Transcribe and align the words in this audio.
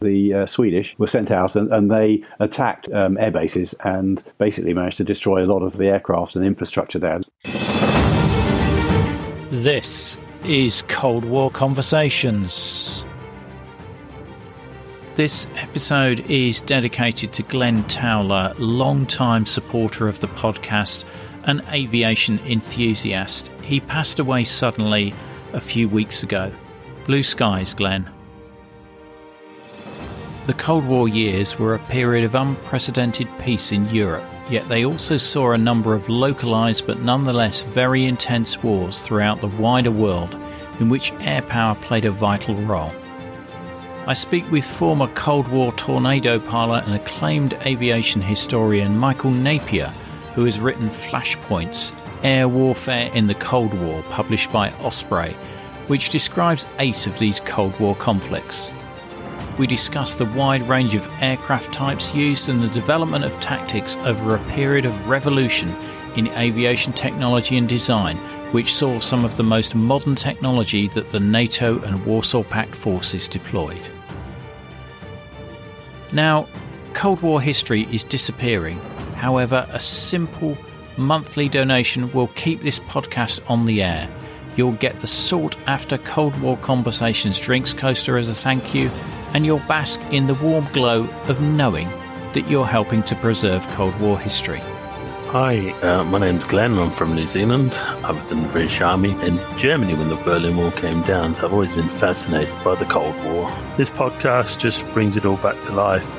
the 0.00 0.32
uh, 0.32 0.46
Swedish 0.46 0.94
were 0.96 1.06
sent 1.06 1.30
out 1.30 1.54
and, 1.54 1.70
and 1.72 1.90
they 1.90 2.24
attacked 2.38 2.90
um, 2.92 3.18
air 3.18 3.30
bases 3.30 3.74
and 3.84 4.24
basically 4.38 4.72
managed 4.72 4.96
to 4.96 5.04
destroy 5.04 5.44
a 5.44 5.46
lot 5.46 5.62
of 5.62 5.76
the 5.76 5.88
aircraft 5.88 6.36
and 6.36 6.44
infrastructure 6.44 6.98
there. 6.98 7.20
This 9.50 10.18
is 10.44 10.82
Cold 10.88 11.26
War 11.26 11.50
Conversations. 11.50 13.04
This 15.16 15.50
episode 15.56 16.20
is 16.30 16.62
dedicated 16.62 17.34
to 17.34 17.42
Glenn 17.42 17.84
Towler, 17.84 18.54
long-time 18.58 19.44
supporter 19.44 20.08
of 20.08 20.18
the 20.20 20.28
podcast, 20.28 21.04
an 21.44 21.62
aviation 21.68 22.38
enthusiast. 22.46 23.48
He 23.60 23.80
passed 23.80 24.18
away 24.18 24.44
suddenly 24.44 25.12
a 25.52 25.60
few 25.60 25.90
weeks 25.90 26.22
ago. 26.22 26.50
Blue 27.04 27.22
skies, 27.22 27.74
Glenn. 27.74 28.08
The 30.50 30.56
Cold 30.56 30.84
War 30.84 31.08
years 31.08 31.60
were 31.60 31.76
a 31.76 31.78
period 31.78 32.24
of 32.24 32.34
unprecedented 32.34 33.28
peace 33.38 33.70
in 33.70 33.88
Europe, 33.88 34.24
yet 34.50 34.68
they 34.68 34.84
also 34.84 35.16
saw 35.16 35.52
a 35.52 35.56
number 35.56 35.94
of 35.94 36.08
localised 36.08 36.88
but 36.88 36.98
nonetheless 36.98 37.62
very 37.62 38.06
intense 38.06 38.60
wars 38.60 39.00
throughout 39.00 39.40
the 39.40 39.46
wider 39.46 39.92
world 39.92 40.36
in 40.80 40.88
which 40.88 41.12
air 41.20 41.42
power 41.42 41.76
played 41.76 42.04
a 42.04 42.10
vital 42.10 42.56
role. 42.56 42.92
I 44.08 44.12
speak 44.12 44.50
with 44.50 44.64
former 44.64 45.06
Cold 45.14 45.46
War 45.46 45.70
tornado 45.74 46.40
pilot 46.40 46.84
and 46.84 46.96
acclaimed 46.96 47.54
aviation 47.64 48.20
historian 48.20 48.98
Michael 48.98 49.30
Napier, 49.30 49.92
who 50.34 50.46
has 50.46 50.58
written 50.58 50.88
Flashpoints 50.88 51.94
Air 52.24 52.48
Warfare 52.48 53.08
in 53.14 53.28
the 53.28 53.36
Cold 53.36 53.72
War, 53.74 54.02
published 54.10 54.50
by 54.50 54.72
Osprey, 54.80 55.30
which 55.86 56.08
describes 56.08 56.66
eight 56.80 57.06
of 57.06 57.16
these 57.20 57.38
Cold 57.38 57.78
War 57.78 57.94
conflicts. 57.94 58.72
We 59.58 59.66
discuss 59.66 60.14
the 60.14 60.24
wide 60.24 60.66
range 60.68 60.94
of 60.94 61.08
aircraft 61.20 61.72
types 61.72 62.14
used 62.14 62.48
and 62.48 62.62
the 62.62 62.68
development 62.68 63.24
of 63.24 63.38
tactics 63.40 63.96
over 63.98 64.34
a 64.34 64.44
period 64.50 64.84
of 64.84 65.08
revolution 65.08 65.74
in 66.16 66.28
aviation 66.28 66.92
technology 66.92 67.56
and 67.56 67.68
design, 67.68 68.16
which 68.52 68.74
saw 68.74 68.98
some 69.00 69.24
of 69.24 69.36
the 69.36 69.42
most 69.42 69.74
modern 69.74 70.14
technology 70.14 70.88
that 70.88 71.08
the 71.08 71.20
NATO 71.20 71.78
and 71.82 72.04
Warsaw 72.04 72.42
Pact 72.42 72.74
forces 72.74 73.28
deployed. 73.28 73.88
Now, 76.12 76.48
Cold 76.94 77.22
War 77.22 77.40
history 77.40 77.86
is 77.92 78.02
disappearing. 78.02 78.78
However, 79.14 79.66
a 79.70 79.78
simple 79.78 80.56
monthly 80.96 81.48
donation 81.48 82.10
will 82.12 82.28
keep 82.28 82.62
this 82.62 82.80
podcast 82.80 83.40
on 83.48 83.64
the 83.66 83.82
air. 83.82 84.08
You'll 84.56 84.72
get 84.72 85.00
the 85.00 85.06
sought 85.06 85.56
after 85.66 85.98
Cold 85.98 86.38
War 86.40 86.56
Conversations 86.56 87.38
drinks 87.38 87.72
coaster 87.72 88.18
as 88.18 88.28
a 88.28 88.34
thank 88.34 88.74
you, 88.74 88.90
and 89.34 89.46
you'll 89.46 89.60
bask 89.60 90.00
in 90.10 90.26
the 90.26 90.34
warm 90.34 90.66
glow 90.72 91.04
of 91.28 91.40
knowing 91.40 91.88
that 92.34 92.48
you're 92.48 92.66
helping 92.66 93.02
to 93.04 93.14
preserve 93.16 93.66
Cold 93.68 93.98
War 94.00 94.18
history. 94.18 94.60
Hi, 95.30 95.70
uh, 95.82 96.02
my 96.04 96.18
name's 96.18 96.44
Glenn. 96.44 96.76
I'm 96.76 96.90
from 96.90 97.14
New 97.14 97.26
Zealand. 97.26 97.72
I 98.04 98.10
was 98.10 98.28
in 98.32 98.42
the 98.42 98.48
British 98.48 98.80
Army 98.80 99.12
in 99.24 99.38
Germany 99.58 99.94
when 99.94 100.08
the 100.08 100.16
Berlin 100.16 100.56
Wall 100.56 100.72
came 100.72 101.02
down, 101.02 101.36
so 101.36 101.46
I've 101.46 101.52
always 101.52 101.72
been 101.72 101.88
fascinated 101.88 102.52
by 102.64 102.74
the 102.74 102.84
Cold 102.84 103.14
War. 103.24 103.48
This 103.76 103.90
podcast 103.90 104.58
just 104.58 104.90
brings 104.92 105.16
it 105.16 105.24
all 105.24 105.36
back 105.36 105.62
to 105.66 105.72
life, 105.72 106.16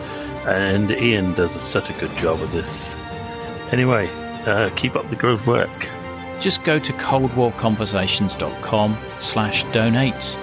and 0.47 0.91
Ian 0.91 1.33
does 1.33 1.51
such 1.51 1.89
a 1.89 1.93
good 1.99 2.15
job 2.15 2.39
of 2.41 2.53
this. 2.53 2.97
Anyway, 3.71 4.09
uh, 4.45 4.69
keep 4.77 4.95
up 4.95 5.09
the 5.09 5.17
good 5.17 5.45
work. 5.45 5.89
Just 6.39 6.63
go 6.63 6.79
to 6.79 6.93
coldwarconversations.com 6.93 8.97
slash 9.17 9.65
donate. 9.65 10.37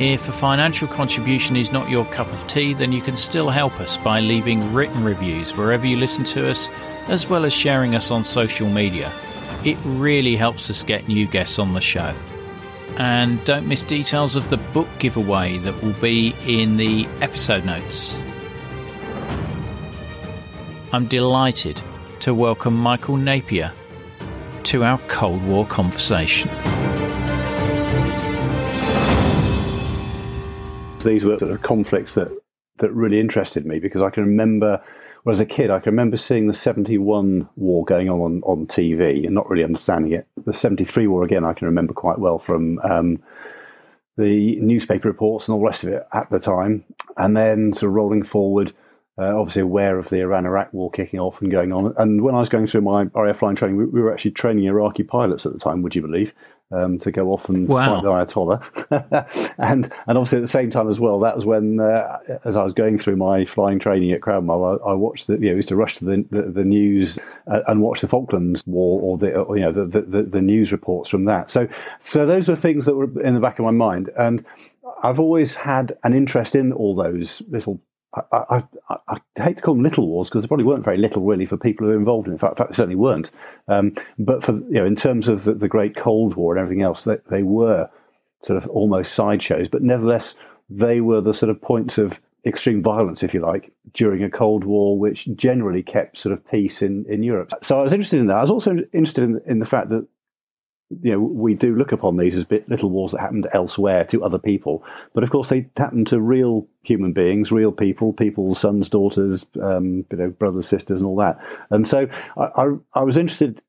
If 0.00 0.28
a 0.28 0.32
financial 0.32 0.88
contribution 0.88 1.54
is 1.54 1.70
not 1.70 1.88
your 1.88 2.04
cup 2.06 2.26
of 2.32 2.44
tea, 2.48 2.74
then 2.74 2.90
you 2.90 3.00
can 3.00 3.16
still 3.16 3.48
help 3.48 3.78
us 3.78 3.96
by 3.96 4.18
leaving 4.18 4.72
written 4.72 5.04
reviews 5.04 5.56
wherever 5.56 5.86
you 5.86 5.96
listen 5.96 6.24
to 6.24 6.50
us, 6.50 6.68
as 7.06 7.28
well 7.28 7.44
as 7.44 7.52
sharing 7.52 7.94
us 7.94 8.10
on 8.10 8.24
social 8.24 8.68
media. 8.68 9.12
It 9.64 9.78
really 9.84 10.34
helps 10.34 10.68
us 10.68 10.82
get 10.82 11.06
new 11.06 11.28
guests 11.28 11.60
on 11.60 11.74
the 11.74 11.80
show. 11.80 12.12
And 12.96 13.44
don't 13.44 13.68
miss 13.68 13.84
details 13.84 14.34
of 14.34 14.50
the 14.50 14.56
book 14.56 14.88
giveaway 14.98 15.58
that 15.58 15.80
will 15.80 15.92
be 15.94 16.34
in 16.44 16.76
the 16.76 17.06
episode 17.20 17.64
notes. 17.64 18.18
I'm 20.92 21.06
delighted 21.06 21.80
to 22.20 22.34
welcome 22.34 22.74
Michael 22.74 23.16
Napier 23.16 23.72
to 24.64 24.82
our 24.82 24.98
Cold 25.06 25.44
War 25.44 25.64
conversation. 25.66 26.50
These 31.04 31.24
were 31.24 31.38
sort 31.38 31.52
of 31.52 31.62
conflicts 31.62 32.14
that 32.14 32.28
that 32.78 32.92
really 32.92 33.20
interested 33.20 33.64
me 33.64 33.78
because 33.78 34.02
I 34.02 34.10
can 34.10 34.24
remember 34.24 34.82
well, 35.24 35.32
as 35.32 35.40
a 35.40 35.46
kid, 35.46 35.70
I 35.70 35.80
can 35.80 35.92
remember 35.92 36.18
seeing 36.18 36.48
the 36.48 36.54
71 36.54 37.48
war 37.56 37.84
going 37.84 38.10
on, 38.10 38.20
on 38.20 38.42
on 38.44 38.66
TV 38.66 39.24
and 39.24 39.34
not 39.34 39.48
really 39.48 39.64
understanding 39.64 40.12
it. 40.12 40.26
The 40.44 40.52
73 40.52 41.06
war, 41.06 41.24
again, 41.24 41.44
I 41.44 41.54
can 41.54 41.66
remember 41.66 41.94
quite 41.94 42.18
well 42.18 42.38
from 42.38 42.78
um, 42.80 43.22
the 44.18 44.60
newspaper 44.60 45.08
reports 45.08 45.48
and 45.48 45.54
all 45.54 45.60
the 45.60 45.66
rest 45.66 45.82
of 45.82 45.90
it 45.90 46.06
at 46.12 46.28
the 46.30 46.38
time. 46.38 46.84
And 47.16 47.34
then 47.34 47.72
sort 47.72 47.88
of 47.88 47.94
rolling 47.94 48.22
forward, 48.22 48.74
uh, 49.18 49.38
obviously 49.38 49.62
aware 49.62 49.98
of 49.98 50.10
the 50.10 50.20
Iran 50.20 50.44
Iraq 50.44 50.74
war 50.74 50.90
kicking 50.90 51.20
off 51.20 51.40
and 51.40 51.50
going 51.50 51.72
on. 51.72 51.94
And 51.96 52.22
when 52.22 52.34
I 52.34 52.40
was 52.40 52.50
going 52.50 52.66
through 52.66 52.82
my 52.82 53.04
RAF 53.14 53.38
flying 53.38 53.56
training, 53.56 53.78
we, 53.78 53.86
we 53.86 54.02
were 54.02 54.12
actually 54.12 54.32
training 54.32 54.64
Iraqi 54.64 55.04
pilots 55.04 55.46
at 55.46 55.54
the 55.54 55.58
time, 55.58 55.80
would 55.80 55.94
you 55.94 56.02
believe? 56.02 56.34
Um, 56.70 56.98
to 57.00 57.12
go 57.12 57.28
off 57.28 57.48
and 57.48 57.68
wow. 57.68 58.00
fight 58.00 58.02
the 58.02 58.10
Ayatollah. 58.10 59.54
and 59.58 59.92
and 60.08 60.18
obviously 60.18 60.38
at 60.38 60.40
the 60.40 60.48
same 60.48 60.70
time 60.70 60.88
as 60.88 60.98
well, 60.98 61.20
that 61.20 61.36
was 61.36 61.44
when, 61.44 61.78
uh, 61.78 62.18
as 62.44 62.56
I 62.56 62.64
was 62.64 62.72
going 62.72 62.98
through 62.98 63.14
my 63.14 63.44
flying 63.44 63.78
training 63.78 64.10
at 64.10 64.22
Cranwell, 64.22 64.80
I, 64.82 64.90
I, 64.90 64.94
watched 64.94 65.28
the, 65.28 65.34
you 65.34 65.50
know, 65.50 65.56
used 65.56 65.68
to 65.68 65.76
rush 65.76 65.96
to 65.98 66.04
the, 66.04 66.24
the, 66.30 66.42
the 66.42 66.64
news 66.64 67.18
uh, 67.46 67.60
and 67.68 67.80
watch 67.80 68.00
the 68.00 68.08
Falklands 68.08 68.66
War 68.66 69.00
or 69.02 69.18
the, 69.18 69.36
or, 69.36 69.56
you 69.56 69.62
know, 69.62 69.72
the, 69.72 70.00
the, 70.00 70.22
the 70.22 70.40
news 70.40 70.72
reports 70.72 71.10
from 71.10 71.26
that. 71.26 71.48
So, 71.48 71.68
so 72.00 72.26
those 72.26 72.48
were 72.48 72.56
things 72.56 72.86
that 72.86 72.96
were 72.96 73.20
in 73.20 73.34
the 73.34 73.40
back 73.40 73.60
of 73.60 73.66
my 73.66 73.70
mind. 73.70 74.10
And 74.16 74.44
I've 75.02 75.20
always 75.20 75.54
had 75.54 75.96
an 76.02 76.14
interest 76.14 76.54
in 76.54 76.72
all 76.72 76.96
those 76.96 77.42
little 77.48 77.80
I, 78.32 78.62
I, 78.88 78.96
I, 79.08 79.20
hate 79.42 79.56
to 79.56 79.62
call 79.62 79.74
them 79.74 79.82
little 79.82 80.08
wars 80.08 80.28
because 80.28 80.44
they 80.44 80.48
probably 80.48 80.64
weren't 80.64 80.84
very 80.84 80.98
little 80.98 81.22
really 81.22 81.46
for 81.46 81.56
people 81.56 81.86
who 81.86 81.92
were 81.92 81.98
involved 81.98 82.26
in 82.26 82.32
it. 82.32 82.36
In 82.36 82.38
fact, 82.38 82.58
they 82.58 82.64
certainly 82.74 82.96
weren't. 82.96 83.30
Um, 83.68 83.94
but 84.18 84.44
for 84.44 84.52
you 84.52 84.74
know, 84.74 84.86
in 84.86 84.96
terms 84.96 85.28
of 85.28 85.44
the, 85.44 85.54
the, 85.54 85.68
Great 85.68 85.96
Cold 85.96 86.34
War 86.34 86.54
and 86.54 86.62
everything 86.62 86.82
else, 86.82 87.04
they, 87.04 87.16
they 87.30 87.42
were 87.42 87.90
sort 88.42 88.56
of 88.56 88.68
almost 88.68 89.14
sideshows. 89.14 89.68
But 89.68 89.82
nevertheless, 89.82 90.36
they 90.70 91.00
were 91.00 91.20
the 91.20 91.34
sort 91.34 91.50
of 91.50 91.60
points 91.60 91.98
of 91.98 92.20
extreme 92.46 92.82
violence, 92.82 93.22
if 93.22 93.34
you 93.34 93.40
like, 93.40 93.72
during 93.94 94.22
a 94.22 94.30
Cold 94.30 94.64
War, 94.64 94.98
which 94.98 95.28
generally 95.34 95.82
kept 95.82 96.18
sort 96.18 96.32
of 96.32 96.46
peace 96.48 96.82
in, 96.82 97.06
in 97.08 97.22
Europe. 97.22 97.52
So 97.62 97.78
I 97.78 97.82
was 97.82 97.92
interested 97.92 98.20
in 98.20 98.26
that. 98.26 98.36
I 98.36 98.42
was 98.42 98.50
also 98.50 98.76
interested 98.92 99.24
in, 99.24 99.40
in 99.46 99.58
the 99.58 99.66
fact 99.66 99.88
that 99.90 100.06
you 101.02 101.12
know, 101.12 101.20
we 101.20 101.54
do 101.54 101.74
look 101.74 101.92
upon 101.92 102.16
these 102.16 102.36
as 102.36 102.44
bit, 102.44 102.68
little 102.68 102.90
wars 102.90 103.12
that 103.12 103.20
happened 103.20 103.48
elsewhere 103.52 104.04
to 104.04 104.24
other 104.24 104.38
people, 104.38 104.84
but 105.12 105.24
of 105.24 105.30
course 105.30 105.48
they 105.48 105.68
happened 105.76 106.06
to 106.08 106.20
real 106.20 106.66
human 106.82 107.12
beings, 107.12 107.52
real 107.52 107.72
people, 107.72 108.12
people's 108.12 108.58
sons, 108.58 108.88
daughters, 108.88 109.46
um, 109.62 110.04
you 110.10 110.16
know, 110.16 110.30
brothers, 110.30 110.68
sisters, 110.68 111.00
and 111.00 111.06
all 111.06 111.16
that. 111.16 111.38
And 111.70 111.86
so 111.86 112.08
I, 112.36 112.42
I, 112.42 112.68
I 112.94 113.02
was 113.02 113.16
interested 113.16 113.62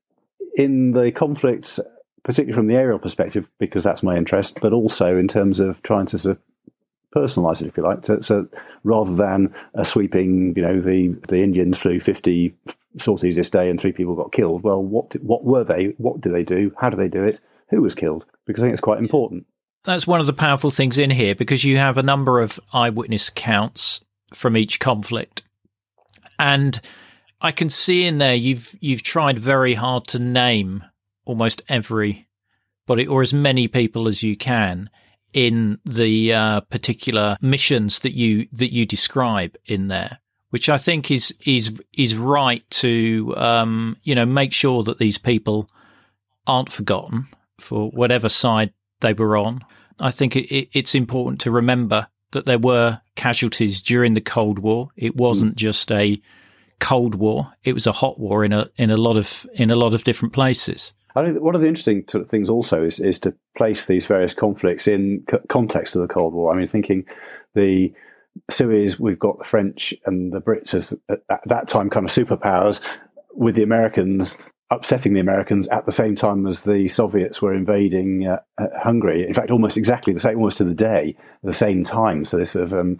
in 0.56 0.92
the 0.92 1.12
conflicts, 1.12 1.78
particularly 2.24 2.54
from 2.54 2.66
the 2.66 2.74
aerial 2.74 2.98
perspective, 2.98 3.46
because 3.58 3.84
that's 3.84 4.02
my 4.02 4.16
interest, 4.16 4.58
but 4.60 4.72
also 4.72 5.16
in 5.16 5.28
terms 5.28 5.60
of 5.60 5.82
trying 5.82 6.06
to 6.06 6.18
sort 6.18 6.36
of 6.36 6.42
personalize 7.14 7.62
it, 7.62 7.68
if 7.68 7.76
you 7.76 7.82
like. 7.82 8.04
So, 8.04 8.20
so, 8.20 8.48
rather 8.84 9.14
than 9.14 9.54
a 9.74 9.84
sweeping, 9.84 10.54
you 10.56 10.62
know, 10.62 10.80
the 10.80 11.16
the 11.28 11.42
Indians 11.42 11.78
flew 11.78 12.00
fifty 12.00 12.54
sorties 12.98 13.36
this 13.36 13.50
day 13.50 13.68
and 13.68 13.80
three 13.80 13.92
people 13.92 14.14
got 14.14 14.32
killed. 14.32 14.62
Well, 14.62 14.82
what 14.82 15.14
what 15.22 15.44
were 15.44 15.64
they? 15.64 15.94
What 15.98 16.20
do 16.20 16.30
they 16.30 16.42
do? 16.42 16.72
How 16.78 16.90
do 16.90 16.96
they 16.96 17.08
do 17.08 17.24
it? 17.24 17.40
Who 17.70 17.82
was 17.82 17.94
killed? 17.94 18.26
Because 18.46 18.62
I 18.62 18.66
think 18.66 18.74
it's 18.74 18.80
quite 18.80 18.98
important. 18.98 19.46
That's 19.84 20.06
one 20.06 20.20
of 20.20 20.26
the 20.26 20.32
powerful 20.32 20.70
things 20.70 20.98
in 20.98 21.10
here 21.10 21.34
because 21.34 21.64
you 21.64 21.76
have 21.76 21.98
a 21.98 22.02
number 22.02 22.40
of 22.40 22.58
eyewitness 22.72 23.28
accounts 23.28 24.00
from 24.34 24.56
each 24.56 24.80
conflict, 24.80 25.42
and 26.38 26.80
I 27.40 27.52
can 27.52 27.70
see 27.70 28.04
in 28.04 28.18
there 28.18 28.34
you've 28.34 28.74
you've 28.80 29.02
tried 29.02 29.38
very 29.38 29.74
hard 29.74 30.06
to 30.08 30.18
name 30.18 30.84
almost 31.24 31.62
every 31.68 32.26
body 32.86 33.06
or 33.06 33.22
as 33.22 33.32
many 33.32 33.68
people 33.68 34.08
as 34.08 34.22
you 34.22 34.36
can 34.36 34.88
in 35.32 35.78
the 35.84 36.32
uh, 36.32 36.60
particular 36.62 37.36
missions 37.40 38.00
that 38.00 38.12
you 38.12 38.48
that 38.52 38.72
you 38.72 38.86
describe 38.86 39.56
in 39.66 39.88
there 39.88 40.18
which 40.50 40.68
I 40.68 40.78
think 40.78 41.10
is 41.10 41.34
is 41.44 41.80
is 41.92 42.16
right 42.16 42.68
to 42.70 43.34
um, 43.36 43.96
you 44.02 44.14
know 44.14 44.26
make 44.26 44.52
sure 44.52 44.82
that 44.84 44.98
these 44.98 45.18
people 45.18 45.70
aren't 46.46 46.72
forgotten 46.72 47.26
for 47.58 47.90
whatever 47.90 48.28
side 48.28 48.72
they 49.00 49.12
were 49.12 49.36
on. 49.36 49.64
I 49.98 50.10
think 50.10 50.36
it, 50.36 50.54
it, 50.54 50.68
it's 50.72 50.94
important 50.94 51.40
to 51.42 51.50
remember 51.50 52.06
that 52.32 52.46
there 52.46 52.58
were 52.58 53.00
casualties 53.14 53.80
during 53.80 54.14
the 54.14 54.20
Cold 54.20 54.58
War. 54.58 54.88
It 54.96 55.16
wasn't 55.16 55.54
mm. 55.54 55.58
just 55.58 55.90
a 55.90 56.20
Cold 56.80 57.14
War; 57.14 57.52
it 57.64 57.72
was 57.72 57.86
a 57.86 57.92
hot 57.92 58.18
war 58.18 58.44
in 58.44 58.52
a 58.52 58.68
in 58.76 58.90
a 58.90 58.96
lot 58.96 59.16
of 59.16 59.46
in 59.54 59.70
a 59.70 59.76
lot 59.76 59.94
of 59.94 60.04
different 60.04 60.34
places. 60.34 60.92
I 61.14 61.24
think 61.24 61.40
one 61.40 61.54
of 61.54 61.62
the 61.62 61.68
interesting 61.68 62.04
things 62.04 62.50
also 62.50 62.84
is 62.84 63.00
is 63.00 63.18
to 63.20 63.34
place 63.56 63.86
these 63.86 64.04
various 64.06 64.34
conflicts 64.34 64.86
in 64.86 65.24
context 65.48 65.96
of 65.96 66.02
the 66.02 66.12
Cold 66.12 66.34
War. 66.34 66.52
I 66.52 66.58
mean, 66.58 66.68
thinking 66.68 67.06
the 67.54 67.92
Suez, 68.50 68.98
we've 68.98 69.18
got 69.18 69.38
the 69.38 69.44
French 69.44 69.94
and 70.04 70.32
the 70.32 70.40
Brits 70.40 70.74
as 70.74 70.94
at 71.08 71.40
that 71.46 71.68
time 71.68 71.90
kind 71.90 72.06
of 72.06 72.12
superpowers, 72.12 72.80
with 73.34 73.54
the 73.54 73.62
Americans 73.62 74.36
upsetting 74.70 75.14
the 75.14 75.20
Americans 75.20 75.68
at 75.68 75.86
the 75.86 75.92
same 75.92 76.16
time 76.16 76.46
as 76.46 76.62
the 76.62 76.88
Soviets 76.88 77.40
were 77.40 77.54
invading 77.54 78.26
uh, 78.26 78.40
uh, 78.58 78.66
Hungary. 78.76 79.24
In 79.26 79.32
fact, 79.32 79.50
almost 79.50 79.76
exactly 79.76 80.12
the 80.12 80.20
same, 80.20 80.36
almost 80.36 80.58
to 80.58 80.64
the 80.64 80.74
day, 80.74 81.16
the 81.44 81.52
same 81.52 81.84
time. 81.84 82.24
So 82.24 82.36
this 82.36 82.50
sort 82.50 82.64
of 82.64 82.72
um, 82.72 82.98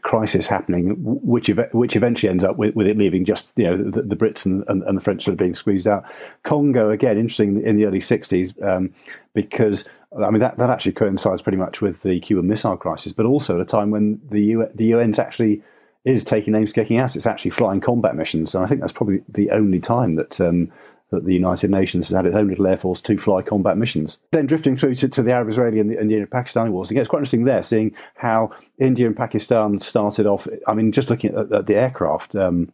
crisis 0.00 0.46
happening, 0.46 0.94
which 0.98 1.50
ev- 1.50 1.68
which 1.72 1.96
eventually 1.96 2.30
ends 2.30 2.44
up 2.44 2.56
with, 2.56 2.74
with, 2.74 2.86
it 2.86 2.96
leaving 2.96 3.24
just 3.26 3.52
you 3.56 3.64
know 3.64 3.76
the, 3.76 4.02
the 4.02 4.16
Brits 4.16 4.46
and, 4.46 4.64
and, 4.68 4.82
and, 4.84 4.96
the 4.96 5.02
French 5.02 5.24
sort 5.24 5.32
of 5.32 5.38
being 5.38 5.54
squeezed 5.54 5.86
out. 5.86 6.04
Congo 6.44 6.90
again, 6.90 7.18
interesting 7.18 7.62
in 7.62 7.76
the 7.76 7.84
early 7.84 8.00
'60s 8.00 8.60
um, 8.62 8.94
because. 9.34 9.84
I 10.24 10.30
mean 10.30 10.40
that, 10.40 10.56
that 10.58 10.70
actually 10.70 10.92
coincides 10.92 11.42
pretty 11.42 11.58
much 11.58 11.80
with 11.80 12.02
the 12.02 12.20
Cuban 12.20 12.46
Missile 12.46 12.76
Crisis, 12.76 13.12
but 13.12 13.26
also 13.26 13.56
at 13.56 13.60
a 13.60 13.64
time 13.64 13.90
when 13.90 14.20
the 14.30 14.40
U- 14.40 14.70
the 14.74 14.92
UN's 14.92 15.18
actually 15.18 15.62
is 16.04 16.24
taking 16.24 16.52
names 16.52 16.72
kicking 16.72 16.98
ass. 16.98 17.16
It's 17.16 17.26
actually 17.26 17.50
flying 17.50 17.80
combat 17.80 18.14
missions, 18.14 18.54
and 18.54 18.64
I 18.64 18.66
think 18.66 18.80
that's 18.80 18.92
probably 18.92 19.22
the 19.28 19.50
only 19.50 19.80
time 19.80 20.14
that 20.16 20.40
um, 20.40 20.72
that 21.10 21.24
the 21.24 21.34
United 21.34 21.70
Nations 21.70 22.08
has 22.08 22.16
had 22.16 22.26
its 22.26 22.36
own 22.36 22.48
little 22.48 22.66
air 22.66 22.78
force 22.78 23.00
to 23.02 23.18
fly 23.18 23.42
combat 23.42 23.76
missions. 23.76 24.18
Then 24.32 24.46
drifting 24.46 24.76
through 24.76 24.96
to, 24.96 25.08
to 25.08 25.22
the 25.22 25.32
Arab-Israeli 25.32 25.78
and 25.78 25.90
the, 25.90 25.98
and 25.98 26.10
the 26.10 26.26
Pakistani 26.26 26.70
wars, 26.70 26.90
again, 26.90 27.02
it's 27.02 27.08
quite 27.08 27.20
interesting 27.20 27.44
there, 27.44 27.62
seeing 27.62 27.94
how 28.16 28.50
India 28.78 29.06
and 29.06 29.16
Pakistan 29.16 29.80
started 29.80 30.26
off. 30.26 30.48
I 30.66 30.74
mean, 30.74 30.92
just 30.92 31.10
looking 31.10 31.34
at, 31.34 31.52
at 31.52 31.66
the 31.66 31.76
aircraft. 31.76 32.34
Um, 32.34 32.72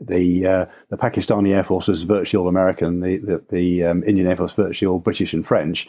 the 0.00 0.46
uh, 0.46 0.66
the 0.90 0.96
Pakistani 0.96 1.54
Air 1.54 1.64
Force 1.64 1.88
was 1.88 2.02
virtually 2.02 2.42
all 2.42 2.48
American, 2.48 3.00
the 3.00 3.18
the, 3.18 3.42
the 3.50 3.84
um, 3.84 4.04
Indian 4.04 4.26
Air 4.26 4.36
Force 4.36 4.52
virtually 4.52 4.86
all 4.86 4.98
British 4.98 5.32
and 5.32 5.46
French 5.46 5.88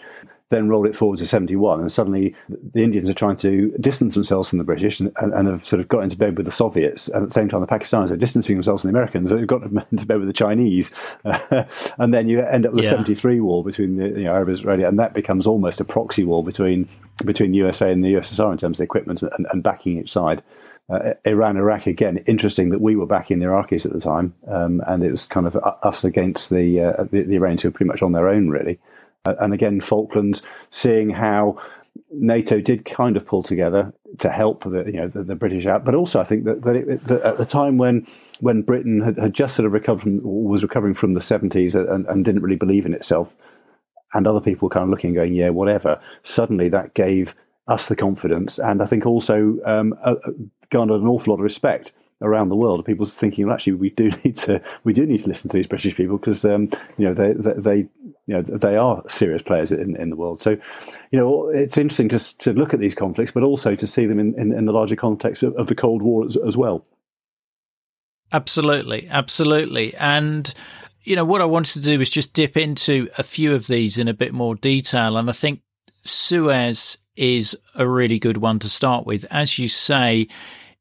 then 0.50 0.70
rolled 0.70 0.88
it 0.88 0.96
forward 0.96 1.20
to 1.20 1.26
71, 1.26 1.82
and 1.82 1.92
suddenly 1.92 2.34
the 2.74 2.82
Indians 2.82 3.10
are 3.10 3.14
trying 3.14 3.36
to 3.38 3.74
distance 3.82 4.14
themselves 4.14 4.48
from 4.50 4.60
the 4.60 4.64
British 4.64 5.00
and, 5.00 5.12
and, 5.18 5.34
and, 5.34 5.48
have 5.48 5.66
sort 5.66 5.82
of 5.82 5.90
got 5.90 6.04
into 6.04 6.18
bed 6.18 6.38
with 6.38 6.46
the 6.46 6.52
Soviets. 6.52 7.10
And 7.10 7.24
at 7.24 7.30
the 7.30 7.34
same 7.34 7.50
time, 7.50 7.60
the 7.60 7.68
Pakistanis 7.68 8.12
are 8.12 8.18
distancing 8.18 8.56
themselves 8.56 8.82
from 8.82 8.92
the 8.92 8.98
Americans, 8.98 9.32
and 9.32 9.42
they've 9.42 9.48
got 9.48 9.64
into 9.92 10.06
bed 10.06 10.20
with 10.20 10.28
the 10.28 10.34
Chinese. 10.34 10.92
and 11.26 12.14
then 12.14 12.30
you 12.30 12.42
end 12.42 12.66
up 12.66 12.72
with 12.72 12.84
the 12.84 12.86
yeah. 12.86 12.92
73 12.92 13.42
war 13.42 13.64
between 13.64 13.98
the 13.98 14.08
you 14.08 14.24
know, 14.24 14.34
Arab 14.34 14.50
Israeli, 14.50 14.84
and 14.84 14.98
that 15.00 15.14
becomes 15.14 15.48
almost 15.48 15.82
a 15.82 15.86
proxy 15.86 16.24
war 16.24 16.44
between 16.44 16.88
between 17.26 17.52
the 17.52 17.58
USA 17.58 17.92
and 17.92 18.04
the 18.04 18.14
USSR 18.14 18.52
in 18.52 18.58
terms 18.58 18.80
of 18.80 18.84
equipment 18.84 19.22
and, 19.24 19.48
and 19.52 19.64
backing 19.64 20.00
each 20.00 20.12
side. 20.12 20.44
Uh, 20.90 21.14
Iran, 21.26 21.58
Iraq, 21.58 21.86
again, 21.86 22.24
interesting 22.28 22.70
that 22.70 22.80
we 22.80 22.96
were 22.96 23.06
backing 23.06 23.40
the 23.40 23.46
Iraqis 23.46 23.86
at 23.86 23.92
the 23.92 24.00
time, 24.00 24.34
um, 24.48 24.82
and 24.88 25.04
it 25.04 25.12
was 25.12 25.26
kind 25.26 25.46
of 25.46 25.58
us 25.58 26.06
against 26.06 26.50
the, 26.50 26.80
uh, 26.80 27.04
the, 27.12 27.24
the 27.24 27.36
Iranians 27.36 27.64
who 27.64 27.68
were 27.68 27.74
pretty 27.74 27.90
much 27.90 28.02
on 28.02 28.14
their 28.14 28.30
own, 28.30 28.48
really. 28.48 28.80
And 29.39 29.53
again, 29.53 29.81
Falklands, 29.81 30.41
seeing 30.71 31.09
how 31.09 31.57
NATO 32.12 32.62
did 32.62 32.85
kind 32.85 33.18
of 33.18 33.25
pull 33.25 33.44
together 33.44 33.94
to 34.19 34.29
help 34.29 34.63
the 34.63 34.83
you 34.85 34.94
know 34.94 35.07
the, 35.07 35.24
the 35.24 35.35
British 35.35 35.65
out, 35.65 35.85
but 35.85 35.95
also 35.95 36.19
I 36.19 36.24
think 36.24 36.45
that, 36.45 36.63
that, 36.63 36.75
it, 36.75 37.07
that, 37.07 37.21
at 37.21 37.38
the 37.38 37.45
time 37.45 37.77
when 37.77 38.07
when 38.39 38.62
Britain 38.62 39.01
had, 39.01 39.18
had 39.18 39.33
just 39.33 39.56
sort 39.56 39.65
of 39.65 39.74
recovered 39.74 40.03
from, 40.03 40.21
was 40.24 40.63
recovering 40.63 40.94
from 40.94 41.13
the 41.13 41.21
seventies 41.21 41.75
and, 41.75 42.06
and, 42.07 42.25
didn't 42.25 42.41
really 42.41 42.56
believe 42.56 42.85
in 42.85 42.94
itself, 42.94 43.33
and 44.13 44.27
other 44.27 44.39
people 44.39 44.69
kind 44.69 44.83
of 44.83 44.89
looking 44.89 45.13
going 45.13 45.33
yeah 45.33 45.50
whatever. 45.50 46.00
Suddenly 46.24 46.69
that 46.69 46.94
gave 46.94 47.33
us 47.68 47.88
the 47.88 47.95
confidence, 47.95 48.59
and 48.59 48.81
I 48.81 48.85
think 48.85 49.06
also 49.06 49.57
um, 49.65 49.94
uh, 50.03 50.15
garnered 50.71 51.01
an 51.01 51.07
awful 51.07 51.33
lot 51.33 51.39
of 51.39 51.44
respect 51.44 51.94
around 52.22 52.50
the 52.50 52.56
world. 52.56 52.84
People 52.86 53.06
thinking, 53.06 53.46
well, 53.46 53.54
actually, 53.54 53.74
we 53.74 53.90
do 53.90 54.10
need 54.24 54.36
to 54.38 54.62
we 54.84 54.94
do 54.94 55.06
need 55.06 55.22
to 55.24 55.28
listen 55.28 55.50
to 55.50 55.58
these 55.58 55.68
British 55.68 55.96
people 55.96 56.18
because 56.18 56.46
um, 56.46 56.69
you 56.98 57.06
know 57.06 57.14
they, 57.14 57.34
they, 57.34 57.54
they 57.60 57.78
you 58.25 58.34
know 58.36 58.42
they 58.42 58.75
are 58.75 59.04
serious 59.08 59.42
players 59.42 59.72
in, 59.72 59.96
in 59.98 60.10
the 60.10 60.16
world. 60.16 60.42
So 60.42 60.52
you 61.12 61.19
know 61.19 61.50
it's 61.50 61.78
interesting 61.78 62.10
to 62.10 62.38
to 62.40 62.54
look 62.54 62.74
at 62.74 62.80
these 62.80 62.96
conflicts, 62.96 63.31
but 63.31 63.44
also 63.44 63.75
to 63.75 63.88
see 63.88 64.06
them 64.06 64.19
in, 64.19 64.40
in, 64.40 64.54
in 64.54 64.66
the 64.66 64.72
larger 64.72 64.96
context 64.96 65.44
of, 65.44 65.56
of, 65.56 65.68
the 65.68 65.75
Cold 65.75 66.02
War 66.02 66.25
as, 66.25 66.38
as 66.48 66.58
well. 66.58 66.86
Absolutely, 68.31 69.08
absolutely, 69.10 69.96
and 69.96 70.54
you 71.04 71.16
know 71.16 71.25
what 71.25 71.42
I 71.42 71.46
wanted 71.46 71.74
to 71.74 71.80
do 71.80 72.00
was 72.00 72.10
just 72.10 72.34
dip 72.34 72.58
into 72.58 73.10
a 73.18 73.24
few 73.24 73.54
of 73.54 73.68
these 73.68 73.98
in 73.98 74.08
a 74.08 74.13
bit 74.13 74.34
more 74.34 74.56
detail, 74.56 75.18
and 75.18 75.30
I 75.30 75.34
think 75.34 75.62
Suez 76.04 76.98
is 77.16 77.58
a 77.75 77.88
really 77.88 78.20
good 78.20 78.38
one 78.38 78.60
to 78.60 78.70
start 78.70 79.06
with. 79.06 79.25
As 79.31 79.58
you 79.58 79.68
say, 79.68 80.28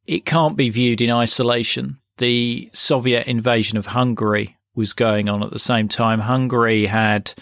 it 0.06 0.24
can't 0.24 0.56
be 0.56 0.70
viewed 0.70 1.00
in 1.00 1.10
isolation. 1.10 1.98
The 2.18 2.70
Soviet 2.72 3.26
invasion 3.26 3.78
of 3.78 3.86
Hungary 3.86 4.56
was 4.74 4.92
going 4.92 5.28
on 5.28 5.42
at 5.42 5.50
the 5.50 5.58
same 5.58 5.88
time. 5.88 6.20
Hungary 6.20 6.86
had 6.86 7.32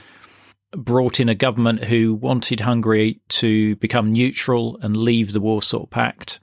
brought 0.73 1.21
in 1.21 1.29
a 1.29 1.35
government 1.35 1.85
who 1.85 2.15
wanted 2.15 2.61
Hungary 2.61 3.21
to 3.29 3.77
become 3.77 4.13
neutral 4.13 4.79
and 4.83 4.97
leave 4.97 5.33
the 5.33 5.41
Warsaw 5.41 5.87
Pact. 5.87 6.41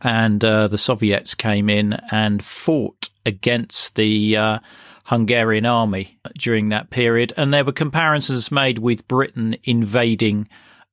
And 0.00 0.44
uh, 0.44 0.68
the 0.68 0.78
Soviets 0.78 1.34
came 1.34 1.68
in 1.68 1.94
and 2.10 2.44
fought 2.44 3.10
against 3.26 3.96
the 3.96 4.36
uh, 4.36 4.58
Hungarian 5.04 5.66
army 5.66 6.18
during 6.38 6.68
that 6.68 6.90
period. 6.90 7.32
And 7.36 7.52
there 7.52 7.64
were 7.64 7.72
comparisons 7.72 8.52
made 8.52 8.78
with 8.78 9.08
Britain 9.08 9.56
invading 9.64 10.48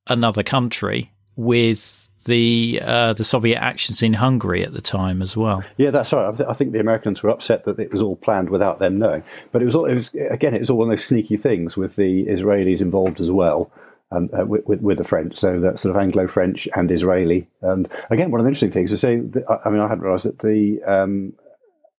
another 0.08 0.42
country 0.42 1.12
with 1.36 2.10
the 2.26 2.80
uh, 2.84 3.12
the 3.14 3.24
Soviet 3.24 3.58
actions 3.58 4.02
in 4.02 4.12
Hungary 4.12 4.64
at 4.64 4.72
the 4.72 4.80
time 4.80 5.22
as 5.22 5.36
well. 5.36 5.64
Yeah, 5.76 5.90
that's 5.90 6.12
right. 6.12 6.40
I 6.46 6.52
think 6.52 6.72
the 6.72 6.80
Americans 6.80 7.22
were 7.22 7.30
upset 7.30 7.64
that 7.64 7.78
it 7.78 7.92
was 7.92 8.02
all 8.02 8.16
planned 8.16 8.50
without 8.50 8.78
them 8.78 8.98
knowing. 8.98 9.22
But 9.52 9.62
it 9.62 9.64
was, 9.64 9.74
all, 9.74 9.86
it 9.86 9.94
was 9.94 10.10
again, 10.30 10.54
it 10.54 10.60
was 10.60 10.70
all 10.70 10.78
one 10.78 10.88
of 10.88 10.92
those 10.92 11.04
sneaky 11.04 11.36
things 11.36 11.76
with 11.76 11.96
the 11.96 12.26
Israelis 12.26 12.80
involved 12.80 13.20
as 13.20 13.30
well. 13.30 13.70
Um, 14.12 14.30
uh, 14.32 14.46
with, 14.46 14.64
with, 14.68 14.80
with, 14.82 14.98
the 14.98 15.04
French, 15.04 15.36
so 15.36 15.58
that 15.58 15.80
sort 15.80 15.94
of 15.94 16.00
Anglo-French 16.00 16.68
and 16.76 16.92
Israeli. 16.92 17.48
And 17.62 17.88
again, 18.08 18.30
one 18.30 18.38
of 18.38 18.44
the 18.44 18.50
interesting 18.50 18.70
things 18.70 18.92
is 18.92 19.00
say, 19.00 19.14
I 19.14 19.68
mean, 19.68 19.80
I 19.80 19.88
hadn't 19.88 20.02
realised 20.02 20.26
that 20.26 20.38
the, 20.38 20.80
um, 20.84 21.32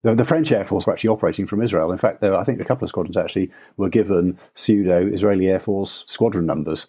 the, 0.04 0.24
French 0.24 0.50
Air 0.54 0.64
Force 0.64 0.88
were 0.88 0.94
actually 0.94 1.10
operating 1.10 1.46
from 1.46 1.62
Israel. 1.62 1.92
In 1.92 1.98
fact, 1.98 2.22
there, 2.22 2.34
I 2.34 2.46
think 2.46 2.62
a 2.62 2.66
couple 2.66 2.86
of 2.86 2.90
squadrons 2.90 3.18
actually 3.18 3.52
were 3.76 3.90
given 3.90 4.40
pseudo 4.56 5.06
Israeli 5.06 5.48
Air 5.48 5.60
Force 5.60 6.06
squadron 6.08 6.46
numbers 6.46 6.88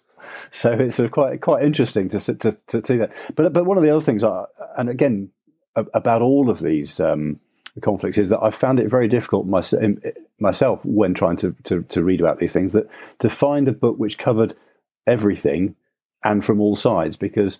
so 0.51 0.71
it's 0.71 0.95
sort 0.95 1.05
of 1.05 1.11
quite 1.11 1.41
quite 1.41 1.63
interesting 1.63 2.09
to 2.09 2.19
to, 2.19 2.57
to 2.67 2.85
see 2.85 2.97
that. 2.97 3.11
But 3.35 3.53
but 3.53 3.65
one 3.65 3.77
of 3.77 3.83
the 3.83 3.89
other 3.89 4.03
things, 4.03 4.23
are, 4.23 4.47
and 4.77 4.89
again 4.89 5.29
about 5.75 6.21
all 6.21 6.49
of 6.49 6.59
these 6.59 6.99
um, 6.99 7.39
conflicts, 7.81 8.17
is 8.17 8.29
that 8.29 8.41
I 8.41 8.51
found 8.51 8.79
it 8.79 8.89
very 8.89 9.07
difficult 9.07 9.45
myself 10.39 10.79
when 10.83 11.13
trying 11.13 11.37
to, 11.37 11.55
to 11.65 11.83
to 11.83 12.03
read 12.03 12.21
about 12.21 12.39
these 12.39 12.53
things 12.53 12.73
that 12.73 12.89
to 13.19 13.29
find 13.29 13.67
a 13.67 13.73
book 13.73 13.97
which 13.97 14.17
covered 14.17 14.55
everything 15.07 15.75
and 16.23 16.43
from 16.43 16.59
all 16.59 16.75
sides 16.75 17.17
because 17.17 17.59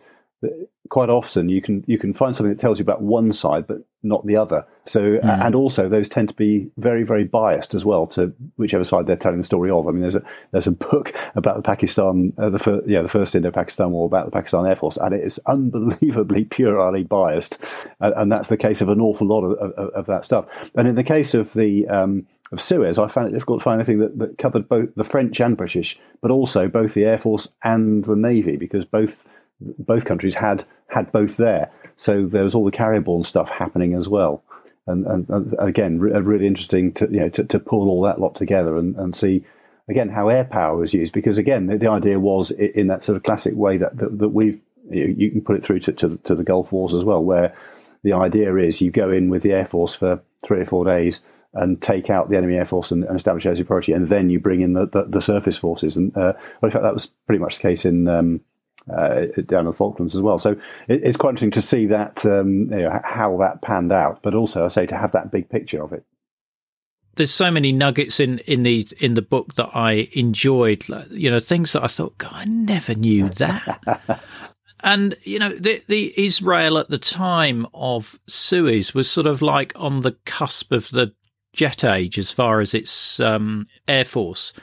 quite 0.89 1.09
often 1.09 1.49
you 1.49 1.61
can 1.61 1.83
you 1.87 1.97
can 1.97 2.13
find 2.13 2.35
something 2.35 2.53
that 2.53 2.59
tells 2.59 2.79
you 2.79 2.83
about 2.83 3.01
one 3.01 3.31
side 3.31 3.67
but 3.67 3.77
not 4.01 4.25
the 4.25 4.37
other. 4.37 4.65
So 4.85 5.01
mm. 5.01 5.45
and 5.45 5.53
also 5.53 5.89
those 5.89 6.09
tend 6.09 6.29
to 6.29 6.35
be 6.35 6.71
very 6.77 7.03
very 7.03 7.25
biased 7.25 7.75
as 7.75 7.85
well 7.85 8.07
to 8.07 8.33
whichever 8.55 8.83
side 8.83 9.05
they're 9.05 9.15
telling 9.15 9.39
the 9.39 9.43
story 9.43 9.69
of. 9.69 9.87
I 9.87 9.91
mean 9.91 10.01
there's 10.01 10.15
a 10.15 10.23
there's 10.51 10.67
a 10.67 10.71
book 10.71 11.13
about 11.35 11.57
the 11.57 11.61
pakistan 11.61 12.33
uh, 12.37 12.49
the 12.49 12.59
first 12.59 12.87
yeah 12.87 13.01
the 13.01 13.09
first 13.09 13.35
indo-pakistan 13.35 13.91
war 13.91 14.05
about 14.05 14.25
the 14.25 14.31
pakistan 14.31 14.65
air 14.65 14.75
force 14.75 14.97
and 14.97 15.13
it 15.13 15.23
is 15.23 15.39
unbelievably 15.45 16.45
purely 16.49 17.03
biased. 17.03 17.57
And, 17.99 18.13
and 18.15 18.31
that's 18.31 18.47
the 18.47 18.57
case 18.57 18.81
of 18.81 18.89
an 18.89 19.01
awful 19.01 19.27
lot 19.27 19.43
of, 19.43 19.57
of, 19.57 19.89
of, 19.89 20.05
that 20.07 20.25
stuff. 20.25 20.45
And 20.75 20.87
in 20.87 20.95
the 20.95 21.03
case 21.03 21.33
of 21.33 21.53
the 21.53 21.87
um, 21.87 22.25
of 22.51 22.61
Suez, 22.61 22.97
I 22.97 23.07
found 23.09 23.27
it 23.27 23.33
difficult 23.33 23.59
to 23.59 23.63
find 23.63 23.79
anything 23.79 23.99
that, 23.99 24.17
that 24.17 24.37
covered 24.37 24.67
both 24.67 24.95
the 24.95 25.03
French 25.03 25.39
and 25.39 25.55
British, 25.55 25.99
but 26.21 26.31
also 26.31 26.67
both 26.67 26.93
the 26.93 27.05
Air 27.05 27.19
Force 27.19 27.47
and 27.63 28.03
the 28.05 28.15
Navy, 28.15 28.57
because 28.57 28.85
both 28.85 29.15
both 29.61 30.05
countries 30.05 30.35
had 30.35 30.65
had 30.87 31.11
both 31.11 31.37
there. 31.37 31.71
So 31.95 32.25
there 32.25 32.43
was 32.43 32.55
all 32.55 32.65
the 32.65 32.71
carrier-borne 32.71 33.23
stuff 33.23 33.49
happening 33.49 33.93
as 33.93 34.07
well. 34.07 34.43
And, 34.87 35.05
and, 35.05 35.29
and 35.29 35.55
again, 35.59 35.99
re- 35.99 36.19
really 36.19 36.47
interesting 36.47 36.93
to 36.93 37.07
you 37.11 37.19
know 37.19 37.29
to, 37.29 37.43
to, 37.43 37.59
pull 37.59 37.89
all 37.89 38.03
that 38.03 38.19
lot 38.19 38.35
together 38.35 38.77
and, 38.77 38.95
and 38.95 39.15
see 39.15 39.45
again 39.87 40.09
how 40.09 40.29
air 40.29 40.45
power 40.45 40.77
was 40.77 40.93
used 40.93 41.13
because 41.13 41.37
again 41.37 41.67
the, 41.67 41.77
the 41.77 41.89
idea 41.89 42.19
was 42.19 42.51
in 42.51 42.87
that 42.87 43.03
sort 43.03 43.15
of 43.15 43.23
classic 43.23 43.53
way 43.55 43.77
that 43.77 43.97
that, 43.97 44.17
that 44.17 44.29
we've 44.29 44.59
you, 44.89 45.07
know, 45.07 45.13
you, 45.17 45.31
can 45.31 45.41
put 45.41 45.55
it 45.55 45.63
through 45.63 45.79
to, 45.81 45.93
to, 45.93 46.17
to 46.17 46.35
the 46.35 46.43
Gulf 46.43 46.71
Wars 46.71 46.93
as 46.93 47.03
well, 47.03 47.23
where 47.23 47.55
the 48.03 48.13
idea 48.13 48.55
is 48.55 48.81
you 48.81 48.91
go 48.91 49.11
in 49.11 49.29
with 49.29 49.43
the 49.43 49.51
air 49.51 49.65
force 49.65 49.95
for 49.95 50.21
three 50.43 50.61
or 50.61 50.65
four 50.65 50.85
days 50.85 51.21
and 51.53 51.81
take 51.81 52.09
out 52.09 52.29
the 52.29 52.37
enemy 52.37 52.55
air 52.55 52.65
force 52.65 52.91
and, 52.91 53.03
and 53.03 53.15
establish 53.15 53.45
air 53.45 53.55
superiority, 53.55 53.91
and 53.91 54.07
then 54.07 54.29
you 54.29 54.39
bring 54.39 54.61
in 54.61 54.73
the, 54.73 54.87
the, 54.87 55.05
the 55.09 55.21
surface 55.21 55.57
forces. 55.57 55.95
And 55.95 56.15
uh, 56.15 56.33
well, 56.61 56.69
in 56.69 56.71
fact, 56.71 56.83
that 56.83 56.93
was 56.93 57.07
pretty 57.25 57.39
much 57.39 57.57
the 57.57 57.61
case 57.63 57.85
in 57.85 58.07
um, 58.07 58.41
uh, 58.89 59.25
down 59.47 59.61
in 59.61 59.65
the 59.65 59.73
Falklands 59.73 60.15
as 60.15 60.21
well. 60.21 60.39
So 60.39 60.51
it, 60.87 61.03
it's 61.03 61.17
quite 61.17 61.31
interesting 61.31 61.51
to 61.51 61.61
see 61.61 61.85
that 61.87 62.25
um, 62.25 62.71
you 62.71 62.81
know, 62.83 62.99
how 63.03 63.37
that 63.37 63.61
panned 63.61 63.91
out, 63.91 64.21
but 64.21 64.33
also 64.33 64.65
I 64.65 64.69
say 64.69 64.85
to 64.87 64.97
have 64.97 65.11
that 65.11 65.31
big 65.31 65.49
picture 65.49 65.83
of 65.83 65.93
it. 65.93 66.03
There's 67.15 67.31
so 67.31 67.51
many 67.51 67.71
nuggets 67.71 68.19
in, 68.19 68.39
in 68.39 68.63
the 68.63 68.87
in 68.99 69.15
the 69.15 69.21
book 69.21 69.55
that 69.55 69.69
I 69.75 70.09
enjoyed. 70.13 70.85
You 71.09 71.29
know, 71.31 71.39
things 71.39 71.73
that 71.73 71.83
I 71.83 71.87
thought, 71.87 72.17
God, 72.17 72.31
I 72.33 72.45
never 72.45 72.95
knew 72.95 73.29
that. 73.29 74.21
and 74.83 75.15
you 75.23 75.39
know, 75.39 75.49
the 75.49 75.83
the 75.87 76.13
Israel 76.15 76.77
at 76.77 76.89
the 76.89 76.97
time 76.97 77.67
of 77.73 78.19
Suez 78.27 78.93
was 78.93 79.09
sort 79.09 79.27
of 79.27 79.41
like 79.41 79.73
on 79.75 80.01
the 80.01 80.13
cusp 80.25 80.71
of 80.71 80.89
the 80.91 81.13
jet 81.51 81.83
age 81.83 82.17
as 82.17 82.31
far 82.31 82.61
as 82.61 82.73
its 82.73 83.19
um, 83.19 83.67
air 83.87 84.05
force 84.05 84.53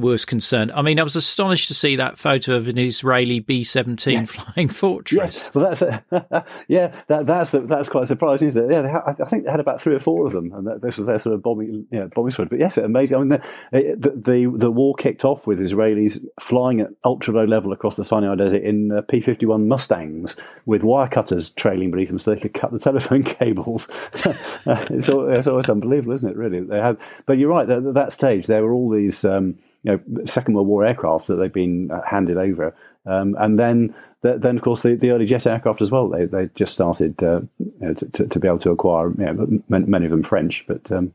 was 0.00 0.24
concerned. 0.24 0.72
I 0.72 0.82
mean, 0.82 0.98
I 0.98 1.02
was 1.02 1.16
astonished 1.16 1.68
to 1.68 1.74
see 1.74 1.96
that 1.96 2.18
photo 2.18 2.54
of 2.54 2.68
an 2.68 2.78
Israeli 2.78 3.40
B 3.40 3.64
seventeen 3.64 4.20
yeah. 4.20 4.24
flying 4.26 4.68
fortress. 4.82 5.18
Yes, 5.18 5.54
well, 5.54 5.70
that's 5.70 5.82
a, 5.82 6.44
yeah, 6.68 6.94
that, 7.08 7.26
that's 7.26 7.54
a, 7.54 7.60
that's 7.60 7.88
quite 7.88 8.06
surprising, 8.06 8.48
isn't 8.48 8.70
it? 8.70 8.74
Yeah, 8.74 8.90
ha- 8.90 9.14
I 9.18 9.28
think 9.28 9.44
they 9.44 9.50
had 9.50 9.60
about 9.60 9.80
three 9.80 9.94
or 9.94 10.00
four 10.00 10.26
of 10.26 10.32
them, 10.32 10.52
and 10.52 10.66
that, 10.66 10.82
this 10.82 10.96
was 10.96 11.06
their 11.06 11.18
sort 11.18 11.34
of 11.34 11.42
bombing, 11.42 11.86
you 11.90 11.98
know, 11.98 12.08
bombing 12.14 12.30
squad. 12.30 12.50
But 12.50 12.58
yes, 12.58 12.76
amazing. 12.76 13.16
I 13.16 13.20
mean, 13.20 13.28
the, 13.28 13.42
the, 13.72 14.10
the 14.10 14.58
the 14.58 14.70
war 14.70 14.94
kicked 14.94 15.24
off 15.24 15.46
with 15.46 15.58
Israelis 15.58 16.24
flying 16.40 16.80
at 16.80 16.90
ultra 17.04 17.34
low 17.34 17.44
level 17.44 17.72
across 17.72 17.96
the 17.96 18.04
Sinai 18.04 18.34
Desert 18.34 18.62
in 18.62 18.92
uh, 18.92 19.02
P 19.02 19.20
fifty 19.20 19.46
one 19.46 19.68
Mustangs 19.68 20.36
with 20.66 20.82
wire 20.82 21.08
cutters 21.08 21.50
trailing 21.50 21.90
beneath 21.90 22.08
them, 22.08 22.18
so 22.18 22.34
they 22.34 22.40
could 22.40 22.54
cut 22.54 22.72
the 22.72 22.78
telephone 22.86 23.22
cables. 23.22 23.88
it's, 24.14 25.08
it's, 25.08 25.46
always 25.46 25.68
unbelievable, 25.68 26.14
isn't 26.14 26.30
it? 26.30 26.36
Really, 26.36 26.60
they 26.60 26.80
had. 26.80 26.96
But 27.26 27.38
you're 27.38 27.50
right. 27.50 27.68
At 27.68 27.94
that 27.94 28.12
stage, 28.12 28.46
there 28.46 28.62
were 28.62 28.72
all 28.72 28.90
these. 28.90 29.24
Um, 29.24 29.58
you 29.86 29.92
know 29.92 30.24
Second 30.24 30.54
World 30.54 30.66
War 30.66 30.84
aircraft 30.84 31.28
that 31.28 31.36
they've 31.36 31.52
been 31.52 31.90
uh, 31.90 32.02
handed 32.02 32.36
over, 32.36 32.74
um, 33.06 33.36
and 33.38 33.58
then 33.58 33.94
then 34.22 34.56
of 34.56 34.62
course 34.62 34.82
the, 34.82 34.94
the 34.94 35.10
early 35.10 35.26
jet 35.26 35.46
aircraft 35.46 35.80
as 35.80 35.90
well. 35.90 36.08
They 36.08 36.26
they 36.26 36.50
just 36.54 36.72
started 36.72 37.22
uh, 37.22 37.42
you 37.58 37.72
know, 37.80 37.94
to, 37.94 38.26
to, 38.26 38.40
be 38.40 38.48
able 38.48 38.58
to 38.58 38.70
acquire 38.70 39.10
you 39.10 39.24
know, 39.24 39.62
many 39.68 40.04
of 40.04 40.10
them 40.10 40.24
French, 40.24 40.64
but 40.66 40.90
um, 40.90 41.12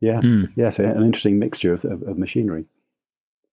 yeah, 0.00 0.20
mm. 0.20 0.52
yeah, 0.56 0.68
so 0.68 0.84
an 0.84 1.04
interesting 1.04 1.38
mixture 1.38 1.72
of, 1.72 1.84
of, 1.84 2.02
of 2.02 2.18
machinery. 2.18 2.66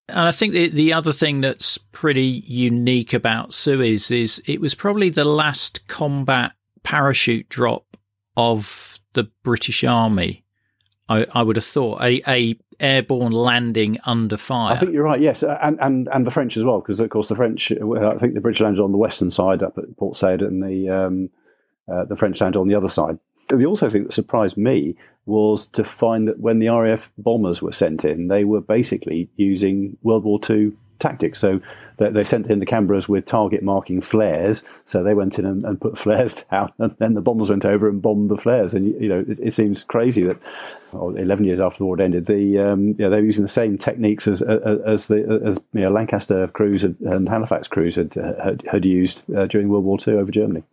And 0.10 0.28
I 0.28 0.32
think 0.32 0.54
the, 0.54 0.70
the 0.70 0.94
other 0.94 1.12
thing 1.12 1.42
that's 1.42 1.78
pretty 1.78 2.44
unique 2.46 3.14
about 3.14 3.54
Suez 3.54 4.10
is 4.10 4.42
it 4.46 4.62
was 4.62 4.74
probably 4.74 5.10
the 5.10 5.26
last 5.26 5.86
combat 5.88 6.54
parachute 6.84 7.50
drop 7.50 7.98
of 8.38 9.00
the 9.14 9.30
British 9.44 9.84
Army. 9.84 10.46
I, 11.10 11.26
I 11.34 11.44
would 11.44 11.58
have 11.58 11.66
thought 11.66 12.02
a, 12.02 12.22
a 12.30 12.58
airborne 12.80 13.32
landing 13.32 13.98
under 14.06 14.38
fire. 14.38 14.74
I 14.74 14.78
think 14.78 14.94
you're 14.94 15.04
right. 15.04 15.20
Yes, 15.20 15.44
and 15.44 15.80
and, 15.82 16.08
and 16.12 16.26
the 16.26 16.32
French 16.32 16.58
as 16.58 16.64
well, 16.64 16.80
because 16.80 17.00
of 17.00 17.10
course 17.10 17.28
the 17.28 17.36
French. 17.36 17.72
I 17.72 18.18
think 18.18 18.34
the 18.34 18.42
British 18.42 18.62
landed 18.62 18.82
on 18.82 18.92
the 18.92 18.98
western 18.98 19.32
side 19.32 19.64
up 19.64 19.78
at 19.78 19.98
Port 19.98 20.18
Said, 20.18 20.42
and 20.42 20.62
the 20.64 20.90
um, 20.90 21.30
uh, 21.92 22.06
the 22.06 22.16
French 22.16 22.42
landed 22.42 22.60
on 22.60 22.68
the 22.68 22.76
other 22.76 22.90
side. 22.90 23.20
The 23.50 23.66
also 23.66 23.90
thing 23.90 24.04
that 24.04 24.14
surprised 24.14 24.58
me 24.58 24.96
was 25.26 25.68
to 25.68 25.84
find 25.84 26.28
that 26.28 26.40
when 26.40 26.60
the 26.60 26.70
RAF 26.70 27.12
bombers 27.18 27.62
were 27.62 27.72
sent 27.72 28.06
in, 28.06 28.28
they 28.28 28.44
were 28.44 28.62
basically 28.62 29.30
using 29.36 29.98
World 30.02 30.24
War 30.24 30.40
II 30.50 30.74
tactics. 31.00 31.40
So 31.40 31.62
they, 31.98 32.10
they 32.10 32.24
sent 32.24 32.48
in 32.48 32.60
the 32.60 32.66
Canberras 32.66 33.08
with 33.08 33.26
target 33.26 33.64
marking 33.64 34.02
flares. 34.02 34.64
So 34.86 35.04
they 35.04 35.14
went 35.14 35.38
in 35.38 35.46
and, 35.46 35.66
and, 35.66 35.82
put 35.82 35.98
flares 35.98 36.36
down, 36.52 36.72
and 36.80 36.96
then 37.00 37.14
the 37.14 37.22
bombers 37.22 37.50
went 37.50 37.66
over 37.66 37.90
and 37.90 38.02
bombed 38.02 38.30
the 38.30 38.38
flares. 38.38 38.74
And 38.74 39.00
you 39.02 39.10
know, 39.10 39.26
it, 39.28 39.40
it 39.40 39.54
seems 39.54 39.84
crazy 39.84 40.24
that 40.24 40.38
oh, 40.94 41.16
11 41.16 41.46
years 41.46 41.60
after 41.60 41.80
the 41.80 41.86
war 41.86 42.00
ended, 42.02 42.26
the 42.26 42.60
um, 42.60 42.96
yeah, 42.98 43.10
they 43.10 43.18
were 43.18 43.26
using 43.26 43.44
the 43.44 43.50
same 43.50 43.78
techniques 43.78 44.28
as 44.28 44.42
as 44.42 45.08
the 45.08 45.42
as 45.46 45.60
you 45.74 45.82
know, 45.82 45.92
Lancaster 45.92 46.48
crews 46.48 46.84
and 46.84 47.28
Halifax 47.28 47.68
crews 47.68 47.96
had 47.96 48.14
had, 48.14 48.64
had 48.72 48.86
used 48.86 49.24
uh, 49.36 49.46
during 49.46 49.70
World 49.70 49.86
War 49.86 49.98
II 50.06 50.16
over 50.16 50.32
Germany. 50.32 50.64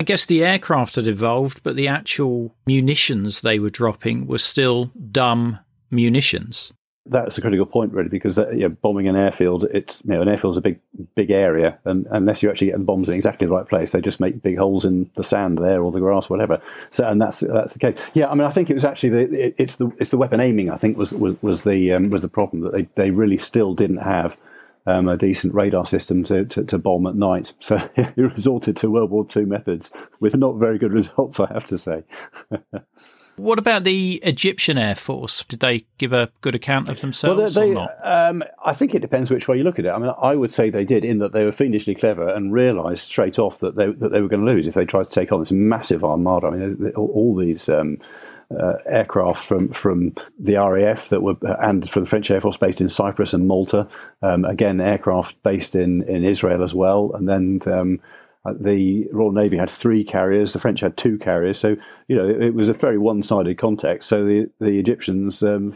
I 0.00 0.04
guess 0.04 0.26
the 0.26 0.44
aircraft 0.44 0.96
had 0.96 1.06
evolved, 1.06 1.62
but 1.62 1.76
the 1.76 1.86
actual 1.86 2.56
munitions 2.66 3.40
they 3.40 3.60
were 3.60 3.70
dropping 3.70 4.26
were 4.26 4.38
still 4.38 4.90
dumb 5.12 5.60
munitions. 5.92 6.72
That's 7.04 7.36
a 7.36 7.40
critical 7.40 7.66
point, 7.66 7.92
really, 7.92 8.08
because 8.08 8.38
uh, 8.38 8.50
know, 8.50 8.68
bombing 8.68 9.08
an 9.08 9.16
airfield, 9.16 9.64
it's 9.64 10.02
you 10.04 10.12
know, 10.12 10.22
an 10.22 10.28
airfield's 10.28 10.56
a 10.56 10.60
big, 10.60 10.78
big 11.16 11.32
area, 11.32 11.78
and 11.84 12.06
unless 12.10 12.42
you 12.42 12.50
actually 12.50 12.68
get 12.68 12.78
the 12.78 12.84
bombs 12.84 13.08
in 13.08 13.14
exactly 13.14 13.46
the 13.46 13.52
right 13.52 13.68
place, 13.68 13.90
they 13.90 14.00
just 14.00 14.20
make 14.20 14.40
big 14.40 14.56
holes 14.56 14.84
in 14.84 15.10
the 15.16 15.24
sand 15.24 15.58
there 15.58 15.82
or 15.82 15.90
the 15.90 15.98
grass, 15.98 16.30
whatever. 16.30 16.62
So, 16.92 17.04
and 17.04 17.20
that's 17.20 17.40
that's 17.40 17.72
the 17.72 17.80
case. 17.80 17.96
Yeah, 18.14 18.30
I 18.30 18.34
mean, 18.34 18.46
I 18.46 18.50
think 18.50 18.70
it 18.70 18.74
was 18.74 18.84
actually 18.84 19.08
the 19.08 19.46
it, 19.46 19.54
it's 19.58 19.74
the 19.76 19.90
it's 19.98 20.12
the 20.12 20.16
weapon 20.16 20.38
aiming. 20.38 20.70
I 20.70 20.76
think 20.76 20.96
was 20.96 21.10
was, 21.12 21.34
was 21.42 21.64
the 21.64 21.92
um, 21.92 22.10
was 22.10 22.22
the 22.22 22.28
problem 22.28 22.62
that 22.62 22.72
they 22.72 22.88
they 22.94 23.10
really 23.10 23.38
still 23.38 23.74
didn't 23.74 23.96
have 23.96 24.36
um, 24.86 25.08
a 25.08 25.16
decent 25.16 25.54
radar 25.54 25.86
system 25.86 26.24
to, 26.24 26.44
to, 26.44 26.64
to, 26.64 26.78
bomb 26.78 27.06
at 27.06 27.14
night. 27.14 27.52
So 27.60 27.78
he 27.96 28.22
resorted 28.22 28.76
to 28.78 28.90
World 28.90 29.10
War 29.10 29.26
II 29.34 29.44
methods 29.44 29.90
with 30.20 30.36
not 30.36 30.56
very 30.56 30.78
good 30.78 30.92
results, 30.92 31.38
I 31.38 31.52
have 31.52 31.64
to 31.66 31.78
say. 31.78 32.02
What 33.36 33.58
about 33.58 33.84
the 33.84 34.20
Egyptian 34.22 34.76
Air 34.76 34.94
Force? 34.94 35.42
Did 35.44 35.60
they 35.60 35.86
give 35.98 36.12
a 36.12 36.30
good 36.42 36.54
account 36.54 36.88
of 36.88 37.00
themselves 37.00 37.56
well, 37.56 37.66
they, 37.66 37.70
or 37.72 37.74
not? 37.74 37.96
Um, 38.02 38.44
I 38.64 38.74
think 38.74 38.94
it 38.94 39.00
depends 39.00 39.30
which 39.30 39.48
way 39.48 39.56
you 39.56 39.64
look 39.64 39.78
at 39.78 39.86
it. 39.86 39.90
I 39.90 39.98
mean, 39.98 40.12
I 40.20 40.34
would 40.34 40.52
say 40.52 40.70
they 40.70 40.84
did 40.84 41.04
in 41.04 41.18
that 41.18 41.32
they 41.32 41.44
were 41.44 41.52
fiendishly 41.52 41.94
clever 41.94 42.28
and 42.28 42.52
realised 42.52 43.04
straight 43.04 43.38
off 43.38 43.58
that 43.60 43.76
they 43.76 43.86
that 43.86 44.12
they 44.12 44.20
were 44.20 44.28
going 44.28 44.44
to 44.44 44.52
lose 44.52 44.66
if 44.66 44.74
they 44.74 44.84
tried 44.84 45.04
to 45.04 45.10
take 45.10 45.32
on 45.32 45.40
this 45.40 45.50
massive 45.50 46.04
armada. 46.04 46.48
I 46.48 46.50
mean, 46.50 46.92
all, 46.96 47.10
all 47.14 47.36
these. 47.36 47.68
Um, 47.68 47.98
uh, 48.60 48.74
aircraft 48.84 49.42
from 49.46 49.72
from 49.72 50.14
the 50.38 50.56
RAF 50.56 51.08
that 51.08 51.22
were 51.22 51.36
and 51.60 51.88
from 51.88 52.04
the 52.04 52.08
French 52.08 52.30
Air 52.30 52.40
Force 52.40 52.58
based 52.58 52.82
in 52.82 52.88
Cyprus 52.90 53.32
and 53.32 53.48
Malta. 53.48 53.88
Um, 54.20 54.44
again, 54.44 54.78
aircraft 54.78 55.42
based 55.42 55.74
in 55.74 56.02
in 56.02 56.24
Israel 56.24 56.62
as 56.62 56.74
well, 56.74 57.12
and 57.14 57.26
then 57.26 57.60
um, 57.66 58.00
the 58.50 59.06
Royal 59.12 59.32
Navy 59.32 59.56
had 59.56 59.70
three 59.70 60.04
carriers, 60.04 60.52
the 60.52 60.58
French 60.58 60.80
had 60.80 60.96
two 60.96 61.18
carriers. 61.18 61.58
So, 61.58 61.76
you 62.08 62.16
know, 62.16 62.28
it, 62.28 62.42
it 62.42 62.54
was 62.54 62.68
a 62.68 62.74
very 62.74 62.98
one 62.98 63.22
sided 63.22 63.58
context. 63.58 64.08
So 64.08 64.24
the, 64.24 64.50
the 64.58 64.78
Egyptians, 64.78 65.42
um, 65.42 65.74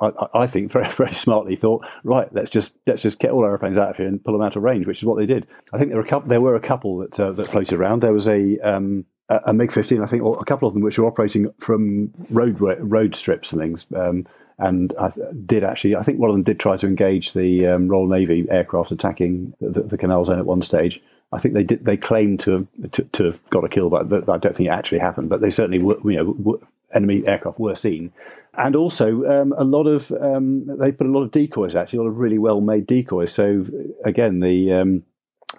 I, 0.00 0.12
I, 0.32 0.46
think, 0.46 0.72
very, 0.72 0.90
very 0.90 1.12
smartly 1.12 1.56
thought, 1.56 1.86
right, 2.04 2.32
let's 2.32 2.50
just 2.50 2.74
let's 2.86 3.02
just 3.02 3.18
get 3.18 3.30
all 3.30 3.44
our 3.44 3.52
airplanes 3.52 3.78
out 3.78 3.90
of 3.90 3.96
here 3.96 4.06
and 4.06 4.22
pull 4.22 4.32
them 4.32 4.42
out 4.42 4.56
of 4.56 4.62
range, 4.62 4.86
which 4.86 4.98
is 4.98 5.04
what 5.04 5.18
they 5.18 5.26
did. 5.26 5.46
I 5.72 5.78
think 5.78 5.90
there 5.90 5.98
were 5.98 6.06
a 6.06 6.08
couple, 6.08 6.28
there 6.28 6.40
were 6.40 6.56
a 6.56 6.60
couple 6.60 6.98
that, 6.98 7.20
uh, 7.20 7.32
that 7.32 7.50
floated 7.50 7.78
around. 7.78 8.02
There 8.02 8.14
was 8.14 8.28
a. 8.28 8.58
Um, 8.60 9.04
a 9.28 9.52
MiG 9.52 9.72
15, 9.72 10.04
I 10.04 10.06
think, 10.06 10.22
or 10.22 10.38
a 10.38 10.44
couple 10.44 10.68
of 10.68 10.74
them 10.74 10.84
which 10.84 11.00
were 11.00 11.04
operating 11.04 11.52
from 11.58 12.12
road 12.30 12.60
road 12.60 13.16
strips 13.16 13.50
and 13.50 13.60
things. 13.60 13.84
Um, 13.92 14.24
and 14.58 14.94
I 14.98 15.12
did 15.44 15.64
actually, 15.64 15.96
I 15.96 16.02
think 16.02 16.18
one 16.18 16.30
of 16.30 16.34
them 16.34 16.44
did 16.44 16.58
try 16.58 16.76
to 16.76 16.86
engage 16.86 17.32
the 17.32 17.66
um, 17.66 17.88
Royal 17.88 18.06
Navy 18.06 18.46
aircraft 18.50 18.90
attacking 18.90 19.52
the, 19.60 19.82
the, 19.82 19.98
canal 19.98 20.24
zone 20.24 20.38
at 20.38 20.46
one 20.46 20.62
stage. 20.62 21.02
I 21.32 21.38
think 21.38 21.54
they 21.54 21.64
did. 21.64 21.84
They 21.84 21.96
claimed 21.96 22.40
to 22.40 22.50
have, 22.52 22.92
to, 22.92 23.02
to 23.02 23.24
have 23.24 23.50
got 23.50 23.64
a 23.64 23.68
kill, 23.68 23.90
but 23.90 24.28
I 24.28 24.38
don't 24.38 24.56
think 24.56 24.68
it 24.68 24.72
actually 24.72 25.00
happened. 25.00 25.28
But 25.28 25.40
they 25.40 25.50
certainly, 25.50 25.80
were, 25.80 25.98
you 26.04 26.16
know, 26.16 26.60
enemy 26.94 27.24
aircraft 27.26 27.58
were 27.58 27.74
seen, 27.74 28.12
and 28.54 28.76
also 28.76 29.24
um, 29.24 29.52
a 29.56 29.64
lot 29.64 29.86
of 29.86 30.12
um, 30.12 30.66
they 30.78 30.92
put 30.92 31.06
a 31.06 31.10
lot 31.10 31.22
of 31.22 31.32
decoys. 31.32 31.74
Actually, 31.74 31.98
a 31.98 32.02
lot 32.02 32.08
of 32.08 32.18
really 32.18 32.38
well 32.38 32.60
made 32.60 32.86
decoys. 32.86 33.32
So 33.32 33.66
again, 34.04 34.40
the 34.40 34.72
um, 34.72 35.02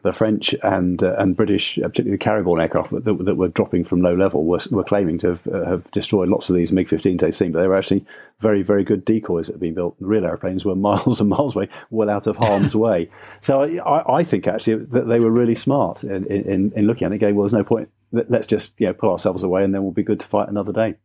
the 0.03 0.13
French 0.13 0.55
and 0.63 1.01
uh, 1.03 1.15
and 1.17 1.35
British, 1.35 1.77
uh, 1.77 1.87
particularly 1.87 2.17
the 2.17 2.23
carrier-borne 2.23 2.61
aircraft 2.61 2.91
that, 2.91 3.03
that, 3.03 3.35
were 3.35 3.47
dropping 3.47 3.83
from 3.83 4.01
low 4.01 4.15
level, 4.15 4.45
were, 4.45 4.61
were 4.71 4.83
claiming 4.83 5.19
to 5.19 5.27
have, 5.27 5.47
uh, 5.47 5.65
have 5.65 5.89
destroyed 5.91 6.29
lots 6.29 6.49
of 6.49 6.55
these 6.55 6.71
MiG-15s 6.71 7.19
they've 7.19 7.35
seen, 7.35 7.51
but 7.51 7.61
they 7.61 7.67
were 7.67 7.77
actually 7.77 8.05
very, 8.39 8.61
very 8.61 8.83
good 8.83 9.03
decoys 9.05 9.47
that 9.47 9.53
had 9.53 9.61
been 9.61 9.73
built. 9.73 9.99
The 9.99 10.05
real 10.05 10.25
airplanes 10.25 10.65
were 10.65 10.75
miles 10.89 11.19
and 11.19 11.29
miles 11.29 11.55
away, 11.55 11.69
well 11.89 12.09
out 12.09 12.27
of 12.27 12.37
harm's 12.37 12.75
way. 12.87 13.09
So 13.41 13.61
I, 13.61 14.19
I, 14.19 14.23
think 14.23 14.47
actually 14.47 14.85
that 14.85 15.07
they 15.07 15.19
were 15.19 15.31
really 15.31 15.55
smart 15.55 16.03
in, 16.03 16.25
in, 16.25 16.71
in 16.75 16.87
looking 16.87 17.05
at 17.05 17.11
it. 17.11 17.19
Going, 17.19 17.35
well, 17.35 17.43
there's 17.43 17.53
no 17.53 17.63
point. 17.63 17.89
Let's 18.11 18.47
just 18.47 18.73
you 18.77 18.87
know 18.87 18.93
pull 18.93 19.11
ourselves 19.11 19.43
away, 19.43 19.63
and 19.63 19.73
then 19.73 19.83
we'll 19.83 19.91
be 19.91 20.03
good 20.03 20.19
to 20.21 20.27
fight 20.27 20.47
another 20.47 20.71
day. 20.71 20.95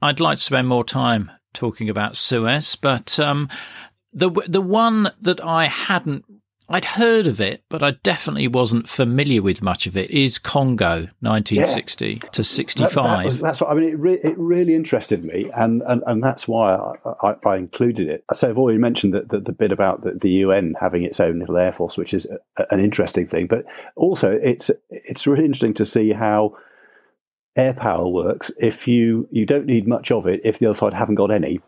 I'd 0.00 0.20
like 0.20 0.38
to 0.38 0.44
spend 0.44 0.68
more 0.68 0.84
time 0.84 1.32
talking 1.52 1.88
about 1.88 2.16
Suez, 2.16 2.76
but 2.76 3.18
um, 3.18 3.48
the 4.12 4.30
the 4.46 4.60
one 4.60 5.10
that 5.20 5.42
I 5.42 5.66
hadn't 5.66 6.24
I'd 6.66 6.84
heard 6.86 7.26
of 7.26 7.42
it, 7.42 7.62
but 7.68 7.82
I 7.82 7.92
definitely 8.02 8.48
wasn't 8.48 8.88
familiar 8.88 9.42
with 9.42 9.60
much 9.60 9.86
of 9.86 9.98
it. 9.98 10.10
Is 10.10 10.38
Congo 10.38 11.08
1960 11.20 12.20
yeah. 12.22 12.28
to 12.30 12.42
65? 12.42 12.94
That, 12.94 13.02
that 13.02 13.24
was, 13.26 13.40
that's 13.40 13.60
what 13.60 13.70
I 13.70 13.74
mean. 13.74 13.90
It, 13.90 13.98
re- 13.98 14.20
it 14.22 14.38
really 14.38 14.74
interested 14.74 15.24
me, 15.24 15.50
and, 15.54 15.82
and, 15.82 16.02
and 16.06 16.22
that's 16.22 16.48
why 16.48 16.74
I, 16.74 16.94
I, 17.22 17.36
I 17.44 17.56
included 17.56 18.08
it. 18.08 18.24
So 18.34 18.48
I've 18.48 18.56
already 18.56 18.78
mentioned 18.78 19.12
that 19.12 19.28
the, 19.28 19.40
the, 19.40 19.52
bit 19.52 19.72
about 19.72 20.04
the, 20.04 20.12
the, 20.12 20.30
UN 20.30 20.74
having 20.80 21.04
its 21.04 21.20
own 21.20 21.38
little 21.38 21.58
air 21.58 21.72
force, 21.72 21.98
which 21.98 22.14
is 22.14 22.26
a, 22.56 22.64
an 22.70 22.80
interesting 22.80 23.26
thing, 23.26 23.46
but 23.46 23.66
also 23.94 24.30
it's 24.30 24.70
it's 24.88 25.26
really 25.26 25.44
interesting 25.44 25.74
to 25.74 25.84
see 25.84 26.12
how 26.12 26.56
air 27.56 27.74
power 27.74 28.08
works. 28.08 28.50
If 28.58 28.88
you 28.88 29.28
you 29.30 29.44
don't 29.44 29.66
need 29.66 29.86
much 29.86 30.10
of 30.10 30.26
it, 30.26 30.40
if 30.44 30.58
the 30.58 30.66
other 30.66 30.78
side 30.78 30.94
haven't 30.94 31.16
got 31.16 31.30
any, 31.30 31.60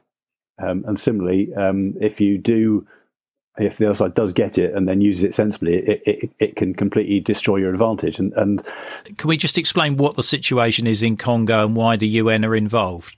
um, 0.59 0.85
and 0.87 0.99
similarly, 0.99 1.53
um, 1.55 1.95
if 2.01 2.19
you 2.21 2.39
do 2.39 2.87
if 3.59 3.79
the 3.79 3.87
other 3.87 3.95
side 3.95 4.15
does 4.15 4.33
get 4.33 4.59
it 4.59 4.75
and 4.75 4.89
then 4.89 5.01
uses 5.01 5.25
it 5.25 5.35
sensibly, 5.35 5.77
it, 5.77 6.03
it, 6.07 6.31
it 6.39 6.57
can 6.57 6.75
completely 6.75 7.21
destroy 7.21 7.57
your 7.57 7.73
advantage. 7.73 8.19
And, 8.19 8.33
and 8.35 8.63
can 9.17 9.29
we 9.29 9.37
just 9.37 9.59
explain 9.59 9.97
what 9.97 10.17
the 10.17 10.23
situation 10.23 10.87
is 10.87 11.03
in 11.03 11.17
Congo 11.17 11.67
and 11.67 11.77
why 11.77 11.97
the 11.97 12.09
UN 12.09 12.45
are 12.45 12.55
involved? 12.55 13.17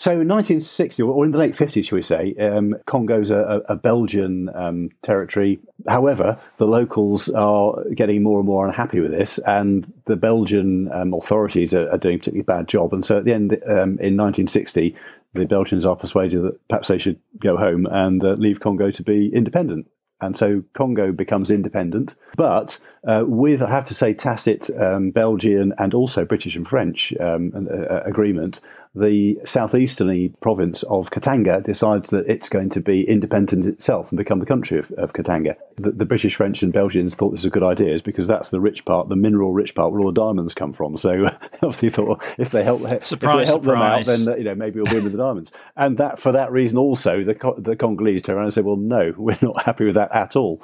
So 0.00 0.12
in 0.12 0.28
1960, 0.28 1.02
or 1.02 1.24
in 1.24 1.32
the 1.32 1.38
late 1.38 1.56
50s, 1.56 1.86
shall 1.86 1.96
we 1.96 2.02
say, 2.02 2.32
um, 2.34 2.76
Congo's 2.86 3.30
a, 3.30 3.62
a 3.68 3.74
Belgian 3.74 4.48
um, 4.54 4.90
territory. 5.02 5.58
However, 5.88 6.38
the 6.58 6.66
locals 6.66 7.28
are 7.30 7.82
getting 7.96 8.22
more 8.22 8.38
and 8.38 8.46
more 8.46 8.64
unhappy 8.68 9.00
with 9.00 9.10
this, 9.10 9.38
and 9.38 9.92
the 10.04 10.14
Belgian 10.14 10.88
um, 10.92 11.12
authorities 11.14 11.74
are, 11.74 11.90
are, 11.90 11.98
doing 11.98 12.14
a 12.14 12.18
particularly 12.18 12.44
bad 12.44 12.68
job. 12.68 12.94
And 12.94 13.04
so 13.04 13.18
at 13.18 13.24
the 13.24 13.34
end, 13.34 13.54
um, 13.66 13.98
in 13.98 14.16
1960, 14.16 14.94
the 15.34 15.44
Belgians 15.44 15.84
are 15.84 15.96
persuaded 15.96 16.42
that 16.42 16.68
perhaps 16.68 16.88
they 16.88 16.98
should 16.98 17.20
go 17.40 17.56
home 17.56 17.86
and 17.86 18.24
uh, 18.24 18.32
leave 18.32 18.60
Congo 18.60 18.90
to 18.90 19.02
be 19.02 19.30
independent. 19.34 19.86
And 20.20 20.36
so 20.36 20.64
Congo 20.76 21.12
becomes 21.12 21.48
independent, 21.48 22.16
but 22.36 22.78
uh, 23.06 23.22
with, 23.24 23.62
I 23.62 23.70
have 23.70 23.84
to 23.84 23.94
say, 23.94 24.14
tacit 24.14 24.68
um, 24.70 25.12
Belgian 25.12 25.72
and 25.78 25.94
also 25.94 26.24
British 26.24 26.56
and 26.56 26.66
French 26.66 27.14
um, 27.20 27.52
uh, 27.70 28.00
agreement 28.00 28.60
the 28.94 29.38
southeasterly 29.44 30.32
province 30.40 30.82
of 30.84 31.10
Katanga 31.10 31.62
decides 31.62 32.10
that 32.10 32.26
it's 32.28 32.48
going 32.48 32.70
to 32.70 32.80
be 32.80 33.08
independent 33.08 33.66
itself 33.66 34.10
and 34.10 34.18
become 34.18 34.40
the 34.40 34.46
country 34.46 34.78
of, 34.78 34.90
of 34.92 35.12
Katanga. 35.12 35.56
The, 35.76 35.92
the, 35.92 36.04
British, 36.04 36.36
French, 36.36 36.62
and 36.62 36.72
Belgians 36.72 37.14
thought 37.14 37.30
this 37.30 37.40
was 37.40 37.44
a 37.46 37.50
good 37.50 37.62
idea 37.62 38.00
because 38.02 38.26
that's 38.26 38.50
the 38.50 38.60
rich 38.60 38.84
part, 38.84 39.08
the 39.08 39.16
mineral 39.16 39.52
rich 39.52 39.74
part, 39.74 39.92
where 39.92 40.00
all 40.00 40.12
the 40.12 40.20
diamonds 40.20 40.54
come 40.54 40.72
from. 40.72 40.96
So 40.96 41.26
obviously 41.62 41.90
thought 41.90 42.08
well, 42.08 42.20
if 42.38 42.50
they 42.50 42.64
help, 42.64 42.80
surprise, 43.02 43.12
if 43.12 43.20
they 43.20 43.26
help 43.26 43.62
surprise. 43.64 44.06
them 44.06 44.14
out, 44.14 44.26
then 44.26 44.38
you 44.38 44.44
know 44.44 44.54
maybe 44.54 44.80
we'll 44.80 44.92
win 44.92 45.04
with 45.04 45.12
the 45.12 45.18
diamonds. 45.18 45.52
And 45.76 45.98
that 45.98 46.18
for 46.18 46.32
that 46.32 46.50
reason 46.50 46.78
also 46.78 47.24
the 47.24 47.54
the 47.58 47.76
Congolese 47.76 48.22
turn 48.22 48.36
around 48.36 48.46
and 48.46 48.54
say, 48.54 48.62
well, 48.62 48.76
no, 48.76 49.14
we're 49.18 49.38
not 49.40 49.62
happy 49.62 49.84
with 49.84 49.94
that 49.94 50.14
at 50.14 50.36
all. 50.36 50.62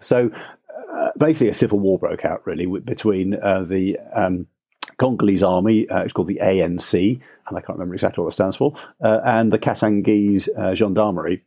So 0.00 0.30
uh, 0.92 1.10
basically, 1.18 1.48
a 1.48 1.54
civil 1.54 1.78
war 1.78 1.98
broke 1.98 2.24
out 2.24 2.46
really 2.46 2.66
between 2.66 3.34
uh, 3.34 3.62
the 3.62 3.98
um, 4.14 4.46
Congolese 4.98 5.42
army, 5.42 5.88
uh, 5.88 6.02
it's 6.02 6.12
called 6.12 6.28
the 6.28 6.40
ANC, 6.42 7.20
and 7.48 7.58
I 7.58 7.60
can't 7.60 7.78
remember 7.78 7.94
exactly 7.94 8.22
what 8.22 8.32
it 8.32 8.34
stands 8.34 8.56
for, 8.56 8.74
uh, 9.02 9.20
and 9.24 9.52
the 9.52 9.58
Katangese 9.58 10.48
uh, 10.56 10.74
gendarmerie. 10.74 11.42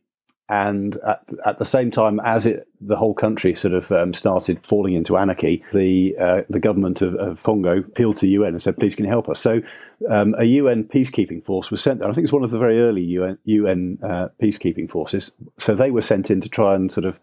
And 0.48 0.98
at, 0.98 1.24
at, 1.44 1.58
the 1.58 1.66
same 1.66 1.90
time 1.90 2.20
as 2.24 2.46
it, 2.46 2.68
the 2.80 2.98
whole 2.98 3.16
country 3.16 3.56
sort 3.56 3.74
of 3.74 3.92
um, 3.92 4.14
started 4.14 4.64
falling 4.64 4.94
into 4.94 5.18
anarchy, 5.18 5.64
the 5.74 6.16
uh, 6.20 6.42
the 6.50 6.60
government 6.60 7.02
of, 7.02 7.16
of, 7.16 7.42
Congo 7.42 7.80
appealed 7.80 8.18
to 8.18 8.28
UN 8.28 8.50
and 8.50 8.62
said, 8.62 8.78
"Please, 8.78 8.94
can 8.94 9.06
you 9.06 9.12
help 9.12 9.28
us?" 9.28 9.40
So, 9.40 9.62
um, 10.08 10.36
a 10.38 10.44
UN 10.44 10.84
peacekeeping 10.84 11.44
force 11.44 11.72
was 11.72 11.82
sent 11.82 12.00
there. 12.00 12.08
I 12.08 12.14
think 12.14 12.26
it's 12.26 12.34
one 12.34 12.44
of 12.44 12.52
the 12.52 12.60
very 12.60 12.80
early 12.80 13.02
UN, 13.02 13.40
UN 13.46 13.98
uh, 14.04 14.28
peacekeeping 14.40 14.88
forces. 14.88 15.32
So 15.58 15.74
they 15.74 15.90
were 15.90 16.04
sent 16.04 16.30
in 16.30 16.42
to 16.42 16.50
try 16.50 16.76
and 16.76 16.92
sort 16.92 17.06
of 17.06 17.18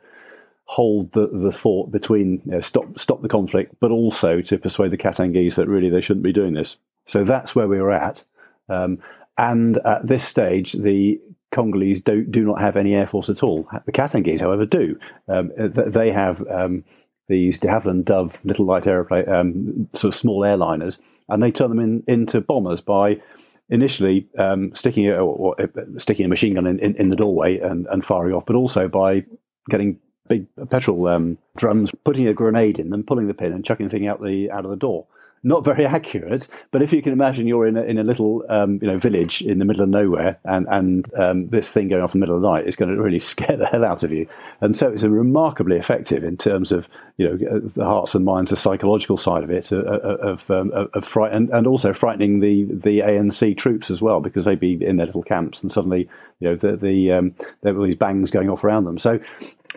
hold 0.73 1.13
the, 1.13 1.27
the 1.27 1.53
fort 1.53 1.91
between 1.91 2.41
you 2.47 2.53
know, 2.53 2.61
stop 2.63 2.99
stop 2.99 3.21
the 3.21 3.29
conflict, 3.29 3.75
but 3.79 3.91
also 3.91 4.41
to 4.41 4.57
persuade 4.57 4.91
the 4.91 4.97
Katangese 4.97 5.57
that 5.57 5.69
really 5.69 5.91
they 5.91 6.01
shouldn't 6.01 6.25
be 6.25 6.33
doing 6.33 6.55
this. 6.55 6.77
So 7.07 7.25
that's 7.25 7.55
where 7.55 7.69
we 7.69 7.79
were 7.79 7.93
at. 7.93 8.25
Um, 8.71 8.99
and 9.37 9.77
at 9.85 10.07
this 10.07 10.25
stage, 10.25 10.73
the 10.73 11.21
Congolese 11.55 12.01
do, 12.01 12.25
do 12.25 12.45
not 12.47 12.61
have 12.63 12.79
any 12.79 12.95
air 12.95 13.07
force 13.07 13.29
at 13.29 13.43
all. 13.43 13.69
The 13.85 13.93
Katangese, 13.93 14.41
however, 14.41 14.65
do. 14.65 14.99
Um, 15.29 15.51
they 15.57 16.11
have 16.11 16.43
um, 16.49 16.85
these 17.29 17.59
de 17.59 17.69
Havilland 17.69 18.07
Dove 18.07 18.39
little 18.43 18.65
light 18.65 18.87
aeroplane, 18.87 19.29
um, 19.29 19.89
sort 19.93 20.15
of 20.15 20.19
small 20.19 20.41
airliners, 20.41 20.97
and 21.29 21.43
they 21.43 21.51
turn 21.51 21.69
them 21.69 21.81
in, 21.81 22.03
into 22.09 22.41
bombers 22.41 22.81
by 22.81 23.21
initially 23.69 24.27
um, 24.39 24.75
sticking 24.75 25.07
a, 25.09 25.17
or, 25.17 25.55
or, 25.55 25.71
sticking 25.99 26.25
a 26.25 26.29
machine 26.29 26.55
gun 26.55 26.67
in, 26.67 26.79
in, 26.79 26.95
in 26.95 27.11
the 27.11 27.17
doorway 27.17 27.59
and, 27.59 27.87
and, 27.89 28.07
firing 28.07 28.35
off, 28.35 28.47
but 28.47 28.57
also 28.57 28.89
by 28.89 29.25
getting 29.69 29.99
big 30.33 30.71
petrol 30.71 31.07
um, 31.09 31.39
drums, 31.57 31.91
putting 32.05 32.27
a 32.27 32.33
grenade 32.33 32.79
in 32.79 32.91
them, 32.91 33.03
pulling 33.03 33.27
the 33.27 33.35
pin, 33.35 33.53
and 33.53 33.65
chucking 33.65 33.87
the 33.87 33.91
thing 33.91 34.07
out 34.07 34.23
the 34.23 34.51
out 34.51 34.65
of 34.65 34.71
the 34.71 34.77
door. 34.77 35.07
Not 35.45 35.65
very 35.65 35.85
accurate, 35.99 36.47
but 36.71 36.83
if 36.83 36.93
you 36.93 37.03
can 37.03 37.13
imagine 37.13 37.47
you're 37.47 37.67
in 37.67 37.77
a, 37.77 37.83
in 37.83 37.99
a 37.99 38.05
little 38.05 38.45
um, 38.49 38.79
you 38.81 38.89
know 38.89 38.99
village 38.99 39.43
in 39.43 39.59
the 39.59 39.65
middle 39.65 39.83
of 39.83 39.89
nowhere, 39.89 40.39
and 40.45 40.67
and 40.71 41.15
um, 41.15 41.49
this 41.49 41.73
thing 41.73 41.89
going 41.89 42.03
off 42.03 42.15
in 42.15 42.21
the 42.21 42.27
middle 42.27 42.37
of 42.37 42.43
the 42.43 42.51
night 42.51 42.67
is 42.67 42.77
going 42.77 42.95
to 42.95 43.03
really 43.03 43.21
scare 43.33 43.57
the 43.57 43.67
hell 43.67 43.85
out 43.85 44.03
of 44.03 44.13
you. 44.13 44.27
And 44.61 44.77
so 44.77 44.89
it's 44.89 45.03
remarkably 45.03 45.77
effective 45.77 46.25
in 46.25 46.37
terms 46.37 46.73
of 46.73 46.89
you 47.19 47.29
know 47.29 47.61
the 47.77 47.85
hearts 47.85 48.15
and 48.15 48.25
minds, 48.25 48.51
the 48.51 48.57
psychological 48.57 49.19
side 49.19 49.43
of 49.45 49.51
it, 49.51 49.71
uh, 49.73 49.79
uh, 49.79 50.17
of 50.23 50.51
um, 50.51 50.71
of 50.73 51.05
fright, 51.05 51.33
and, 51.33 51.51
and 51.51 51.67
also 51.67 51.93
frightening 51.93 52.41
the 52.41 52.65
the 52.65 53.01
ANC 53.01 53.57
troops 53.59 53.91
as 53.91 54.01
well 54.01 54.21
because 54.21 54.45
they'd 54.45 54.61
be 54.61 54.83
in 54.83 54.97
their 54.97 55.07
little 55.07 55.25
camps, 55.25 55.61
and 55.61 55.71
suddenly 55.73 56.09
you 56.41 56.49
know 56.49 56.57
the 56.57 56.77
the 56.77 57.13
um, 57.13 57.35
there 57.63 57.75
were 57.75 57.87
these 57.87 57.97
bangs 57.97 58.31
going 58.31 58.49
off 58.49 58.65
around 58.65 58.85
them. 58.85 58.99
So 58.99 59.21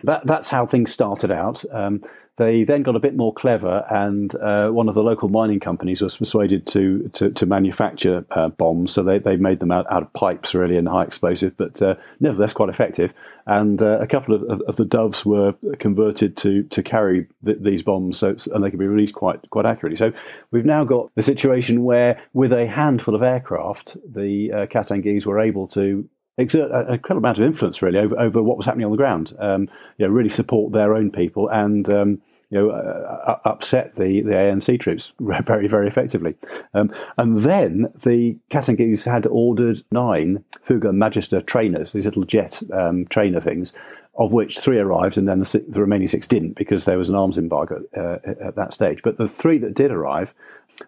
that, 0.04 0.26
that's 0.26 0.48
how 0.48 0.66
things 0.66 0.92
started 0.92 1.30
out. 1.30 1.64
Um, 1.72 2.02
they 2.36 2.64
then 2.64 2.82
got 2.82 2.96
a 2.96 3.00
bit 3.00 3.16
more 3.16 3.32
clever, 3.32 3.86
and 3.88 4.34
uh, 4.34 4.68
one 4.68 4.90
of 4.90 4.94
the 4.94 5.02
local 5.02 5.30
mining 5.30 5.58
companies 5.58 6.02
was 6.02 6.18
persuaded 6.18 6.66
to 6.68 7.10
to, 7.14 7.30
to 7.30 7.46
manufacture 7.46 8.26
uh, 8.30 8.48
bombs. 8.48 8.92
So 8.92 9.02
they, 9.02 9.18
they 9.18 9.36
made 9.36 9.58
them 9.60 9.72
out, 9.72 9.90
out 9.90 10.02
of 10.02 10.12
pipes, 10.12 10.54
really, 10.54 10.76
and 10.76 10.86
high 10.86 11.04
explosive, 11.04 11.56
but 11.56 11.80
uh, 11.80 11.94
nevertheless 12.20 12.52
quite 12.52 12.68
effective. 12.68 13.12
And 13.46 13.80
uh, 13.80 14.00
a 14.00 14.06
couple 14.06 14.34
of, 14.34 14.42
of, 14.42 14.60
of, 14.62 14.76
the 14.76 14.84
doves 14.84 15.24
were 15.24 15.54
converted 15.78 16.36
to 16.38 16.64
to 16.64 16.82
carry 16.82 17.26
th- 17.44 17.58
these 17.60 17.82
bombs, 17.82 18.18
so 18.18 18.36
and 18.52 18.62
they 18.62 18.70
could 18.70 18.80
be 18.80 18.86
released 18.86 19.14
quite 19.14 19.48
quite 19.48 19.64
accurately. 19.64 19.96
So 19.96 20.12
we've 20.50 20.66
now 20.66 20.84
got 20.84 21.10
the 21.14 21.22
situation 21.22 21.84
where, 21.84 22.20
with 22.34 22.52
a 22.52 22.66
handful 22.66 23.14
of 23.14 23.22
aircraft, 23.22 23.96
the 24.06 24.52
uh, 24.52 24.66
Katangese 24.66 25.24
were 25.24 25.40
able 25.40 25.68
to 25.68 26.06
exert 26.38 26.70
an 26.70 26.94
incredible 26.94 27.18
amount 27.18 27.38
of 27.38 27.44
influence 27.44 27.82
really 27.82 27.98
over, 27.98 28.18
over 28.18 28.42
what 28.42 28.56
was 28.56 28.66
happening 28.66 28.84
on 28.84 28.92
the 28.92 28.96
ground. 28.96 29.34
Um, 29.38 29.68
you 29.98 30.06
know, 30.06 30.12
really 30.12 30.28
support 30.28 30.72
their 30.72 30.94
own 30.94 31.10
people 31.10 31.48
and 31.48 31.88
um, 31.88 32.22
you 32.50 32.58
know 32.58 32.70
uh, 32.70 33.38
upset 33.44 33.96
the, 33.96 34.20
the 34.20 34.32
ANC 34.32 34.78
troops 34.80 35.12
very 35.20 35.68
very 35.68 35.88
effectively. 35.88 36.34
Um, 36.74 36.92
and 37.16 37.40
then 37.40 37.92
the 38.02 38.36
Katangese 38.50 39.10
had 39.10 39.26
ordered 39.26 39.84
nine 39.90 40.44
Fouga 40.66 40.92
Magister 40.92 41.40
trainers, 41.40 41.92
these 41.92 42.04
little 42.04 42.24
jet 42.24 42.62
um, 42.72 43.06
trainer 43.06 43.40
things. 43.40 43.72
Of 44.18 44.32
which 44.32 44.60
three 44.60 44.78
arrived, 44.78 45.18
and 45.18 45.28
then 45.28 45.40
the, 45.40 45.64
the, 45.68 45.78
remaining 45.78 46.08
six 46.08 46.26
didn't 46.26 46.56
because 46.56 46.86
there 46.86 46.96
was 46.96 47.10
an 47.10 47.14
arms 47.14 47.36
embargo 47.36 47.82
uh, 47.94 48.16
at 48.46 48.56
that 48.56 48.72
stage. 48.72 49.00
But 49.04 49.18
the 49.18 49.28
three 49.28 49.58
that 49.58 49.74
did 49.74 49.90
arrive 49.90 50.32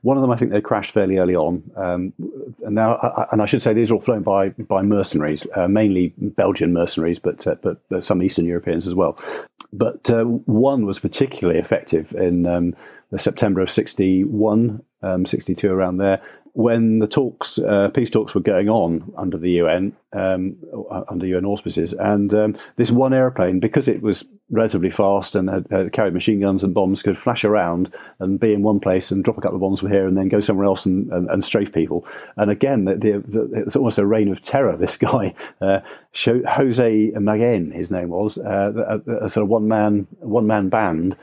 one 0.03 0.17
of 0.17 0.23
them, 0.23 0.31
I 0.31 0.37
think, 0.37 0.51
they 0.51 0.61
crashed 0.61 0.93
fairly 0.93 1.19
early 1.19 1.35
on. 1.35 1.63
Um, 1.77 2.13
and 2.65 2.75
now, 2.75 2.97
I, 2.97 3.27
and 3.33 3.43
I 3.43 3.47
should 3.47 3.63
say, 3.63 3.73
these 3.73 3.91
are 3.91 3.95
all 3.95 4.01
flown 4.01 4.23
by 4.23 4.51
by 4.51 4.83
mercenaries, 4.83 5.47
uh, 5.57 5.69
mainly 5.69 6.15
Belgian 6.19 6.73
mercenaries, 6.73 7.19
but, 7.19 7.47
uh, 7.47 7.57
but 7.63 7.81
but 7.89 8.05
some 8.05 8.23
Eastern 8.23 8.45
Europeans 8.45 8.87
as 8.87 8.95
well. 8.95 9.19
But 9.73 10.09
uh, 10.11 10.25
one 10.25 10.87
was 10.87 10.99
particularly 10.99 11.61
effective 11.61 12.13
in 12.13 12.47
um, 12.47 12.75
the 13.11 13.19
September 13.19 13.61
of 13.61 13.71
61, 13.71 14.83
um, 15.03 15.27
62, 15.27 15.71
around 15.71 15.99
there, 15.99 16.21
when 16.53 16.99
the 16.99 17.07
talks, 17.07 17.59
uh, 17.59 17.89
peace 17.91 18.11
talks, 18.11 18.35
were 18.35 18.41
going 18.41 18.69
on 18.69 19.13
under 19.17 19.39
the 19.39 19.53
UN, 19.53 19.95
um, 20.13 20.57
under 21.09 21.27
UN 21.27 21.45
auspices, 21.45 21.93
and 21.93 22.33
um, 22.35 22.59
this 22.77 22.91
one 22.91 23.13
airplane, 23.13 23.61
because 23.61 23.89
it 23.89 24.03
was 24.03 24.25
relatively 24.51 24.91
fast 24.91 25.35
and 25.35 25.51
had, 25.51 25.67
had, 25.71 25.93
carried 25.93 26.15
machine 26.15 26.41
guns 26.41 26.65
and 26.65 26.73
bombs, 26.73 27.03
could 27.03 27.19
flash 27.19 27.45
around 27.45 27.93
and 28.19 28.41
be 28.41 28.53
in 28.53 28.63
one 28.63 28.81
place 28.81 29.11
and 29.11 29.23
drop 29.23 29.37
a 29.37 29.41
couple 29.41 29.57
of 29.57 29.61
bombs 29.61 29.81
from 29.81 29.91
here 29.91 30.07
and 30.07 30.17
then 30.17 30.29
go 30.29 30.41
somewhere 30.41 30.65
else 30.65 30.87
and, 30.87 31.13
and, 31.13 31.29
and 31.29 31.45
strafe 31.45 31.73
people. 31.73 32.07
And 32.37 32.51
again, 32.51 32.85
the, 32.85 32.95
the, 32.95 33.25
the, 33.27 33.63
it's 33.67 33.77
almost 33.77 33.99
a 33.99 34.07
reign 34.07 34.29
of 34.29 34.41
terror. 34.41 34.77
This 34.77 34.97
guy, 34.97 35.35
uh, 35.61 35.81
Jose 36.15 37.13
Magain, 37.13 37.75
his 37.75 37.91
name 37.91 38.09
was, 38.09 38.39
uh, 38.39 39.01
a, 39.07 39.27
a, 39.27 39.29
sort 39.29 39.43
of 39.43 39.49
one 39.49 39.69
man 39.69 40.07
one 40.21 40.47
man 40.47 40.69
band, 40.69 41.17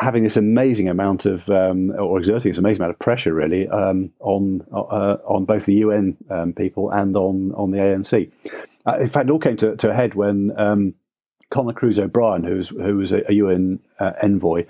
having 0.00 0.24
this 0.24 0.36
amazing 0.36 0.88
amount 0.88 1.26
of 1.26 1.48
um, 1.50 1.90
or 1.90 2.18
exerting 2.18 2.50
this 2.50 2.58
amazing 2.58 2.80
amount 2.80 2.92
of 2.92 2.98
pressure 2.98 3.34
really 3.34 3.68
um, 3.68 4.10
on 4.20 4.66
uh, 4.72 5.16
on 5.26 5.44
both 5.44 5.66
the 5.66 5.74
UN 5.74 6.16
um, 6.30 6.52
people 6.52 6.90
and 6.90 7.16
on 7.16 7.52
on 7.52 7.70
the 7.70 7.78
ANC. 7.78 8.30
Uh, 8.86 8.98
in 9.00 9.08
fact, 9.08 9.28
it 9.28 9.32
all 9.32 9.38
came 9.38 9.56
to, 9.58 9.76
to 9.76 9.90
a 9.90 9.94
head 9.94 10.14
when 10.14 10.52
um, 10.56 10.94
Cruise 11.50 11.98
O'Brien, 11.98 12.44
who 12.44 12.56
was 12.56 12.68
who 12.68 12.96
was 12.96 13.12
a, 13.12 13.32
UN 13.32 13.80
uh, 13.98 14.12
envoy, 14.22 14.64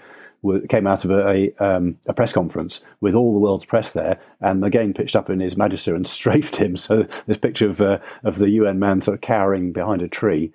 came 0.68 0.86
out 0.86 1.04
of 1.04 1.10
a, 1.10 1.28
a, 1.28 1.54
um, 1.58 1.98
a, 2.06 2.14
press 2.14 2.32
conference 2.32 2.80
with 3.00 3.14
all 3.14 3.32
the 3.32 3.38
world's 3.38 3.66
press 3.66 3.92
there, 3.92 4.18
and 4.40 4.64
again 4.64 4.94
pitched 4.94 5.14
up 5.14 5.30
in 5.30 5.40
his 5.40 5.56
Magister 5.56 5.94
and 5.94 6.08
strafed 6.08 6.56
him. 6.56 6.76
So 6.76 7.06
this 7.26 7.36
picture 7.36 7.68
of 7.68 7.80
uh, 7.80 7.98
of 8.24 8.38
the 8.38 8.50
UN 8.50 8.78
man 8.78 9.00
sort 9.02 9.16
of 9.16 9.20
cowering 9.20 9.72
behind 9.72 10.02
a 10.02 10.08
tree, 10.08 10.52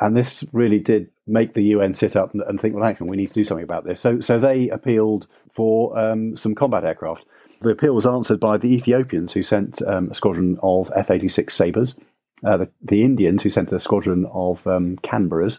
and 0.00 0.16
this 0.16 0.44
really 0.52 0.78
did 0.78 1.08
make 1.26 1.54
the 1.54 1.64
UN 1.64 1.94
sit 1.94 2.16
up 2.16 2.32
and, 2.32 2.42
and 2.42 2.60
think, 2.60 2.74
well, 2.74 2.84
actually, 2.84 3.10
we 3.10 3.16
need 3.16 3.28
to 3.28 3.34
do 3.34 3.44
something 3.44 3.64
about 3.64 3.84
this. 3.84 4.00
So 4.00 4.20
so 4.20 4.38
they 4.38 4.68
appealed 4.70 5.26
for 5.54 5.98
um, 5.98 6.36
some 6.36 6.54
combat 6.54 6.84
aircraft. 6.84 7.24
The 7.60 7.70
appeal 7.70 7.94
was 7.94 8.06
answered 8.06 8.38
by 8.38 8.56
the 8.56 8.72
Ethiopians, 8.72 9.32
who 9.32 9.42
sent 9.42 9.82
um, 9.82 10.10
a 10.10 10.14
squadron 10.14 10.58
of 10.62 10.92
F 10.94 11.10
86 11.10 11.52
Sabres 11.52 11.96
uh, 12.44 12.56
the, 12.58 12.68
the, 12.82 13.02
Indians 13.02 13.42
who 13.42 13.50
sent 13.50 13.72
a 13.72 13.80
squadron 13.80 14.26
of 14.32 14.66
um, 14.66 14.96
Canberras, 14.98 15.58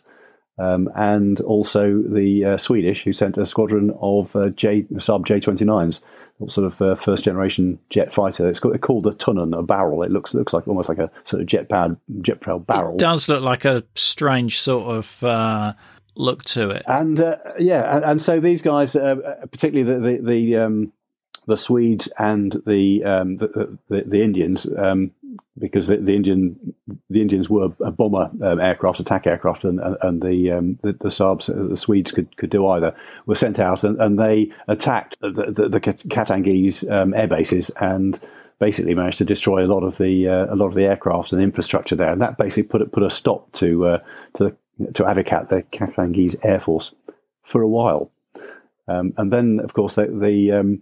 um, 0.58 0.90
and 0.96 1.40
also 1.42 2.02
the 2.02 2.46
uh, 2.46 2.58
Swedish 2.58 3.04
who 3.04 3.14
sent 3.14 3.38
a 3.38 3.46
squadron 3.46 3.92
of 4.02 4.36
uh, 4.36 4.50
J 4.50 4.84
Saab 4.94 5.26
J 5.26 5.40
twenty 5.40 5.66
nines, 5.66 6.00
sort 6.48 6.68
of 6.68 6.82
uh, 6.82 6.96
first 6.96 7.24
generation 7.24 7.80
jet 7.90 8.14
fighter. 8.14 8.50
It's 8.50 8.60
called, 8.60 8.80
called 8.82 9.04
the 9.04 9.12
Tunnan, 9.12 9.58
a 9.58 9.64
barrel. 9.64 10.04
It 10.04 10.12
looks 10.12 10.34
looks 10.34 10.54
like 10.54 10.68
almost 10.68 10.90
like 10.90 11.00
a 11.00 11.12
sort 11.24 11.42
of 11.42 11.48
jet 11.48 11.70
powered 11.70 11.98
jet 12.22 12.42
propelled 12.42 12.68
barrel. 12.68 12.96
It 12.96 13.00
does 13.00 13.30
look 13.30 13.42
like 13.42 13.66
a 13.66 13.84
strange 13.96 14.60
sort 14.60 14.96
of 14.96 15.24
uh, 15.24 15.74
look 16.16 16.44
to 16.46 16.70
it. 16.72 16.84
And 16.88 17.20
uh, 17.20 17.38
yeah, 17.58 17.96
and, 17.96 18.06
and, 18.06 18.22
so 18.22 18.40
these 18.40 18.62
guys, 18.62 18.94
particularly 18.94 19.84
the 19.84 20.00
the, 20.00 20.32
the 20.32 20.56
um, 20.58 20.94
the 21.50 21.58
Swedes 21.58 22.08
and 22.18 22.62
the 22.66 23.04
um, 23.04 23.38
the, 23.38 23.78
the, 23.90 24.04
the, 24.06 24.22
Indians, 24.22 24.66
um, 24.78 25.12
because 25.58 25.88
the, 25.88 25.98
the, 25.98 26.16
Indian 26.16 26.74
the 27.10 27.22
Indians 27.22 27.50
were 27.50 27.70
a 27.82 27.92
bomber 27.92 28.30
um, 28.42 28.60
aircraft, 28.60 29.00
attack 29.00 29.28
aircraft, 29.28 29.64
and 29.64 29.80
and 30.02 30.22
the 30.22 30.52
um, 30.52 30.80
the, 30.82 30.94
the 30.94 31.10
Saabs, 31.10 31.50
uh, 31.50 31.68
the 31.68 31.78
Swedes 31.78 32.12
could, 32.12 32.36
could 32.38 32.50
do 32.50 32.68
either, 32.68 32.96
were 33.26 33.36
sent 33.36 33.60
out 33.60 33.84
and, 33.84 34.00
and 34.02 34.20
they 34.20 34.52
attacked 34.68 35.18
the 35.22 35.52
the, 35.56 35.70
the 35.70 35.80
Katangese 35.82 36.90
um, 36.92 37.14
air 37.14 37.28
bases 37.28 37.72
and 37.82 38.20
basically 38.60 38.94
managed 38.94 39.18
to 39.18 39.26
destroy 39.26 39.66
a 39.66 39.72
lot 39.74 39.84
of 39.84 39.98
the 39.98 40.28
uh, 40.28 40.54
a 40.54 40.56
lot 40.56 40.68
of 40.68 40.76
the 40.76 40.86
aircraft 40.86 41.32
and 41.32 41.42
infrastructure 41.42 41.96
there, 41.96 42.12
and 42.12 42.22
that 42.22 42.38
basically 42.38 42.64
put 42.64 42.92
put 42.92 43.04
a 43.04 43.10
stop 43.10 43.52
to 43.54 43.86
uh, 43.86 44.00
to 44.36 44.56
to 44.94 45.04
Avikat, 45.04 45.50
the 45.50 45.64
Katangese 45.64 46.36
air 46.44 46.60
force, 46.60 46.94
for 47.44 47.62
a 47.62 47.68
while. 47.68 48.12
Um, 48.88 49.14
and 49.18 49.32
then, 49.32 49.60
of 49.64 49.74
course, 49.74 49.96
the, 49.96 50.08
the 50.08 50.52
um, 50.52 50.82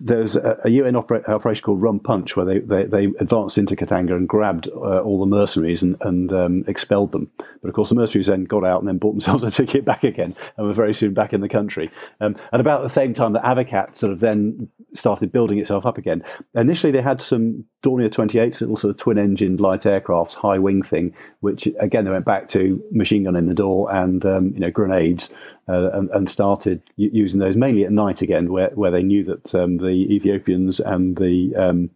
there's 0.00 0.36
a, 0.36 0.58
a 0.64 0.70
UN 0.70 0.96
opera, 0.96 1.22
operation 1.26 1.64
called 1.64 1.82
Rum 1.82 1.98
Punch 1.98 2.36
where 2.36 2.46
they, 2.46 2.60
they, 2.60 2.84
they 2.84 3.04
advanced 3.18 3.58
into 3.58 3.74
Katanga 3.74 4.14
and 4.14 4.28
grabbed 4.28 4.68
uh, 4.68 5.00
all 5.00 5.18
the 5.18 5.26
mercenaries 5.26 5.82
and, 5.82 5.96
and 6.02 6.32
um, 6.32 6.64
expelled 6.68 7.12
them. 7.12 7.30
But 7.60 7.68
of 7.68 7.74
course, 7.74 7.88
the 7.88 7.96
mercenaries 7.96 8.28
then 8.28 8.44
got 8.44 8.64
out 8.64 8.80
and 8.80 8.88
then 8.88 8.98
bought 8.98 9.12
themselves 9.12 9.42
a 9.44 9.50
ticket 9.50 9.84
back 9.84 10.04
again 10.04 10.36
and 10.56 10.66
were 10.66 10.72
very 10.72 10.94
soon 10.94 11.14
back 11.14 11.32
in 11.32 11.40
the 11.40 11.48
country. 11.48 11.90
Um, 12.20 12.36
at 12.52 12.60
about 12.60 12.82
the 12.82 12.88
same 12.88 13.12
time 13.12 13.32
that 13.32 13.44
Avocat 13.44 13.96
sort 13.96 14.12
of 14.12 14.20
then 14.20 14.68
started 14.94 15.32
building 15.32 15.58
itself 15.58 15.84
up 15.86 15.98
again. 15.98 16.22
Initially, 16.54 16.92
they 16.92 17.02
had 17.02 17.20
some 17.20 17.64
Dornier 17.82 18.10
28s, 18.10 18.60
little 18.60 18.76
sort 18.76 18.90
of 18.90 18.96
twin 18.96 19.18
engined 19.18 19.60
light 19.60 19.86
aircraft, 19.86 20.34
high 20.34 20.58
wing 20.58 20.82
thing, 20.82 21.14
which 21.40 21.68
again 21.78 22.04
they 22.04 22.10
went 22.10 22.24
back 22.24 22.48
to 22.50 22.82
machine 22.90 23.24
gun 23.24 23.36
in 23.36 23.46
the 23.46 23.54
door 23.54 23.92
and 23.94 24.24
um, 24.24 24.52
you 24.54 24.60
know 24.60 24.70
grenades 24.70 25.30
uh, 25.68 25.90
and, 25.92 26.10
and, 26.10 26.30
started 26.30 26.82
using 26.96 27.38
those 27.38 27.56
mainly 27.56 27.84
at 27.84 27.92
night 27.92 28.22
again, 28.22 28.50
where, 28.50 28.70
where 28.70 28.90
they 28.90 29.02
knew 29.02 29.22
that 29.24 29.54
um, 29.54 29.76
the 29.76 29.88
Ethiopians 29.88 30.80
and 30.80 31.16
the 31.16 31.54
um, 31.56 31.90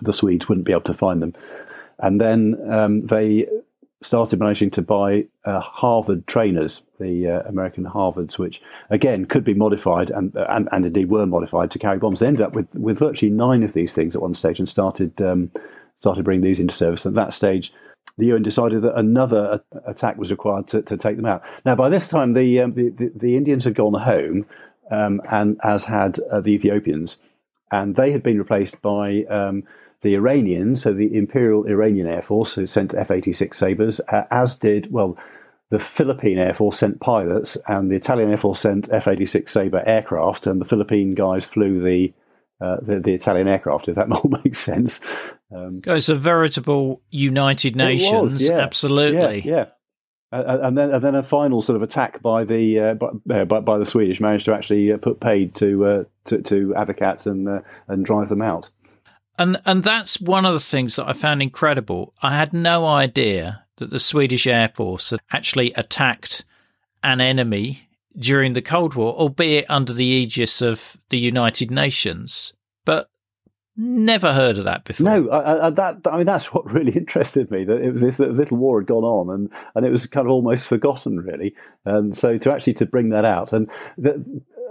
the 0.00 0.12
Swedes 0.12 0.48
wouldn't 0.48 0.66
be 0.66 0.72
able 0.72 0.82
to 0.82 0.94
find 0.94 1.22
them. 1.22 1.34
And 1.98 2.20
then 2.20 2.56
um, 2.70 3.06
they 3.06 3.46
started 4.02 4.38
managing 4.38 4.70
to 4.70 4.82
buy 4.82 5.26
uh, 5.44 5.60
Harvard 5.60 6.26
trainers, 6.26 6.82
the 6.98 7.28
uh, 7.28 7.48
American 7.48 7.84
Harvards, 7.84 8.38
which 8.38 8.62
again 8.88 9.26
could 9.26 9.44
be 9.44 9.54
modified 9.54 10.10
and, 10.10 10.34
and, 10.34 10.68
and 10.72 10.86
indeed 10.86 11.10
were 11.10 11.26
modified 11.26 11.70
to 11.70 11.78
carry 11.78 11.98
bombs. 11.98 12.20
They 12.20 12.26
ended 12.26 12.42
up 12.42 12.54
with, 12.54 12.74
with 12.74 12.98
virtually 12.98 13.30
nine 13.30 13.62
of 13.62 13.74
these 13.74 13.92
things 13.92 14.14
at 14.14 14.22
one 14.22 14.34
stage 14.34 14.58
and 14.58 14.68
started 14.68 15.20
um, 15.20 15.50
started 15.96 16.24
bringing 16.24 16.44
these 16.44 16.60
into 16.60 16.74
service. 16.74 17.04
At 17.04 17.14
that 17.14 17.34
stage, 17.34 17.72
the 18.16 18.26
UN 18.26 18.42
decided 18.42 18.82
that 18.82 18.98
another 18.98 19.62
attack 19.86 20.16
was 20.16 20.30
required 20.30 20.66
to, 20.68 20.82
to 20.82 20.96
take 20.96 21.16
them 21.16 21.26
out. 21.26 21.42
Now, 21.66 21.74
by 21.74 21.90
this 21.90 22.08
time, 22.08 22.32
the 22.32 22.60
um, 22.60 22.74
the, 22.74 22.88
the, 22.88 23.12
the, 23.14 23.36
Indians 23.36 23.64
had 23.64 23.74
gone 23.74 23.94
home, 23.94 24.46
um, 24.90 25.20
and 25.30 25.60
as 25.62 25.84
had 25.84 26.18
uh, 26.30 26.40
the 26.40 26.52
Ethiopians, 26.52 27.18
and 27.70 27.96
they 27.96 28.12
had 28.12 28.22
been 28.22 28.38
replaced 28.38 28.80
by 28.80 29.24
um, 29.24 29.64
the 30.02 30.14
Iranians, 30.14 30.82
so 30.82 30.92
the 30.92 31.14
Imperial 31.16 31.66
Iranian 31.66 32.06
Air 32.06 32.22
Force, 32.22 32.54
who 32.54 32.66
sent 32.66 32.94
F-86 32.94 33.54
Sabres, 33.54 34.00
uh, 34.08 34.22
as 34.30 34.54
did 34.56 34.90
well. 34.90 35.16
The 35.70 35.78
Philippine 35.78 36.38
Air 36.38 36.54
Force 36.54 36.78
sent 36.78 37.00
pilots, 37.00 37.56
and 37.68 37.90
the 37.90 37.96
Italian 37.96 38.30
Air 38.30 38.38
Force 38.38 38.60
sent 38.60 38.92
F-86 38.92 39.48
Sabre 39.48 39.82
aircraft, 39.86 40.46
and 40.46 40.60
the 40.60 40.64
Philippine 40.64 41.14
guys 41.14 41.44
flew 41.44 41.82
the 41.82 42.12
uh, 42.60 42.76
the, 42.82 43.00
the, 43.00 43.14
Italian 43.14 43.48
aircraft, 43.48 43.88
if 43.88 43.94
that 43.94 44.12
all 44.12 44.30
makes 44.44 44.58
sense. 44.58 45.00
Um, 45.54 45.80
it's 45.86 46.10
a 46.10 46.14
veritable 46.14 47.00
United 47.08 47.74
Nations, 47.74 48.34
was, 48.34 48.48
yeah, 48.48 48.58
absolutely. 48.58 49.40
Yeah, 49.40 49.56
yeah. 49.56 49.64
Uh, 50.32 50.58
and 50.62 50.78
then, 50.78 50.90
and 50.92 51.02
then 51.02 51.14
a 51.16 51.22
final 51.24 51.60
sort 51.60 51.74
of 51.74 51.82
attack 51.82 52.22
by 52.22 52.44
the 52.44 52.78
uh, 52.78 52.94
by, 52.94 53.44
by, 53.44 53.60
by, 53.60 53.78
the 53.78 53.84
Swedish 53.84 54.20
managed 54.20 54.44
to 54.44 54.54
actually 54.54 54.92
uh, 54.92 54.96
put 54.96 55.18
paid 55.18 55.54
to 55.56 55.84
uh, 55.84 56.04
to, 56.26 56.40
to 56.42 56.72
Avocat 56.76 57.26
and 57.26 57.48
uh, 57.48 57.60
and 57.88 58.04
drive 58.04 58.28
them 58.28 58.42
out. 58.42 58.70
And 59.40 59.58
and 59.64 59.82
that's 59.82 60.20
one 60.20 60.44
of 60.44 60.52
the 60.52 60.60
things 60.60 60.96
that 60.96 61.08
I 61.08 61.14
found 61.14 61.40
incredible. 61.40 62.12
I 62.20 62.36
had 62.36 62.52
no 62.52 62.86
idea 62.86 63.64
that 63.78 63.88
the 63.88 63.98
Swedish 63.98 64.46
Air 64.46 64.70
Force 64.74 65.10
had 65.10 65.20
actually 65.32 65.72
attacked 65.72 66.44
an 67.02 67.22
enemy 67.22 67.88
during 68.18 68.52
the 68.52 68.60
Cold 68.60 68.94
War, 68.94 69.14
albeit 69.14 69.64
under 69.70 69.94
the 69.94 70.04
aegis 70.04 70.60
of 70.60 70.98
the 71.08 71.16
United 71.16 71.70
Nations. 71.70 72.52
But 72.84 73.08
Never 73.82 74.34
heard 74.34 74.58
of 74.58 74.64
that 74.64 74.84
before. 74.84 75.06
No, 75.06 75.30
I, 75.30 75.68
I, 75.68 75.70
that 75.70 76.00
I 76.04 76.18
mean 76.18 76.26
that's 76.26 76.46
what 76.52 76.70
really 76.70 76.92
interested 76.92 77.50
me. 77.50 77.64
That 77.64 77.80
it 77.80 77.90
was 77.90 78.02
this, 78.02 78.18
this 78.18 78.38
little 78.38 78.58
war 78.58 78.78
had 78.78 78.86
gone 78.86 79.04
on, 79.04 79.34
and, 79.34 79.50
and 79.74 79.86
it 79.86 79.90
was 79.90 80.04
kind 80.06 80.26
of 80.26 80.32
almost 80.32 80.66
forgotten, 80.66 81.18
really. 81.18 81.54
And 81.86 82.14
so 82.14 82.36
to 82.36 82.52
actually 82.52 82.74
to 82.74 82.86
bring 82.86 83.08
that 83.08 83.24
out, 83.24 83.54
and 83.54 83.70
the, 83.96 84.22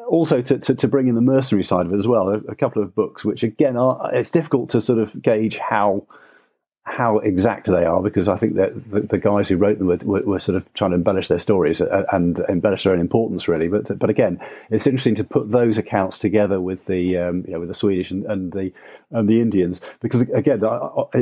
also 0.10 0.41
to, 0.41 0.58
to, 0.58 0.76
to, 0.76 0.88
bring 0.88 1.08
in 1.08 1.15
the 1.15 1.22
mercenary 1.22 1.63
side 1.63 1.86
of 1.86 1.93
it 1.93 1.98
as 1.98 2.08
well. 2.08 2.30
A, 2.30 2.38
a 2.52 2.56
couple 2.56 2.82
of 2.82 2.95
books, 2.95 3.24
which 3.24 3.43
again 3.43 3.78
are 3.78 4.10
it's 4.13 4.32
difficult 4.32 4.69
to 4.72 4.82
sort 4.82 5.00
of 5.00 5.22
gauge 5.22 5.58
how 5.58 6.06
how 6.89 7.19
exact 7.19 7.67
they 7.67 7.86
are 7.86 8.02
because 8.02 8.28
I 8.28 8.36
think 8.38 8.56
that 8.56 8.91
the, 8.91 9.02
the 9.02 9.17
guys 9.19 9.48
who 9.48 9.58
wrote 9.58 9.78
them 9.78 9.88
were, 9.88 9.98
were, 9.98 10.22
were, 10.22 10.39
sort 10.39 10.56
of 10.56 10.74
trying 10.74 10.89
to 10.91 10.95
embellish 10.95 11.28
their 11.28 11.38
stories 11.38 11.82
and 11.82 12.39
embellish 12.50 12.84
their 12.84 12.93
own 12.93 13.00
importance 13.00 13.48
really. 13.48 13.67
But 13.67 14.00
but 14.00 14.10
again, 14.10 14.39
it's 14.72 14.88
interesting 14.88 15.15
to 15.15 15.24
put 15.24 15.52
those 15.52 15.78
accounts 15.78 16.17
together 16.17 16.60
with 16.60 16.84
the 16.88 17.17
um, 17.17 17.43
you 17.45 17.54
know 17.54 17.60
with 17.60 17.69
the 17.69 17.76
Swedish 17.76 18.10
and, 18.10 18.26
and, 18.26 18.52
the 18.52 18.74
and 19.12 19.30
the 19.30 19.39
Indians 19.39 19.82
because 20.00 20.22
again 20.22 20.63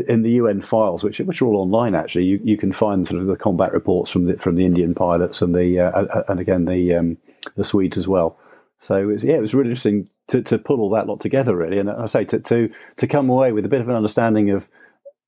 in 0.07 0.21
the 0.21 0.31
UN 0.31 0.61
files 0.61 1.03
which 1.03 1.19
which 1.19 1.41
are 1.41 1.45
all 1.45 1.57
online 1.57 1.95
actually 1.95 2.25
you, 2.25 2.39
you 2.43 2.57
can 2.57 2.71
find 2.71 3.05
sort 3.05 3.19
of 3.19 3.27
the 3.27 3.35
combat 3.35 3.73
reports 3.73 4.09
from 4.09 4.25
the 4.25 4.37
from 4.37 4.55
the 4.55 4.65
Indian 4.65 4.95
pilots 4.95 5.41
and 5.41 5.53
the 5.53 5.79
uh, 5.79 6.23
and 6.29 6.39
again 6.39 6.65
the 6.65 6.95
um, 6.95 7.17
the 7.55 7.63
Swedes 7.63 7.97
as 7.97 8.07
well. 8.07 8.37
So 8.79 8.95
it 8.95 9.05
was, 9.05 9.23
yeah, 9.23 9.35
it 9.35 9.41
was 9.41 9.53
really 9.53 9.69
interesting 9.69 10.09
to, 10.29 10.41
to 10.43 10.57
pull 10.57 10.79
all 10.79 10.89
that 10.91 11.07
lot 11.07 11.19
together 11.19 11.55
really, 11.55 11.79
and 11.79 11.89
I 11.89 12.05
say 12.05 12.25
to 12.25 12.39
to 12.39 12.69
to 12.97 13.07
come 13.07 13.29
away 13.29 13.51
with 13.51 13.65
a 13.65 13.69
bit 13.69 13.81
of 13.81 13.89
an 13.89 13.95
understanding 13.95 14.51
of 14.51 14.67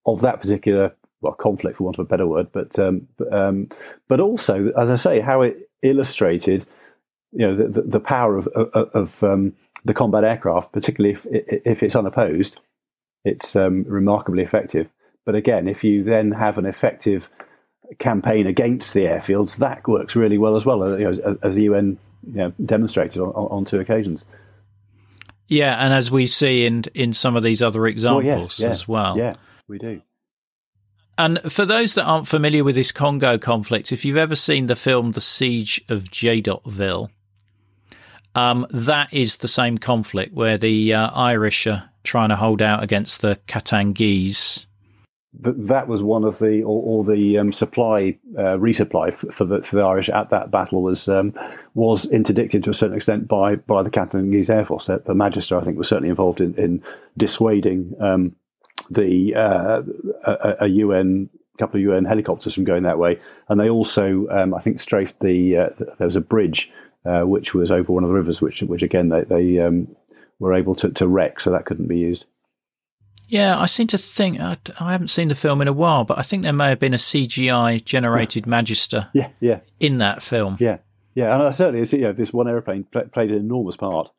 of 0.06 0.22
that 0.22 0.42
particular 0.42 0.94
well 1.22 1.34
conflict, 1.34 1.78
for 1.78 1.84
want 1.84 1.98
of 1.98 2.06
a 2.06 2.10
better 2.10 2.28
word, 2.28 2.52
but 2.52 2.78
um, 2.80 3.08
but, 3.18 3.34
um, 3.34 3.70
but 4.08 4.20
also, 4.20 4.72
as 4.78 4.90
I 4.90 4.96
say, 4.96 5.20
how 5.20 5.42
it 5.42 5.70
illustrated, 5.82 6.66
you 7.32 7.48
know, 7.48 7.56
the, 7.56 7.82
the 7.82 8.00
power 8.00 8.38
of 8.38 8.48
of, 8.48 8.90
of 8.94 9.24
um, 9.24 9.54
the 9.86 9.94
combat 9.94 10.24
aircraft, 10.24 10.72
particularly 10.72 11.16
if 11.16 11.26
if 11.66 11.84
it's 11.84 11.96
unopposed, 11.96 12.60
it's 13.26 13.56
um, 13.56 13.84
remarkably 13.88 14.44
effective. 14.44 14.90
But 15.26 15.36
again, 15.36 15.68
if 15.68 15.84
you 15.84 16.04
then 16.04 16.32
have 16.32 16.58
an 16.58 16.66
effective 16.66 17.30
campaign 18.00 18.48
against 18.48 18.94
the 18.94 19.06
airfields, 19.06 19.58
that 19.58 19.88
works 19.88 20.16
really 20.16 20.38
well 20.38 20.56
as 20.56 20.66
well, 20.66 21.00
you 21.00 21.12
know, 21.12 21.38
as 21.44 21.56
the 21.56 21.64
UN 21.64 21.98
you 22.26 22.38
know, 22.38 22.54
demonstrated 22.66 23.22
on, 23.22 23.30
on, 23.30 23.66
two 23.66 23.80
occasions. 23.80 24.24
Yeah, 25.48 25.84
and 25.84 25.94
as 25.94 26.12
we 26.12 26.26
see 26.26 26.66
in 26.66 26.84
in 26.94 27.14
some 27.14 27.36
of 27.36 27.44
these 27.44 27.64
other 27.64 27.88
examples 27.88 28.26
well, 28.26 28.40
yes, 28.40 28.60
yeah, 28.60 28.70
as 28.70 28.88
well. 28.88 29.18
Yeah, 29.18 29.34
we 29.68 29.80
do. 29.80 30.02
And 31.18 31.40
for 31.52 31.66
those 31.66 31.96
that 31.96 32.06
aren't 32.06 32.30
familiar 32.30 32.64
with 32.64 32.76
this 32.76 32.94
Congo 32.94 33.38
conflict, 33.38 33.92
if 33.92 34.06
you've 34.06 34.16
ever 34.16 34.36
seen 34.36 34.68
the 34.68 34.76
film 34.76 35.12
The 35.12 35.22
Siege 35.22 35.82
of 35.90 36.06
Jadotville, 36.06 37.10
um, 38.36 38.66
that 38.70 39.14
is 39.14 39.38
the 39.38 39.50
same 39.50 39.78
conflict 39.78 40.34
where 40.34 40.58
the 40.58 40.94
uh, 40.94 41.10
Irish 41.12 41.68
are 41.68 41.90
trying 42.04 42.30
to 42.30 42.38
hold 42.38 42.62
out 42.62 42.84
against 42.84 43.22
the 43.22 43.38
Katangese. 43.48 44.66
That 45.34 45.88
was 45.88 46.02
one 46.02 46.24
of 46.24 46.40
the, 46.40 46.64
or, 46.64 46.82
or 46.82 47.04
the 47.04 47.38
um, 47.38 47.54
supply 47.54 48.18
uh, 48.36 48.58
resupply 48.58 49.16
for 49.34 49.46
the 49.46 49.62
for 49.62 49.76
the 49.76 49.84
Irish 49.84 50.10
at 50.10 50.32
that 50.32 50.50
battle 50.50 50.82
was 50.82 51.08
um, 51.08 51.34
was 51.76 52.06
interdicted 52.06 52.64
to 52.64 52.72
a 52.72 52.74
certain 52.74 52.96
extent 52.96 53.28
by 53.28 53.56
by 53.56 53.84
the 53.84 53.92
Katangese 53.92 54.50
Air 54.50 54.66
Force. 54.66 54.88
The 54.88 55.14
Magister, 55.14 55.56
I 55.56 55.64
think, 55.64 55.78
was 55.78 55.88
certainly 55.88 56.10
involved 56.10 56.42
in, 56.42 56.56
in 56.56 56.84
dissuading 57.16 57.94
um, 58.02 58.36
the 58.90 59.36
uh, 59.36 59.84
a, 60.26 60.56
a, 60.62 60.68
UN 60.68 61.30
couple 61.60 61.78
of 61.80 61.84
UN 61.84 62.06
helicopters 62.06 62.56
from 62.56 62.64
going 62.64 62.84
that 62.84 62.98
way, 62.98 63.20
and 63.50 63.60
they 63.60 63.70
also 63.70 64.28
um, 64.32 64.56
I 64.56 64.62
think 64.62 64.82
strafed 64.82 65.20
the 65.20 65.58
uh, 65.58 65.70
there 66.00 66.08
was 66.08 66.16
a 66.16 66.22
bridge 66.22 66.72
uh, 67.06 67.22
which 67.22 67.54
was 67.54 67.72
over 67.72 67.94
one 67.94 68.04
of 68.04 68.10
the 68.10 68.16
rivers, 68.16 68.42
which 68.42 68.62
which 68.64 68.82
again 68.82 69.10
they, 69.10 69.24
they 69.24 69.60
um, 69.60 69.96
were 70.40 70.54
able 70.54 70.76
to, 70.76 70.90
to 70.90 71.08
wreck, 71.08 71.40
so 71.40 71.52
that 71.52 71.66
couldn't 71.66 71.88
be 71.88 72.00
used. 72.00 72.26
Yeah, 73.30 73.60
I 73.60 73.68
seem 73.68 73.88
to 73.88 73.98
think 73.98 74.40
I, 74.40 74.58
I, 74.80 74.92
haven't 74.92 75.10
seen 75.10 75.28
the 75.28 75.36
film 75.36 75.62
in 75.62 75.68
a 75.68 75.74
while, 75.74 76.04
but 76.04 76.18
I 76.18 76.24
think 76.24 76.42
there 76.44 76.52
may 76.52 76.70
have 76.70 76.80
been 76.80 76.96
a 76.96 76.98
CGI 76.98 77.84
generated 77.84 78.46
yeah. 78.46 78.50
Magister. 78.50 79.10
Yeah, 79.14 79.30
yeah, 79.40 79.60
in 79.80 80.00
that 80.00 80.24
film. 80.24 80.58
Yeah, 80.60 80.80
yeah, 81.14 81.34
and 81.34 81.44
uh, 81.44 81.52
certainly, 81.52 81.88
you 81.88 82.04
know, 82.06 82.14
this 82.14 82.34
one 82.34 82.48
airplane 82.48 82.86
played 82.86 83.30
an 83.30 83.38
enormous 83.38 83.76
part. 83.76 84.12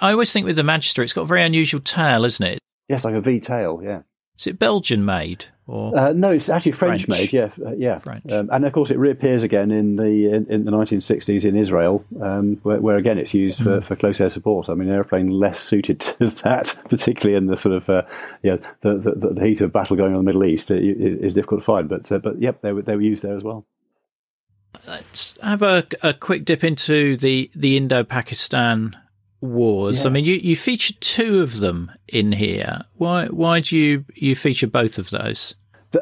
I 0.00 0.12
always 0.12 0.32
think 0.32 0.44
with 0.44 0.56
the 0.56 0.62
Magister, 0.62 1.02
it's 1.02 1.14
got 1.14 1.22
a 1.22 1.26
very 1.26 1.42
unusual 1.42 1.80
tail, 1.80 2.26
isn't 2.26 2.46
it? 2.46 2.58
Yes, 2.88 3.04
like 3.04 3.14
a 3.14 3.20
V 3.22 3.40
tail. 3.40 3.80
Yeah. 3.82 4.02
Is 4.38 4.46
it 4.46 4.58
Belgian 4.58 5.04
made 5.04 5.46
or 5.66 5.98
uh, 5.98 6.12
no? 6.12 6.30
It's 6.30 6.48
actually 6.48 6.72
French, 6.72 7.06
French. 7.06 7.20
made. 7.20 7.32
Yeah, 7.32 7.50
uh, 7.64 7.72
yeah. 7.74 7.98
French. 7.98 8.30
Um, 8.30 8.50
and 8.52 8.64
of 8.66 8.72
course, 8.72 8.90
it 8.90 8.98
reappears 8.98 9.42
again 9.42 9.70
in 9.70 9.96
the 9.96 10.26
in, 10.26 10.46
in 10.50 10.64
the 10.64 10.70
1960s 10.70 11.44
in 11.44 11.56
Israel, 11.56 12.04
um, 12.20 12.58
where, 12.62 12.80
where, 12.80 12.96
again 12.96 13.18
it's 13.18 13.32
used 13.32 13.58
mm. 13.58 13.64
for, 13.64 13.80
for 13.80 13.96
close 13.96 14.20
air 14.20 14.28
support. 14.28 14.68
I 14.68 14.74
mean, 14.74 14.88
an 14.88 14.94
airplane 14.94 15.30
less 15.30 15.58
suited 15.58 16.00
to 16.00 16.28
that, 16.44 16.76
particularly 16.88 17.36
in 17.36 17.46
the 17.46 17.56
sort 17.56 17.76
of 17.76 17.88
uh, 17.88 18.02
yeah 18.42 18.56
the, 18.82 18.98
the, 18.98 19.34
the, 19.34 19.44
heat 19.44 19.60
of 19.62 19.72
battle 19.72 19.96
going 19.96 20.12
on 20.12 20.20
in 20.20 20.24
the 20.24 20.32
Middle 20.32 20.44
East, 20.44 20.70
is, 20.70 21.18
is 21.18 21.34
difficult 21.34 21.62
to 21.62 21.66
find. 21.66 21.88
But 21.88 22.12
uh, 22.12 22.18
but 22.18 22.40
yep, 22.40 22.60
they 22.60 22.72
were 22.72 22.82
they 22.82 22.94
were 22.94 23.02
used 23.02 23.22
there 23.22 23.36
as 23.36 23.42
well. 23.42 23.66
Let's 24.86 25.34
have 25.40 25.62
a, 25.62 25.86
a 26.02 26.12
quick 26.12 26.44
dip 26.44 26.62
into 26.62 27.16
the 27.16 27.50
the 27.54 27.76
Indo-Pakistan 27.78 28.96
wars. 29.40 30.02
Yeah. 30.02 30.10
I 30.10 30.12
mean, 30.12 30.24
you, 30.24 30.34
you 30.34 30.56
featured 30.56 31.00
two 31.00 31.40
of 31.40 31.60
them 31.60 31.90
in 32.08 32.32
here. 32.32 32.82
Why 32.94 33.26
why 33.26 33.60
do 33.60 33.76
you 33.76 34.04
you 34.14 34.34
feature 34.34 34.66
both 34.66 34.98
of 34.98 35.10
those? 35.10 35.54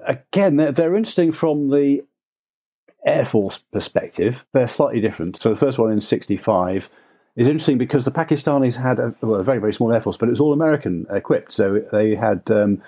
Again, 0.07 0.57
they're, 0.57 0.73
they're 0.73 0.97
interesting 0.97 1.33
from 1.33 1.71
the 1.71 2.03
Air 3.07 3.25
Force 3.25 3.61
perspective. 3.73 4.45
They're 4.53 4.69
slightly 4.69 5.01
different. 5.01 5.41
So 5.41 5.51
the 5.51 5.57
first 5.57 5.79
one 5.79 5.93
in 5.93 6.01
'65 6.01 6.89
is 7.37 7.49
interesting 7.49 7.79
because 7.79 8.05
the 8.05 8.13
Pakistanis 8.13 8.75
had 8.75 8.99
a, 8.99 9.15
well, 9.21 9.41
a 9.41 9.45
very 9.45 9.59
very 9.59 9.75
small 9.75 9.93
air 9.93 10.01
force, 10.01 10.17
but 10.17 10.29
it 10.29 10.33
was 10.33 10.41
all 10.41 10.53
American 10.53 11.07
equipped. 11.11 11.53
So 11.53 11.83
they 11.93 12.15
had 12.15 12.43
um, 12.51 12.83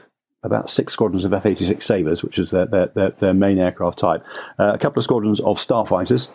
about 0.47 0.71
six 0.71 0.93
squadrons 0.93 1.25
of 1.25 1.33
F-86 1.33 1.83
Sabres, 1.83 2.23
which 2.23 2.39
is 2.39 2.51
their, 2.51 2.67
their, 2.67 2.87
their, 2.95 3.11
their 3.21 3.35
main 3.35 3.59
aircraft 3.59 3.99
type, 3.99 4.23
uh, 4.59 4.73
a 4.75 4.79
couple 4.79 5.01
of 5.01 5.05
squadrons 5.05 5.41
of 5.41 5.59
starfighters, 5.59 6.29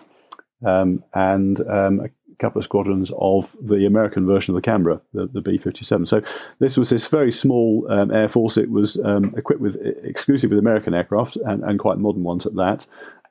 um, 0.66 1.04
and 1.14 1.62
um, 1.62 2.02
a 2.02 2.10
couple 2.42 2.60
of 2.60 2.66
squadrons 2.66 3.12
of 3.18 3.56
the 3.62 3.86
American 3.86 4.26
version 4.26 4.54
of 4.54 4.62
the 4.62 4.66
Canberra, 4.66 5.00
the, 5.14 5.28
the 5.28 5.42
B 5.42 5.58
57. 5.58 6.08
So 6.08 6.22
this 6.60 6.76
was 6.76 6.90
this 6.90 7.08
very 7.08 7.32
small 7.32 7.88
um, 7.90 8.12
air 8.12 8.28
force. 8.28 8.58
It 8.58 8.72
was 8.72 8.98
um, 9.06 9.34
equipped 9.38 9.62
with 9.62 9.76
exclusively 10.04 10.56
with 10.56 10.64
American 10.64 10.94
aircraft 10.94 11.38
and, 11.38 11.64
and, 11.64 11.80
quite 11.80 12.00
modern 12.00 12.24
ones 12.24 12.46
at 12.46 12.56
that. 12.56 12.86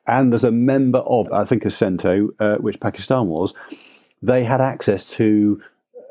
And 0.07 0.33
as 0.33 0.43
a 0.43 0.51
member 0.51 0.99
of, 0.99 1.31
I 1.31 1.45
think, 1.45 1.63
CENTO, 1.63 2.29
uh, 2.39 2.55
which 2.55 2.79
Pakistan 2.79 3.27
was, 3.27 3.53
they 4.21 4.43
had 4.43 4.61
access 4.61 5.05
to 5.05 5.61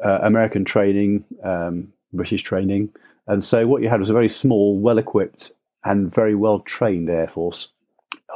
uh, 0.04 0.20
American 0.22 0.64
training, 0.64 1.24
um, 1.42 1.92
British 2.12 2.42
training. 2.42 2.90
And 3.26 3.44
so 3.44 3.66
what 3.66 3.82
you 3.82 3.88
had 3.88 4.00
was 4.00 4.10
a 4.10 4.14
very 4.14 4.28
small, 4.28 4.78
well 4.78 4.98
equipped, 4.98 5.52
and 5.84 6.14
very 6.14 6.34
well 6.34 6.60
trained 6.60 7.08
air 7.08 7.28
force 7.28 7.68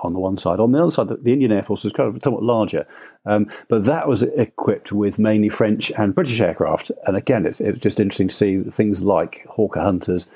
on 0.03 0.13
the 0.13 0.19
one 0.19 0.39
side. 0.39 0.61
On 0.61 0.73
the 0.73 0.81
other 0.81 0.91
side, 0.91 1.09
the 1.09 1.33
Indian 1.33 1.53
Air 1.53 1.63
Force 1.63 1.85
was 1.85 1.93
kind 1.93 2.15
of 2.15 2.23
somewhat 2.23 2.43
larger, 2.43 2.87
um, 3.27 3.51
but 3.69 3.85
that 3.85 4.09
was 4.09 4.23
equipped 4.23 4.93
with 4.93 5.19
mainly 5.19 5.49
French 5.49 5.91
and 5.97 6.15
British 6.15 6.41
aircraft. 6.41 6.91
And 7.07 7.17
again, 7.17 7.47
it's, 7.47 7.61
it's 7.61 7.79
just 7.79 8.01
interesting 8.01 8.29
to 8.29 8.35
see 8.35 8.63
things 8.63 9.01
like 9.01 9.47
Hawker 9.49 9.81
Hunters, 9.81 10.27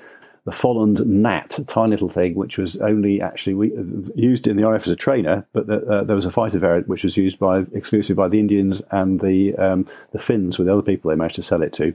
the 0.44 0.52
Folland 0.52 1.04
Gnat, 1.04 1.58
a 1.58 1.64
tiny 1.64 1.90
little 1.90 2.08
thing, 2.08 2.34
which 2.34 2.56
was 2.56 2.76
only 2.78 3.20
actually 3.20 3.54
we, 3.54 3.72
used 4.14 4.46
in 4.46 4.56
the 4.56 4.66
RAF 4.66 4.82
as 4.82 4.92
a 4.92 4.96
trainer, 4.96 5.46
but 5.52 5.66
the, 5.66 5.84
uh, 5.86 6.04
there 6.04 6.16
was 6.16 6.24
a 6.24 6.30
fighter 6.30 6.58
variant 6.58 6.88
which 6.88 7.04
was 7.04 7.18
used 7.18 7.38
by 7.38 7.66
exclusively 7.74 8.14
by 8.14 8.28
the 8.28 8.40
Indians 8.40 8.80
and 8.90 9.20
the 9.20 9.54
um, 9.56 9.86
the 10.12 10.18
Finns 10.18 10.58
with 10.58 10.66
the 10.66 10.72
other 10.72 10.82
people 10.82 11.10
they 11.10 11.16
managed 11.16 11.36
to 11.36 11.42
sell 11.42 11.62
it 11.62 11.74
to. 11.74 11.94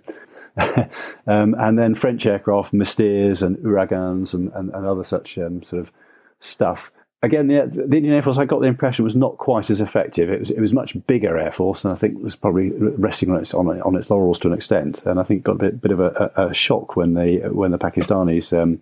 um, 1.26 1.56
and 1.58 1.80
then 1.80 1.96
French 1.96 2.28
aircraft, 2.28 2.74
Mystères 2.74 3.42
and 3.42 3.58
Ouragans 3.58 4.36
and, 4.36 4.52
and, 4.54 4.70
and 4.72 4.86
other 4.86 5.04
such 5.04 5.36
um, 5.40 5.64
sort 5.64 5.82
of 5.82 5.92
stuff 6.40 6.92
again, 7.24 7.48
the, 7.48 7.66
the, 7.66 7.98
Indian 7.98 8.14
Air 8.14 8.22
Force, 8.22 8.38
I 8.38 8.46
got 8.46 8.62
the 8.62 8.68
impression 8.68 9.06
was 9.06 9.16
not 9.16 9.38
quite 9.38 9.70
as 9.70 9.82
effective. 9.82 10.30
It 10.30 10.42
was 10.42 10.52
it 10.52 10.60
was 10.60 10.74
much 10.74 10.96
bigger 11.08 11.38
Air 11.38 11.52
Force, 11.52 11.84
and 11.84 11.92
I 11.92 11.96
think 11.96 12.22
was 12.22 12.36
probably 12.36 12.70
resting 12.72 13.32
on 13.32 13.40
its 13.40 13.54
on, 13.54 13.68
on 13.82 13.96
its 13.96 14.10
laurels 14.10 14.40
to 14.40 14.50
an 14.50 14.54
extent. 14.54 15.02
And 15.06 15.20
I 15.20 15.24
think 15.24 15.44
got 15.44 15.54
a 15.54 15.60
bit, 15.60 15.82
bit 15.82 15.92
of 15.92 16.00
a, 16.00 16.32
a, 16.36 16.54
shock 16.54 16.96
when 16.96 17.14
they 17.14 17.38
when 17.38 17.72
the 17.72 17.80
Pakistanis 17.80 18.56
um, 18.62 18.82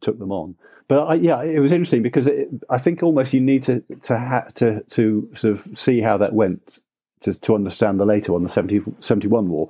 took 0.00 0.18
them 0.18 0.30
on. 0.30 0.54
But 0.86 1.04
I, 1.04 1.14
yeah, 1.14 1.42
it 1.42 1.60
was 1.60 1.72
interesting 1.72 2.02
because 2.02 2.26
it, 2.26 2.48
I 2.68 2.78
think 2.78 3.02
almost 3.02 3.32
you 3.32 3.40
need 3.40 3.64
to 3.64 3.82
to 4.04 4.18
ha- 4.18 4.48
to 4.56 4.82
to 4.90 5.30
sort 5.34 5.54
of 5.54 5.78
see 5.78 6.00
how 6.00 6.18
that 6.18 6.34
went 6.34 6.78
to, 7.20 7.34
to 7.34 7.54
understand 7.54 8.00
the 8.00 8.04
later 8.04 8.32
one, 8.32 8.42
the 8.42 8.48
70, 8.48 8.82
71 9.00 9.48
war, 9.48 9.68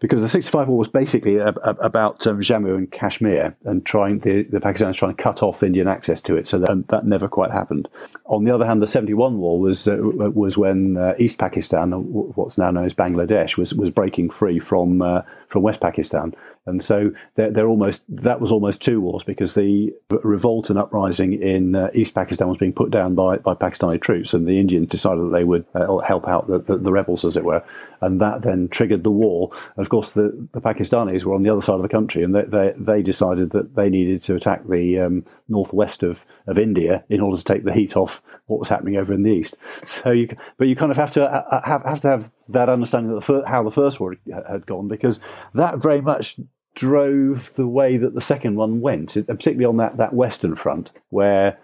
because 0.00 0.20
the 0.20 0.28
65 0.28 0.68
war 0.68 0.78
was 0.78 0.88
basically 0.88 1.36
a, 1.36 1.48
a, 1.48 1.70
about 1.80 2.26
um, 2.26 2.40
Jammu 2.40 2.76
and 2.76 2.90
Kashmir 2.90 3.56
and 3.64 3.84
trying 3.86 4.18
the, 4.20 4.42
the 4.44 4.60
Pakistanis 4.60 4.96
trying 4.96 5.16
to 5.16 5.22
cut 5.22 5.42
off 5.42 5.62
Indian 5.62 5.88
access 5.88 6.20
to 6.22 6.36
it. 6.36 6.46
So 6.46 6.58
that, 6.58 6.84
that 6.88 7.06
never 7.06 7.28
quite 7.28 7.50
happened. 7.50 7.88
On 8.26 8.44
the 8.44 8.54
other 8.54 8.66
hand, 8.66 8.82
the 8.82 8.86
71 8.86 9.38
war 9.38 9.58
was 9.58 9.88
uh, 9.88 9.96
was 10.00 10.56
when 10.56 10.96
uh, 10.96 11.14
East 11.18 11.38
Pakistan, 11.38 11.92
what's 11.92 12.58
now 12.58 12.70
known 12.70 12.84
as 12.84 12.94
Bangladesh, 12.94 13.56
was 13.56 13.74
was 13.74 13.90
breaking 13.90 14.30
free 14.30 14.58
from 14.58 15.02
uh, 15.02 15.22
from 15.48 15.62
West 15.62 15.80
Pakistan. 15.80 16.34
And 16.64 16.82
so 16.82 17.10
they're, 17.34 17.50
they're, 17.50 17.66
almost 17.66 18.02
that 18.08 18.40
was 18.40 18.52
almost 18.52 18.80
two 18.80 19.00
wars 19.00 19.24
because 19.24 19.54
the 19.54 19.92
revolt 20.10 20.70
and 20.70 20.78
uprising 20.78 21.42
in 21.42 21.74
uh, 21.74 21.90
East 21.92 22.14
Pakistan 22.14 22.48
was 22.48 22.58
being 22.58 22.72
put 22.72 22.92
down 22.92 23.16
by, 23.16 23.38
by 23.38 23.54
Pakistani 23.54 24.00
troops, 24.00 24.32
and 24.32 24.46
the 24.46 24.60
Indians 24.60 24.88
decided 24.88 25.26
that 25.26 25.32
they 25.32 25.42
would 25.42 25.64
uh, 25.74 25.98
help 25.98 26.28
out 26.28 26.46
the, 26.46 26.60
the, 26.60 26.76
the, 26.76 26.92
rebels, 26.92 27.24
as 27.24 27.36
it 27.36 27.44
were, 27.44 27.64
and 28.00 28.20
that 28.20 28.42
then 28.42 28.68
triggered 28.68 29.02
the 29.02 29.10
war. 29.10 29.50
And 29.76 29.84
of 29.84 29.90
course, 29.90 30.12
the, 30.12 30.48
the 30.52 30.60
Pakistanis 30.60 31.24
were 31.24 31.34
on 31.34 31.42
the 31.42 31.50
other 31.50 31.62
side 31.62 31.76
of 31.76 31.82
the 31.82 31.88
country, 31.88 32.22
and 32.22 32.32
they 32.32 32.42
they, 32.42 32.74
they 32.76 33.02
decided 33.02 33.50
that 33.50 33.74
they 33.74 33.90
needed 33.90 34.22
to 34.24 34.36
attack 34.36 34.64
the 34.68 35.00
um, 35.00 35.26
northwest 35.48 36.04
of, 36.04 36.24
of 36.46 36.58
India 36.58 37.02
in 37.08 37.20
order 37.20 37.36
to 37.36 37.44
take 37.44 37.64
the 37.64 37.72
heat 37.72 37.96
off 37.96 38.22
what 38.46 38.60
was 38.60 38.68
happening 38.68 38.96
over 38.96 39.12
in 39.12 39.22
the 39.24 39.32
east. 39.32 39.56
So 39.84 40.10
you, 40.10 40.28
but 40.58 40.68
you 40.68 40.76
kind 40.76 40.90
of 40.90 40.96
have 40.96 41.10
to 41.12 41.24
uh, 41.24 41.44
uh, 41.50 41.60
have 41.64 41.82
have 41.84 42.00
to 42.00 42.08
have 42.08 42.30
that 42.52 42.68
understanding 42.68 43.16
of 43.16 43.26
the, 43.26 43.42
how 43.46 43.62
the 43.62 43.70
first 43.70 44.00
war 44.00 44.16
had 44.30 44.66
gone 44.66 44.88
because 44.88 45.20
that 45.54 45.78
very 45.78 46.00
much 46.00 46.36
drove 46.74 47.52
the 47.54 47.66
way 47.66 47.96
that 47.96 48.14
the 48.14 48.20
second 48.20 48.56
one 48.56 48.80
went, 48.80 49.14
particularly 49.14 49.64
on 49.64 49.76
that, 49.76 49.96
that 49.98 50.14
western 50.14 50.56
front 50.56 50.90
where 51.10 51.58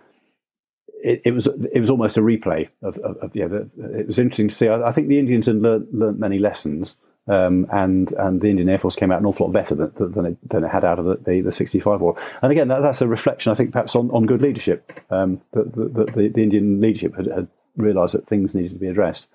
it, 1.02 1.22
it 1.24 1.30
was 1.32 1.46
it 1.46 1.80
was 1.80 1.90
almost 1.90 2.16
a 2.16 2.20
replay 2.20 2.68
of, 2.82 2.98
of, 2.98 3.16
of 3.18 3.30
yeah. 3.34 3.46
It 3.46 4.06
was 4.06 4.18
interesting 4.18 4.48
to 4.48 4.54
see. 4.54 4.68
I, 4.68 4.88
I 4.88 4.92
think 4.92 5.08
the 5.08 5.18
Indians 5.18 5.46
had 5.46 5.56
learnt, 5.56 5.94
learnt 5.94 6.18
many 6.18 6.38
lessons, 6.38 6.96
um, 7.28 7.66
and 7.70 8.12
and 8.12 8.40
the 8.40 8.48
Indian 8.48 8.68
Air 8.68 8.78
Force 8.78 8.96
came 8.96 9.12
out 9.12 9.20
an 9.20 9.26
awful 9.26 9.46
lot 9.46 9.52
better 9.52 9.74
than, 9.74 10.12
than, 10.12 10.26
it, 10.26 10.48
than 10.48 10.64
it 10.64 10.68
had 10.68 10.84
out 10.84 10.98
of 10.98 11.04
the, 11.04 11.16
the, 11.24 11.40
the 11.42 11.52
65 11.52 12.00
war. 12.00 12.16
And 12.42 12.50
again, 12.50 12.68
that, 12.68 12.80
that's 12.80 13.00
a 13.00 13.08
reflection, 13.08 13.52
I 13.52 13.54
think, 13.54 13.72
perhaps 13.72 13.94
on, 13.94 14.10
on 14.10 14.26
good 14.26 14.42
leadership. 14.42 14.90
Um, 15.10 15.40
that 15.52 15.74
the, 15.74 16.04
the, 16.04 16.28
the, 16.34 16.42
Indian 16.42 16.80
leadership 16.80 17.16
had, 17.16 17.26
had 17.26 17.48
realised 17.76 18.14
that 18.14 18.26
things 18.26 18.54
needed 18.54 18.72
to 18.72 18.78
be 18.78 18.88
addressed. 18.88 19.26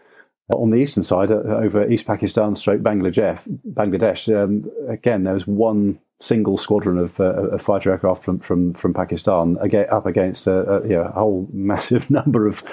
On 0.54 0.70
the 0.70 0.78
eastern 0.78 1.04
side, 1.04 1.32
uh, 1.32 1.36
over 1.36 1.90
East 1.90 2.06
Pakistan, 2.06 2.56
stroke 2.56 2.82
Bangladesh, 2.82 3.40
Bangladesh 3.74 4.34
um, 4.36 4.70
again, 4.90 5.24
there 5.24 5.34
was 5.34 5.48
one 5.48 6.00
single 6.22 6.58
squadron 6.58 6.98
of, 6.98 7.20
uh, 7.20 7.50
of 7.50 7.62
fighter 7.62 7.92
aircraft 7.92 8.24
from 8.24 8.40
from, 8.40 8.74
from 8.74 8.94
Pakistan 8.94 9.58
up 9.58 10.06
against 10.06 10.48
a, 10.48 10.54
a, 10.54 10.84
you 10.84 10.96
know, 10.96 11.04
a 11.04 11.12
whole 11.12 11.48
massive 11.54 12.10
number 12.10 12.48
of, 12.48 12.64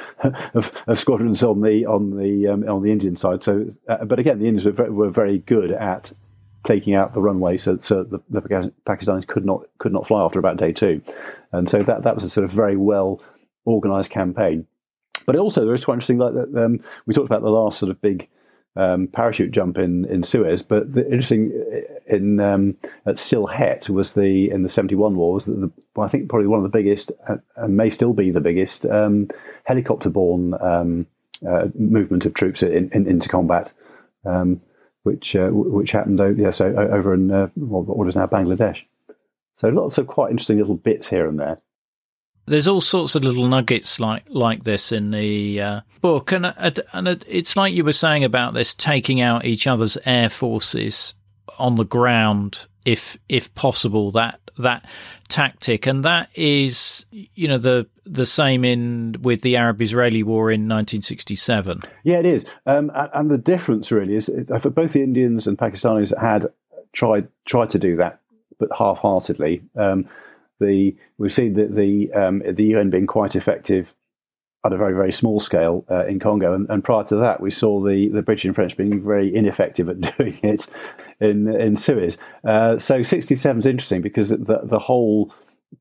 of, 0.55 0.73
of 0.87 1.01
squadrons 1.01 1.43
on 1.43 1.61
the 1.61 1.85
on 1.87 2.17
the 2.17 2.49
um, 2.49 2.69
on 2.69 2.83
the 2.83 2.93
Indian 2.93 3.17
side. 3.17 3.43
So, 3.43 3.69
uh, 3.89 4.05
but 4.05 4.19
again, 4.19 4.39
the 4.39 4.47
Indians 4.47 4.65
were 4.65 4.73
very, 4.73 4.91
were 4.91 5.11
very 5.11 5.39
good 5.39 5.73
at 5.73 6.13
taking 6.63 6.95
out 6.95 7.15
the 7.15 7.21
runway, 7.21 7.57
so, 7.57 7.79
so 7.81 8.05
the, 8.05 8.21
the 8.29 8.73
Pakistanis 8.87 9.27
could 9.27 9.45
not 9.45 9.63
could 9.79 9.93
not 9.93 10.07
fly 10.07 10.23
after 10.23 10.39
about 10.39 10.57
day 10.57 10.73
two, 10.73 11.03
and 11.53 11.69
so 11.69 11.83
that 11.83 12.05
that 12.05 12.15
was 12.15 12.25
a 12.25 12.31
sort 12.31 12.45
of 12.45 12.51
very 12.51 12.77
well 12.77 13.23
organised 13.67 14.11
campaign. 14.11 14.67
But 15.27 15.37
also, 15.37 15.65
there 15.65 15.75
is 15.75 15.85
quite 15.85 15.95
interesting. 15.95 16.19
Like 16.19 16.35
that, 16.35 16.65
um, 16.65 16.81
we 17.07 17.15
talked 17.15 17.27
about 17.27 17.43
the 17.43 17.51
last 17.51 17.79
sort 17.79 17.91
of 17.91 18.01
big 18.01 18.29
um, 18.77 19.09
parachute 19.09 19.51
jump 19.51 19.79
in, 19.79 20.05
in 20.07 20.23
Suez, 20.23 20.63
but 20.63 20.93
the 20.95 21.05
interesting 21.05 21.53
in 22.07 22.41
um, 22.41 22.77
at 23.07 23.17
Sylhet 23.17 23.89
was 23.89 24.15
the 24.15 24.51
in 24.51 24.63
the 24.63 24.69
seventy 24.69 24.95
one 24.95 25.17
war 25.17 25.35
was 25.35 25.45
the, 25.45 25.71
I 25.99 26.09
think 26.09 26.29
probably 26.29 26.47
one 26.47 26.65
of 26.65 26.71
the 26.71 26.79
biggest 26.79 27.11
uh, 27.29 27.37
and 27.57 27.77
may 27.77 27.91
still 27.91 28.13
be 28.13 28.31
the 28.31 28.41
biggest 28.41 28.87
um, 28.87 29.29
helicopter 29.65 30.09
borne 30.09 30.55
um, 30.61 31.07
uh, 31.47 31.69
movement 31.75 32.25
of 32.27 32.35
troops 32.35 32.63
in, 32.63 32.91
in, 32.93 33.07
into 33.07 33.29
combat, 33.29 33.73
um, 34.25 34.61
which 35.03 35.35
uh, 35.35 35.49
which 35.49 35.93
happened 35.93 36.21
yeah, 36.39 36.51
so 36.51 36.67
over 36.67 37.13
in 37.13 37.31
uh, 37.31 37.49
what 37.57 38.09
is 38.09 38.15
now 38.17 38.27
Bangladesh. 38.27 38.85
So 39.57 39.69
lots 39.69 39.99
of 39.99 40.07
quite 40.07 40.31
interesting 40.31 40.59
little 40.59 40.77
bits 40.77 41.09
here 41.09 41.27
and 41.29 41.39
there. 41.39 41.61
There's 42.51 42.67
all 42.67 42.81
sorts 42.81 43.15
of 43.15 43.23
little 43.23 43.47
nuggets 43.47 44.01
like 44.01 44.25
like 44.29 44.65
this 44.65 44.91
in 44.91 45.13
the 45.13 45.61
uh, 45.61 45.81
book, 46.01 46.33
and 46.33 46.47
uh, 46.47 46.73
and 46.93 47.07
it's 47.29 47.55
like 47.55 47.73
you 47.73 47.85
were 47.85 47.93
saying 47.93 48.25
about 48.25 48.55
this 48.55 48.75
taking 48.75 49.21
out 49.21 49.45
each 49.45 49.69
other's 49.69 49.97
air 50.05 50.29
forces 50.29 51.15
on 51.61 51.77
the 51.77 51.85
ground, 51.85 52.67
if 52.85 53.17
if 53.29 53.55
possible. 53.55 54.11
That 54.11 54.41
that 54.59 54.85
tactic, 55.29 55.87
and 55.87 56.05
that 56.05 56.29
is 56.35 57.07
you 57.13 57.47
know 57.47 57.57
the 57.57 57.87
the 58.05 58.27
same 58.27 58.65
in 58.65 59.15
with 59.23 59.43
the 59.43 59.57
Arab-Israeli 59.57 60.25
War 60.25 60.51
in 60.51 60.63
1967. 60.63 61.83
Yeah, 62.03 62.19
it 62.19 62.27
is, 62.27 62.47
um, 62.67 62.91
and 63.15 63.31
the 63.31 63.39
difference 63.39 63.93
really 63.93 64.17
is 64.17 64.29
both 64.29 64.93
the 64.93 65.05
Indians 65.05 65.47
and 65.47 65.57
Pakistanis 65.57 66.13
had 66.21 66.49
tried 66.93 67.29
tried 67.45 67.71
to 67.71 67.79
do 67.79 67.95
that, 67.99 68.19
but 68.59 68.71
half-heartedly. 68.77 69.63
Um, 69.77 70.09
the 70.61 70.95
we've 71.19 71.33
seen 71.33 71.55
that 71.55 71.75
the 71.75 72.13
um, 72.13 72.43
the 72.47 72.65
UN 72.65 72.91
being 72.91 73.07
quite 73.07 73.35
effective 73.35 73.89
at 74.65 74.73
a 74.73 74.77
very 74.77 74.93
very 74.93 75.13
small 75.13 75.41
scale 75.41 75.85
uh, 75.91 76.07
in 76.07 76.21
Congo, 76.21 76.55
and, 76.55 76.69
and, 76.69 76.85
prior 76.85 77.05
to 77.05 77.17
that, 77.17 77.41
we 77.41 77.51
saw 77.51 77.83
the 77.83 78.09
the 78.09 78.23
British 78.23 78.45
and 78.45 78.55
French 78.55 78.77
being 78.77 79.03
very 79.03 79.35
ineffective 79.35 79.89
at 79.89 80.01
doing 80.19 80.39
it 80.43 80.67
in 81.21 81.49
in 81.55 81.77
Suez. 81.77 82.19
Uh, 82.45 82.79
so 82.79 83.03
67 83.03 83.61
is 83.61 83.67
interesting 83.67 84.03
because 84.03 84.29
the 84.29 84.61
the 84.63 84.79
whole 84.79 85.33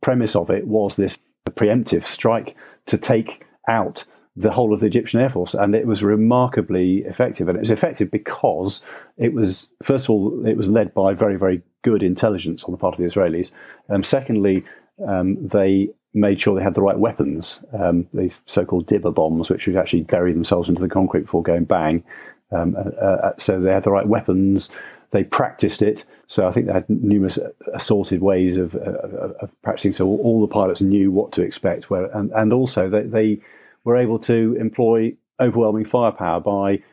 premise 0.02 0.36
of 0.36 0.50
it 0.50 0.68
was 0.68 0.96
this 0.96 1.18
preemptive 1.50 2.06
strike 2.06 2.56
to 2.86 2.98
take 2.98 3.46
out 3.68 4.06
the 4.36 4.52
whole 4.52 4.74
of 4.74 4.80
the 4.80 4.86
Egyptian 4.86 5.20
Air 5.20 5.30
Force, 5.30 5.54
and 5.54 5.76
it 5.76 5.86
was 5.86 6.02
remarkably 6.02 7.00
effective. 7.00 7.50
And 7.50 7.58
it 7.58 7.62
was 7.62 7.72
effective 7.72 8.10
because 8.10 8.82
it 9.18 9.34
was, 9.34 9.68
first 9.84 10.06
of 10.06 10.12
all, 10.12 10.48
it 10.48 10.56
was 10.56 10.70
led 10.70 10.94
by 10.94 11.14
very, 11.14 11.36
very 11.36 11.62
good 11.84 12.04
intelligence 12.04 12.64
on 12.64 12.72
the 12.72 12.78
part 12.78 12.94
of 12.94 13.00
the 13.00 13.06
Israelis. 13.06 13.52
Um, 13.90 14.04
secondly, 14.04 14.64
um, 15.08 15.48
they 15.48 15.90
made 16.14 16.42
sure 16.42 16.56
they 16.56 16.64
had 16.64 16.76
the 16.76 16.82
right 16.82 16.98
weapons, 16.98 17.60
um, 17.80 18.08
these 18.14 18.40
so-called 18.48 18.88
dibber 18.88 19.12
bombs, 19.12 19.50
which 19.50 19.68
would 19.68 19.76
actually 19.76 20.02
bury 20.02 20.34
themselves 20.34 20.68
into 20.68 20.82
the 20.82 20.90
concrete 20.90 21.22
before 21.22 21.44
going 21.44 21.66
bang. 21.66 22.04
Um, 22.52 22.76
uh, 22.76 23.04
uh, 23.04 23.34
so 23.38 23.60
they 23.60 23.72
had 23.72 23.84
the 23.84 23.92
right 23.92 24.08
weapons. 24.08 24.70
They 25.12 25.24
practiced 25.24 25.82
it. 25.82 26.06
So 26.28 26.48
I 26.48 26.52
think 26.52 26.68
they 26.68 26.74
had 26.74 26.90
numerous 26.90 27.38
assorted 27.74 28.22
ways 28.22 28.58
of, 28.58 28.76
uh, 28.76 29.34
of 29.42 29.52
practicing. 29.62 29.94
So 29.94 30.08
all 30.08 30.42
the 30.42 30.52
pilots 30.52 30.82
knew 30.82 31.12
what 31.12 31.32
to 31.34 31.42
expect. 31.42 31.90
Where 31.90 32.06
and, 32.06 32.32
and 32.32 32.54
also 32.54 32.90
they, 32.90 33.04
they 33.04 33.40
were 33.84 33.98
able 33.98 34.20
to 34.20 34.56
employ 34.60 35.14
overwhelming 35.40 35.86
firepower 35.86 36.40
by 36.40 36.84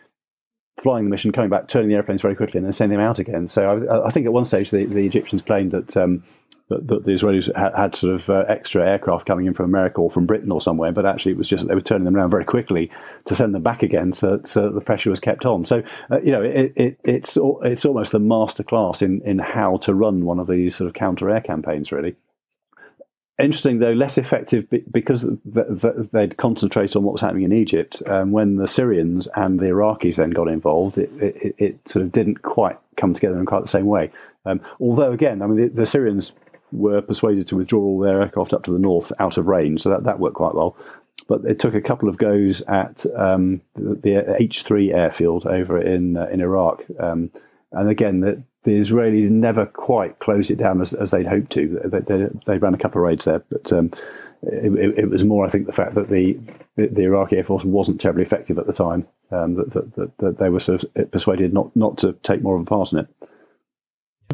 flying 0.83 1.05
the 1.05 1.11
mission, 1.11 1.33
coming 1.33 1.51
back, 1.51 1.69
turning 1.69 1.89
the 1.89 1.95
airplanes 1.95 2.23
very 2.23 2.37
quickly, 2.37 2.59
and 2.59 2.65
then 2.65 2.73
sending 2.73 2.99
them 2.99 3.07
out 3.07 3.19
again. 3.19 3.49
So 3.49 3.87
I, 3.89 4.07
I 4.07 4.11
think 4.11 4.27
at 4.27 4.33
one 4.33 4.45
stage 4.45 4.71
the, 4.71 4.85
the 4.85 5.07
Egyptians 5.07 5.43
claimed 5.43 5.73
that 5.73 5.97
um, 5.97 6.23
that, 6.69 7.05
the 7.05 7.12
Israelis 7.12 7.55
had, 7.57 7.75
had 7.75 7.95
sort 7.95 8.15
of 8.15 8.29
uh, 8.29 8.45
extra 8.49 8.85
aircraft 8.85 9.27
coming 9.27 9.47
in 9.47 9.55
from 9.55 9.67
America 9.67 10.01
or 10.01 10.11
from 10.11 10.27
Britain 10.27 10.51
or 10.51 10.61
somewhere, 10.61 10.93
but 10.93 11.07
actually 11.07 11.33
it 11.33 11.39
was 11.39 11.49
just 11.49 11.67
they 11.69 11.75
were 11.75 11.81
turning 11.81 12.05
them 12.05 12.17
around 12.17 12.31
very 12.31 12.45
quickly 12.45 12.91
to 13.27 13.37
send 13.37 13.55
them 13.55 13.62
back 13.62 13.83
again, 13.83 14.12
so, 14.12 14.41
so 14.45 14.71
the 14.71 14.81
pressure 14.81 15.11
was 15.11 15.21
kept 15.21 15.47
on. 15.47 15.65
So 15.65 15.83
uh, 16.11 16.21
you 16.21 16.33
know, 16.33 16.43
it, 16.43 16.73
it, 16.77 16.99
it's 17.05 17.39
it's 17.62 17.85
almost 17.85 18.12
the 18.12 18.19
masterclass 18.19 19.03
in 19.03 19.23
in 19.23 19.39
how 19.39 19.77
to 19.79 19.95
run 19.95 20.25
one 20.25 20.39
of 20.39 20.49
these 20.49 20.75
sort 20.75 20.89
of 20.89 20.95
counter 20.95 21.31
air 21.31 21.41
campaigns, 21.41 21.93
really. 21.93 22.17
Interesting, 23.38 23.81
though, 23.81 23.92
less 23.92 24.16
effective 24.16 24.66
because 24.90 25.27
they'd 25.44 26.37
concentrate 26.38 26.96
on 26.96 27.03
what 27.03 27.12
was 27.12 27.20
happening 27.20 27.42
in 27.42 27.53
Egypt. 27.53 28.03
Um, 28.07 28.33
when 28.33 28.57
the 28.57 28.66
Syrians 28.66 29.29
and 29.35 29.61
the 29.61 29.66
Iraqis 29.66 30.16
then 30.16 30.31
got 30.31 30.49
involved, 30.49 30.96
it, 30.96 31.11
it, 31.20 31.55
it, 31.59 31.79
sort 31.87 32.03
of 32.03 32.12
didn't 32.12 32.40
quite 32.40 32.79
come 32.96 33.12
together 33.12 33.38
in 33.38 33.44
quite 33.44 33.62
the 33.62 33.68
same 33.68 33.85
way. 33.85 34.11
Um, 34.46 34.62
although, 34.81 35.12
again, 35.12 35.42
I 35.42 35.46
mean, 35.49 35.61
the, 35.61 35.68
the, 35.68 35.87
Syrians 35.87 36.33
were 36.72 37.03
persuaded 37.03 37.46
to 37.49 37.57
withdraw 37.57 37.81
all 37.81 38.01
their 38.01 38.22
aircraft 38.22 38.55
up 38.55 38.64
to 38.64 38.72
the 38.72 38.79
north 38.79 39.12
out 39.18 39.37
of 39.37 39.49
range, 39.49 39.83
so 39.83 39.90
that, 39.90 40.05
that 40.05 40.18
worked 40.18 40.37
quite 40.37 40.55
well. 40.55 40.75
But 41.29 41.44
it 41.44 41.59
took 41.59 41.75
a 41.75 41.83
couple 41.83 42.09
of 42.09 42.16
goes 42.16 42.62
at 42.62 43.05
um, 43.16 43.61
the, 43.75 43.96
the, 43.96 44.37
H3 44.40 44.94
airfield 44.94 45.44
over 45.44 45.79
in 45.79 46.16
uh, 46.16 46.27
in 46.29 46.40
Iraq, 46.40 46.85
um, 46.99 47.31
and 47.72 47.90
again, 47.90 48.20
the, 48.20 48.42
the 48.66 48.81
Israelis 48.81 49.31
never 49.31 49.64
quite 49.64 50.18
closed 50.18 50.50
it 50.50 50.57
down 50.57 50.83
as, 50.83 50.92
as 50.92 51.12
they'd 51.12 51.26
hoped 51.26 51.52
to. 51.52 51.81
They, 51.85 52.00
they, 52.00 52.26
they 52.46 52.59
ran 52.59 52.74
a 52.74 52.79
couple 52.79 53.00
of 53.00 53.07
raids 53.07 53.24
there, 53.24 53.38
but 53.48 53.72
um, 53.72 53.92
it, 54.42 54.98
it, 54.98 55.09
was 55.09 55.22
more, 55.22 55.46
I 55.46 55.48
think, 55.48 55.66
the 55.66 55.72
fact 55.72 55.94
that 55.94 56.11
the 56.11 56.37
the 56.76 57.05
Iraqi 57.05 57.37
Air 57.37 57.44
Force 57.44 57.64
wasn't 57.64 58.00
terribly 58.00 58.24
effective 58.24 58.59
at 58.59 58.66
the 58.66 58.72
time. 58.72 59.07
Um, 59.31 59.55
that, 59.55 59.72
that, 59.72 59.94
that, 59.94 60.18
that, 60.18 60.38
they 60.38 60.48
were 60.48 60.61
sort 60.61 60.85
of 60.85 61.11
persuaded 61.11 61.52
not, 61.52 61.74
not 61.74 61.98
to 61.98 62.12
take 62.22 62.42
more 62.42 62.55
of 62.55 62.62
a 62.62 62.64
part 62.64 62.92
in 62.92 62.98
it. 62.98 63.09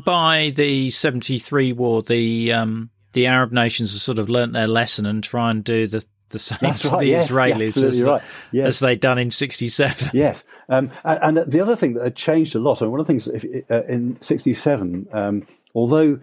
By 0.05 0.53
the 0.55 0.89
seventy 0.89 1.39
three 1.39 1.75
war, 1.75 2.03
the 2.03 2.53
um, 2.53 2.91
the 3.13 3.27
Arab 3.27 3.53
nations 3.53 3.93
have 3.93 4.01
sort 4.01 4.19
of 4.19 4.31
learnt 4.31 4.55
their 4.55 4.67
lesson 4.67 5.05
and 5.05 5.23
try 5.23 5.51
and 5.51 5.63
do 5.63 5.87
the 5.87 6.05
the 6.33 6.39
same 6.39 6.59
That's 6.61 6.81
to 6.81 6.89
right, 6.91 7.01
the 7.01 7.07
yes, 7.07 7.29
Israelis 7.29 7.83
as, 7.83 8.03
right. 8.03 8.23
yes. 8.51 8.67
as 8.67 8.79
they'd 8.81 9.01
done 9.01 9.19
in 9.19 9.31
67. 9.31 10.11
Yes. 10.15 10.45
Um, 10.69 10.91
and, 11.05 11.39
and, 11.39 11.53
the 11.53 11.61
other 11.61 11.77
thing 11.77 11.95
that 11.95 12.05
had 12.05 12.17
changed 12.17 12.55
a 12.55 12.59
lot, 12.59 12.83
and 12.83 12.91
one 12.91 13.01
of 13.01 13.07
the 13.07 13.13
things 13.13 13.29
if, 13.29 13.45
uh, 13.71 13.85
in 13.85 14.19
67, 14.21 15.07
um, 15.13 15.47
although 15.75 16.19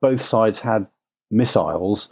both 0.00 0.26
sides 0.26 0.60
had 0.60 0.86
missiles, 1.30 2.10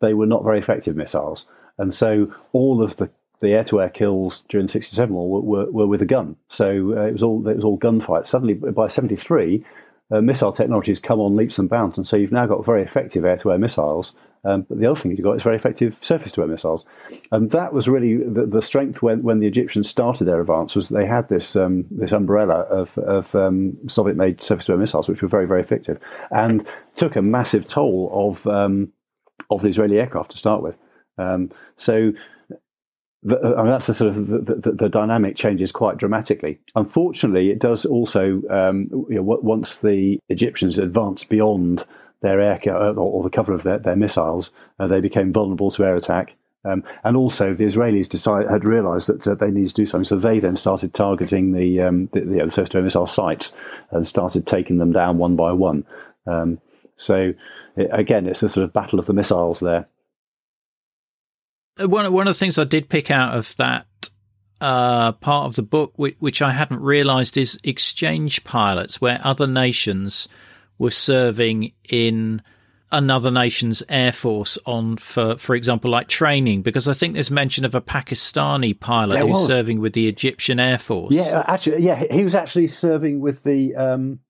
they 0.00 0.14
were 0.14 0.26
not 0.26 0.44
very 0.44 0.58
effective 0.58 0.96
missiles. 0.96 1.46
And 1.78 1.92
so 1.92 2.32
all 2.52 2.82
of 2.82 2.96
the, 2.96 3.10
the 3.40 3.54
air 3.54 3.64
to 3.64 3.80
air 3.80 3.88
kills 3.88 4.44
during 4.48 4.68
67 4.68 5.14
were, 5.14 5.40
were, 5.40 5.70
were 5.70 5.86
with 5.86 6.02
a 6.02 6.06
gun. 6.06 6.36
So 6.48 6.94
uh, 6.96 7.06
it, 7.06 7.12
was 7.12 7.22
all, 7.22 7.46
it 7.48 7.56
was 7.56 7.64
all 7.64 7.78
gunfights. 7.78 8.28
Suddenly, 8.28 8.54
by 8.54 8.88
73, 8.88 9.64
uh, 10.10 10.20
missile 10.20 10.52
technologies 10.52 11.00
come 11.00 11.20
on 11.20 11.36
leaps 11.36 11.58
and 11.58 11.68
bounds, 11.68 11.98
and 11.98 12.06
so 12.06 12.16
you've 12.16 12.32
now 12.32 12.46
got 12.46 12.64
very 12.64 12.82
effective 12.82 13.24
air-to-air 13.24 13.58
missiles. 13.58 14.12
Um, 14.44 14.62
but 14.62 14.78
the 14.78 14.86
other 14.86 14.98
thing 14.98 15.10
you've 15.10 15.22
got 15.22 15.36
is 15.36 15.42
very 15.42 15.56
effective 15.56 15.96
surface-to-air 16.00 16.46
missiles, 16.46 16.86
and 17.32 17.50
that 17.50 17.72
was 17.72 17.88
really 17.88 18.16
the, 18.16 18.46
the, 18.46 18.62
strength 18.62 19.02
when, 19.02 19.22
when 19.22 19.40
the 19.40 19.46
Egyptians 19.46 19.88
started 19.88 20.24
their 20.24 20.40
advance. 20.40 20.76
Was 20.76 20.88
they 20.88 21.06
had 21.06 21.28
this 21.28 21.56
um, 21.56 21.86
this 21.90 22.12
umbrella 22.12 22.60
of, 22.70 22.96
of 22.98 23.34
um, 23.34 23.76
Soviet-made 23.88 24.42
surface-to-air 24.42 24.78
missiles, 24.78 25.08
which 25.08 25.22
were 25.22 25.28
very 25.28 25.46
very 25.46 25.60
effective, 25.60 25.98
and 26.30 26.66
took 26.94 27.16
a 27.16 27.22
massive 27.22 27.66
toll 27.66 28.10
of 28.12 28.46
um, 28.46 28.92
of 29.50 29.62
the 29.62 29.68
Israeli 29.68 29.98
aircraft 29.98 30.30
to 30.32 30.38
start 30.38 30.62
with. 30.62 30.76
Um, 31.18 31.50
so 31.76 32.12
the, 33.22 33.36
I 33.56 33.62
mean, 33.62 33.66
that's 33.66 33.86
the 33.86 33.94
sort 33.94 34.16
of 34.16 34.26
the, 34.28 34.54
the, 34.54 34.72
the, 34.72 34.88
dynamic 34.88 35.36
changes 35.36 35.72
quite 35.72 35.96
dramatically. 35.96 36.60
Unfortunately, 36.76 37.50
it 37.50 37.58
does 37.58 37.84
also 37.84 38.42
um, 38.48 38.88
you 39.08 39.16
know, 39.16 39.22
once 39.22 39.78
the 39.78 40.20
Egyptians 40.28 40.78
advanced 40.78 41.28
beyond 41.28 41.84
their 42.20 42.40
air 42.40 42.60
or, 42.66 42.98
or 42.98 43.22
the 43.22 43.30
cover 43.30 43.52
of 43.52 43.62
their, 43.62 43.78
their 43.78 43.96
missiles, 43.96 44.50
uh, 44.78 44.86
they 44.86 45.00
became 45.00 45.32
vulnerable 45.32 45.70
to 45.72 45.84
air 45.84 45.96
attack. 45.96 46.34
Um, 46.64 46.82
and 47.04 47.16
also, 47.16 47.54
the 47.54 47.64
Israelis 47.64 48.50
had 48.50 48.64
realised 48.64 49.06
that 49.06 49.26
uh, 49.26 49.34
they 49.36 49.50
needed 49.50 49.68
to 49.70 49.74
do 49.74 49.86
something, 49.86 50.04
so 50.04 50.16
they 50.16 50.40
then 50.40 50.56
started 50.56 50.92
targeting 50.92 51.52
the 51.52 51.80
um, 51.82 52.08
the, 52.12 52.20
the, 52.20 52.68
the 52.72 52.82
missile 52.82 53.06
sites 53.06 53.52
and 53.92 54.06
started 54.06 54.44
taking 54.44 54.78
them 54.78 54.92
down 54.92 55.18
one 55.18 55.36
by 55.36 55.52
one. 55.52 55.86
Um, 56.26 56.60
so, 56.96 57.32
it, 57.76 57.88
again, 57.92 58.26
it's 58.26 58.42
a 58.42 58.48
sort 58.48 58.64
of 58.64 58.72
battle 58.72 58.98
of 58.98 59.06
the 59.06 59.12
missiles 59.12 59.60
there. 59.60 59.86
Uh, 61.80 61.88
one 61.88 62.12
one 62.12 62.26
of 62.26 62.34
the 62.34 62.38
things 62.38 62.58
I 62.58 62.64
did 62.64 62.88
pick 62.88 63.10
out 63.10 63.36
of 63.36 63.56
that 63.58 63.86
uh, 64.60 65.12
part 65.12 65.46
of 65.46 65.54
the 65.54 65.62
book, 65.62 65.92
which, 65.94 66.16
which 66.18 66.42
I 66.42 66.50
hadn't 66.50 66.80
realised, 66.80 67.36
is 67.36 67.56
exchange 67.62 68.42
pilots, 68.42 69.00
where 69.00 69.20
other 69.22 69.46
nations 69.46 70.28
were 70.78 70.90
serving 70.90 71.72
in 71.88 72.42
another 72.90 73.30
nation's 73.30 73.82
air 73.90 74.12
force 74.12 74.56
on 74.64 74.96
for 74.96 75.36
for 75.36 75.54
example 75.54 75.90
like 75.90 76.08
training 76.08 76.62
because 76.62 76.88
i 76.88 76.94
think 76.94 77.12
there's 77.12 77.30
mention 77.30 77.66
of 77.66 77.74
a 77.74 77.82
pakistani 77.82 78.78
pilot 78.78 79.12
there 79.12 79.26
who's 79.26 79.34
was. 79.34 79.46
serving 79.46 79.78
with 79.78 79.92
the 79.92 80.08
egyptian 80.08 80.58
air 80.58 80.78
force 80.78 81.14
yeah 81.14 81.44
actually 81.46 81.82
yeah 81.82 82.02
he 82.10 82.24
was 82.24 82.34
actually 82.34 82.66
serving 82.66 83.20
with 83.20 83.42
the 83.42 83.74
um, 83.76 84.20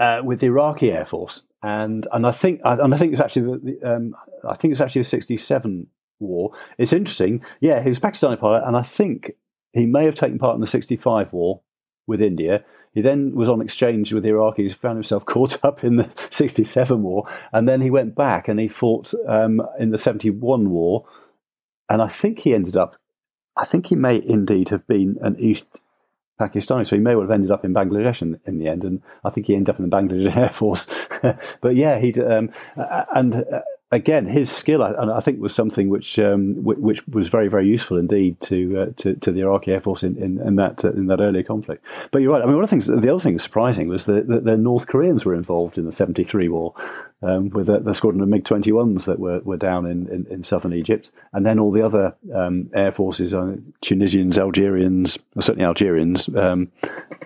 uh, 0.00 0.22
with 0.24 0.40
the 0.40 0.46
iraqi 0.46 0.90
air 0.90 1.04
force 1.04 1.42
and 1.62 2.06
and 2.12 2.26
i 2.26 2.32
think 2.32 2.58
and 2.64 2.94
i 2.94 2.96
think 2.96 3.12
it's 3.12 3.20
actually 3.20 3.58
the, 3.58 3.94
um, 3.96 4.14
i 4.48 4.56
think 4.56 4.72
it's 4.72 4.80
actually 4.80 5.02
a 5.02 5.04
67 5.04 5.86
war. 6.24 6.52
It's 6.78 6.92
interesting. 6.92 7.42
Yeah, 7.60 7.82
he 7.82 7.88
was 7.88 7.98
a 7.98 8.00
Pakistani 8.00 8.38
pilot, 8.38 8.64
and 8.66 8.76
I 8.76 8.82
think 8.82 9.32
he 9.72 9.86
may 9.86 10.04
have 10.04 10.14
taken 10.14 10.38
part 10.38 10.54
in 10.54 10.60
the 10.60 10.66
65 10.66 11.32
war 11.32 11.62
with 12.06 12.20
India. 12.20 12.64
He 12.94 13.02
then 13.02 13.34
was 13.34 13.48
on 13.48 13.60
exchange 13.60 14.12
with 14.12 14.22
the 14.22 14.30
Iraqis, 14.30 14.74
found 14.74 14.96
himself 14.96 15.26
caught 15.26 15.62
up 15.64 15.84
in 15.84 15.96
the 15.96 16.08
67 16.30 17.02
war, 17.02 17.28
and 17.52 17.68
then 17.68 17.80
he 17.80 17.90
went 17.90 18.14
back 18.14 18.48
and 18.48 18.58
he 18.58 18.68
fought 18.68 19.12
um, 19.28 19.60
in 19.78 19.90
the 19.90 19.98
71 19.98 20.70
war. 20.70 21.04
And 21.88 22.00
I 22.00 22.08
think 22.08 22.38
he 22.38 22.54
ended 22.54 22.76
up, 22.76 22.96
I 23.56 23.66
think 23.66 23.86
he 23.86 23.96
may 23.96 24.16
indeed 24.16 24.70
have 24.70 24.86
been 24.86 25.18
an 25.20 25.36
East 25.38 25.66
Pakistani, 26.40 26.86
so 26.86 26.96
he 26.96 27.02
may 27.02 27.14
well 27.14 27.22
have 27.22 27.30
ended 27.30 27.50
up 27.50 27.64
in 27.64 27.74
Bangladesh 27.74 28.22
in, 28.22 28.40
in 28.46 28.58
the 28.58 28.68
end, 28.68 28.84
and 28.84 29.02
I 29.24 29.30
think 29.30 29.46
he 29.46 29.54
ended 29.54 29.74
up 29.74 29.78
in 29.78 29.88
the 29.88 29.96
Bangladesh 29.96 30.36
Air 30.36 30.50
Force. 30.50 30.86
but 31.60 31.76
yeah, 31.76 31.98
he 31.98 32.12
um, 32.20 32.50
and 32.76 33.34
uh, 33.34 33.60
again, 33.94 34.26
his 34.26 34.50
skill, 34.50 34.82
and 34.82 35.10
I 35.10 35.20
think, 35.20 35.40
was 35.40 35.54
something 35.54 35.88
which 35.88 36.18
um, 36.18 36.62
which 36.64 37.06
was 37.08 37.28
very 37.28 37.48
very 37.48 37.66
useful 37.66 37.96
indeed 37.96 38.40
to 38.42 38.78
uh, 38.80 38.86
to, 38.96 39.14
to, 39.14 39.32
the 39.32 39.40
Iraqi 39.40 39.72
Air 39.72 39.80
Force 39.80 40.02
in, 40.02 40.16
in, 40.16 40.40
in 40.40 40.56
that 40.56 40.84
uh, 40.84 40.92
in 40.92 41.06
that 41.06 41.20
earlier 41.20 41.42
conflict. 41.42 41.84
But 42.10 42.20
you're 42.20 42.32
right. 42.32 42.42
I 42.42 42.46
mean, 42.46 42.56
one 42.56 42.64
of 42.64 42.70
the 42.70 42.76
things, 42.76 42.86
the 42.86 43.12
other 43.12 43.20
thing 43.20 43.38
surprising 43.38 43.88
was 43.88 44.06
that, 44.06 44.28
that 44.28 44.44
the 44.44 44.56
North 44.56 44.88
Koreans 44.88 45.24
were 45.24 45.34
involved 45.34 45.78
in 45.78 45.86
the 45.86 45.92
'73 45.92 46.48
war 46.48 46.74
um, 47.24 47.48
with 47.50 47.66
the, 47.66 47.80
the, 47.80 47.94
squadron 47.94 48.22
of 48.22 48.28
MiG 48.28 48.44
21s 48.44 49.06
that 49.06 49.18
were, 49.18 49.40
were 49.40 49.56
down 49.56 49.86
in, 49.86 50.08
in, 50.08 50.26
in, 50.30 50.44
southern 50.44 50.74
Egypt, 50.74 51.10
and 51.32 51.46
then 51.46 51.58
all 51.58 51.70
the 51.70 51.84
other 51.84 52.14
um, 52.34 52.70
air 52.74 52.92
forces, 52.92 53.32
uh, 53.32 53.56
Tunisians, 53.80 54.38
Algerians, 54.38 55.18
certainly 55.40 55.64
Algerians, 55.64 56.28
um, 56.36 56.70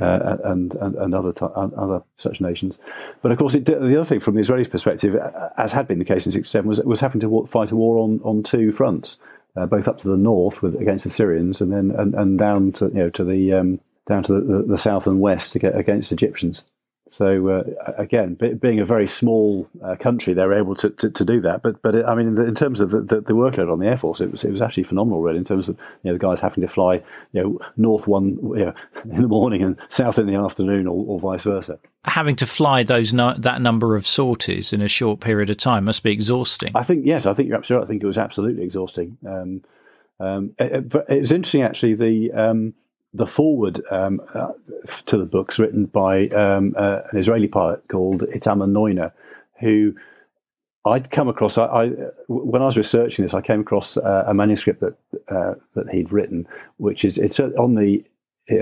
uh, 0.00 0.36
and, 0.44 0.74
and, 0.74 0.94
and 0.94 1.14
other 1.14 1.32
t- 1.32 1.46
other 1.54 2.02
such 2.16 2.40
nations. 2.40 2.78
But 3.22 3.32
of 3.32 3.38
course, 3.38 3.54
it, 3.54 3.64
the 3.64 3.96
other 3.96 4.04
thing 4.04 4.20
from 4.20 4.36
the 4.36 4.42
Israelis' 4.42 4.70
perspective, 4.70 5.16
as 5.56 5.72
had 5.72 5.88
been 5.88 5.98
the 5.98 6.04
case 6.04 6.26
in 6.26 6.32
'67, 6.32 6.68
was 6.68 6.80
was 6.80 7.00
having 7.00 7.20
to 7.20 7.48
fight 7.50 7.72
a 7.72 7.76
war 7.76 7.98
on, 7.98 8.20
on 8.22 8.44
two 8.44 8.70
fronts, 8.70 9.16
uh, 9.56 9.66
both 9.66 9.88
up 9.88 9.98
to 9.98 10.08
the 10.08 10.16
north 10.16 10.62
with 10.62 10.80
against 10.80 11.04
the 11.04 11.10
Syrians, 11.10 11.60
and 11.60 11.72
then 11.72 11.90
and, 11.90 12.14
and 12.14 12.38
down 12.38 12.72
to 12.72 12.86
you 12.86 12.94
know 12.94 13.10
to 13.10 13.24
the 13.24 13.52
um, 13.52 13.80
down 14.06 14.22
to 14.22 14.34
the, 14.34 14.40
the, 14.40 14.62
the 14.62 14.78
south 14.78 15.06
and 15.08 15.20
west 15.20 15.56
against 15.56 16.12
Egyptians. 16.12 16.62
So 17.10 17.48
uh, 17.48 17.92
again, 17.96 18.34
being 18.34 18.80
a 18.80 18.84
very 18.84 19.06
small 19.06 19.68
uh, 19.82 19.96
country, 19.96 20.34
they're 20.34 20.52
able 20.52 20.74
to, 20.76 20.90
to, 20.90 21.10
to, 21.10 21.24
do 21.24 21.40
that. 21.40 21.62
But 21.62 21.80
but 21.80 21.94
it, 21.94 22.04
I 22.04 22.14
mean, 22.14 22.38
in, 22.38 22.54
terms 22.54 22.80
of 22.80 22.90
the, 22.90 23.00
the, 23.00 23.20
the, 23.20 23.32
workload 23.32 23.72
on 23.72 23.78
the 23.78 23.86
air 23.86 23.96
force, 23.96 24.20
it 24.20 24.30
was 24.30 24.44
it 24.44 24.50
was 24.50 24.60
actually 24.60 24.84
phenomenal, 24.84 25.22
really. 25.22 25.38
In 25.38 25.44
terms 25.44 25.68
of 25.68 25.76
you 26.02 26.10
know 26.10 26.12
the 26.12 26.18
guys 26.18 26.40
having 26.40 26.62
to 26.62 26.68
fly 26.68 27.02
you 27.32 27.42
know 27.42 27.58
north 27.76 28.06
one 28.06 28.38
you 28.56 28.66
know, 28.66 28.74
in 29.04 29.22
the 29.22 29.28
morning 29.28 29.62
and 29.62 29.76
south 29.88 30.18
in 30.18 30.26
the 30.26 30.34
afternoon, 30.34 30.86
or, 30.86 31.04
or 31.06 31.20
vice 31.20 31.42
versa. 31.42 31.78
Having 32.04 32.36
to 32.36 32.46
fly 32.46 32.82
those 32.82 33.14
no, 33.14 33.34
that 33.38 33.62
number 33.62 33.96
of 33.96 34.06
sorties 34.06 34.72
in 34.72 34.82
a 34.82 34.88
short 34.88 35.20
period 35.20 35.50
of 35.50 35.56
time 35.56 35.84
must 35.84 36.02
be 36.02 36.12
exhausting. 36.12 36.72
I 36.74 36.82
think 36.82 37.06
yes, 37.06 37.26
I 37.26 37.32
think 37.32 37.48
you're 37.48 37.58
absolutely. 37.58 37.80
Right. 37.80 37.86
I 37.86 37.88
think 37.88 38.02
it 38.02 38.06
was 38.06 38.18
absolutely 38.18 38.64
exhausting. 38.64 39.16
Um, 39.26 39.62
um, 40.20 40.54
it, 40.58 40.92
it, 41.08 41.20
was 41.20 41.32
interesting 41.32 41.62
actually. 41.62 41.94
The 41.94 42.32
um, 42.32 42.74
the 43.14 43.26
forward 43.26 43.82
um, 43.90 44.20
uh, 44.34 44.52
to 45.06 45.16
the 45.16 45.24
books 45.24 45.58
written 45.58 45.86
by 45.86 46.28
um, 46.28 46.74
uh, 46.76 47.00
an 47.10 47.18
Israeli 47.18 47.48
pilot 47.48 47.82
called 47.88 48.22
Itamar 48.22 48.68
Noiner, 48.70 49.12
who 49.60 49.94
I'd 50.84 51.10
come 51.10 51.28
across. 51.28 51.58
I, 51.58 51.64
I, 51.64 51.86
when 52.28 52.62
I 52.62 52.66
was 52.66 52.76
researching 52.76 53.24
this, 53.24 53.34
I 53.34 53.40
came 53.40 53.60
across 53.60 53.96
uh, 53.96 54.24
a 54.26 54.34
manuscript 54.34 54.80
that 54.80 54.96
uh, 55.28 55.54
that 55.74 55.88
he'd 55.90 56.12
written, 56.12 56.46
which 56.76 57.04
is 57.04 57.18
it's 57.18 57.40
on 57.40 57.74
the 57.74 58.04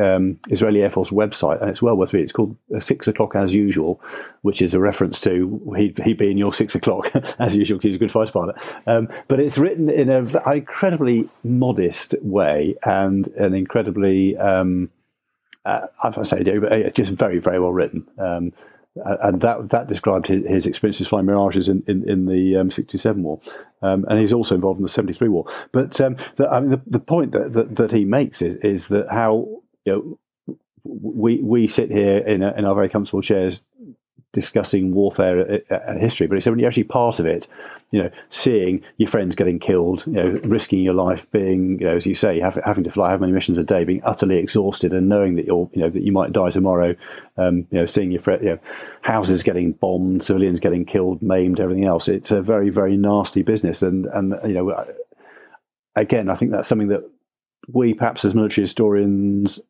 um, 0.01 0.39
Israeli 0.49 0.83
Air 0.83 0.91
Force 0.91 1.11
website, 1.11 1.61
and 1.61 1.71
it's 1.71 1.83
well 1.83 1.97
worth 1.97 2.13
reading. 2.13 2.25
It's 2.25 2.33
called 2.33 2.57
uh, 2.75 2.81
Six 2.81 3.07
O'clock 3.09 3.37
as 3.37 3.53
Usual, 3.53 4.01
which 4.43 4.61
is 4.61 4.75
a 4.75 4.81
reference 4.81 5.21
to 5.21 5.75
he 5.77 5.95
he 6.03 6.13
being 6.13 6.39
your 6.39 6.53
six 6.53 6.75
o'clock 6.75 7.11
as 7.39 7.55
usual 7.55 7.79
because 7.79 7.89
he's 7.89 7.97
a 7.97 7.99
good 7.99 8.13
fighter 8.13 8.33
pilot. 8.33 8.57
Um, 8.87 9.09
but 9.29 9.41
it's 9.41 9.59
written 9.59 9.89
in 9.89 10.09
an 10.09 10.37
incredibly 10.47 11.29
modest 11.45 12.15
way 12.23 12.77
and 12.85 13.29
an 13.29 13.55
incredibly 13.55 14.37
um, 14.37 14.91
uh, 15.65 15.87
I 16.03 16.23
say 16.23 16.43
but 16.43 16.73
uh, 16.73 16.91
just 16.91 17.13
very 17.13 17.39
very 17.39 17.61
well 17.61 17.73
written. 17.73 18.07
Um, 18.19 18.53
and 19.05 19.41
that 19.43 19.69
that 19.71 19.89
described 19.89 20.27
his, 20.27 20.45
his 20.47 20.67
experiences 20.67 21.07
flying 21.07 21.27
Mirages 21.27 21.69
in, 21.69 21.83
in, 21.87 22.09
in 22.09 22.27
the 22.27 22.57
um, 22.57 22.71
67 22.71 23.23
war. 23.23 23.41
Um, 23.83 24.07
and 24.09 24.19
he's 24.19 24.33
also 24.33 24.55
involved 24.55 24.79
in 24.79 24.85
the 24.85 24.89
73 24.89 25.29
war. 25.29 25.47
But 25.73 26.01
um, 26.01 26.17
the, 26.37 26.49
I 26.49 26.61
mean, 26.61 26.71
the, 26.71 26.83
the 26.87 26.99
point 26.99 27.33
that, 27.33 27.53
that, 27.53 27.77
that, 27.77 27.93
he 27.93 28.05
makes 28.05 28.41
is, 28.41 28.57
is 28.63 28.89
that 28.89 29.09
how 29.11 29.61
you 29.87 29.93
know, 29.93 30.19
we 30.85 31.41
we 31.41 31.67
sit 31.69 31.91
here 31.91 32.19
in, 32.19 32.43
a, 32.43 32.53
in 32.53 32.65
our 32.65 32.75
very 32.75 32.89
comfortable 32.89 33.23
chairs 33.23 33.63
discussing 34.33 34.93
warfare 34.93 35.63
and 35.71 35.99
history, 35.99 36.27
but 36.27 36.37
it's 36.37 36.47
when 36.47 36.59
you're 36.59 36.69
actually 36.69 36.85
part 36.85 37.19
of 37.19 37.25
it, 37.25 37.47
you 37.91 38.03
know, 38.03 38.11
seeing 38.29 38.83
your 38.99 39.09
friends 39.09 39.35
getting 39.35 39.59
killed, 39.59 40.05
you 40.07 40.13
know, 40.13 40.39
risking 40.45 40.81
your 40.81 40.93
life, 40.93 41.27
being, 41.31 41.79
you 41.81 41.87
know, 41.87 41.97
as 41.97 42.05
you 42.05 42.15
say, 42.15 42.39
have, 42.39 42.61
having 42.67 42.85
to 42.85 42.91
fly 42.91 43.11
how 43.11 43.17
many 43.17 43.33
missions 43.33 43.57
a 43.57 43.65
day, 43.65 43.85
being 43.85 44.03
utterly 44.05 44.37
exhausted, 44.37 44.93
and 44.93 45.09
knowing 45.09 45.37
that 45.37 45.47
you're, 45.47 45.71
you 45.73 45.81
know, 45.81 45.89
that 45.89 46.03
you 46.03 46.13
might 46.13 46.33
die 46.33 46.51
tomorrow, 46.51 46.95
um, 47.39 47.67
you 47.71 47.79
know, 47.79 47.87
seeing 47.87 48.11
your, 48.11 48.23
you 48.43 48.51
know, 48.51 48.59
houses 49.01 49.43
getting 49.43 49.73
bombed, 49.73 50.23
civilians 50.23 50.61
getting 50.61 50.85
killed, 50.85 51.23
maimed, 51.23 51.59
everything 51.59 51.87
else. 51.87 52.07
It's 52.07 52.31
a 52.31 52.43
very, 52.43 52.69
very 52.69 52.99
nasty 52.99 53.41
business, 53.41 53.81
and 53.81 54.05
and 54.07 54.35
you 54.45 54.53
know, 54.53 54.85
again, 55.95 56.29
I 56.29 56.35
think 56.35 56.51
that's 56.51 56.69
something 56.69 56.89
that 56.89 57.09
we 57.69 57.95
perhaps 57.95 58.25
as 58.25 58.35
military 58.35 58.65
historians 58.65 59.61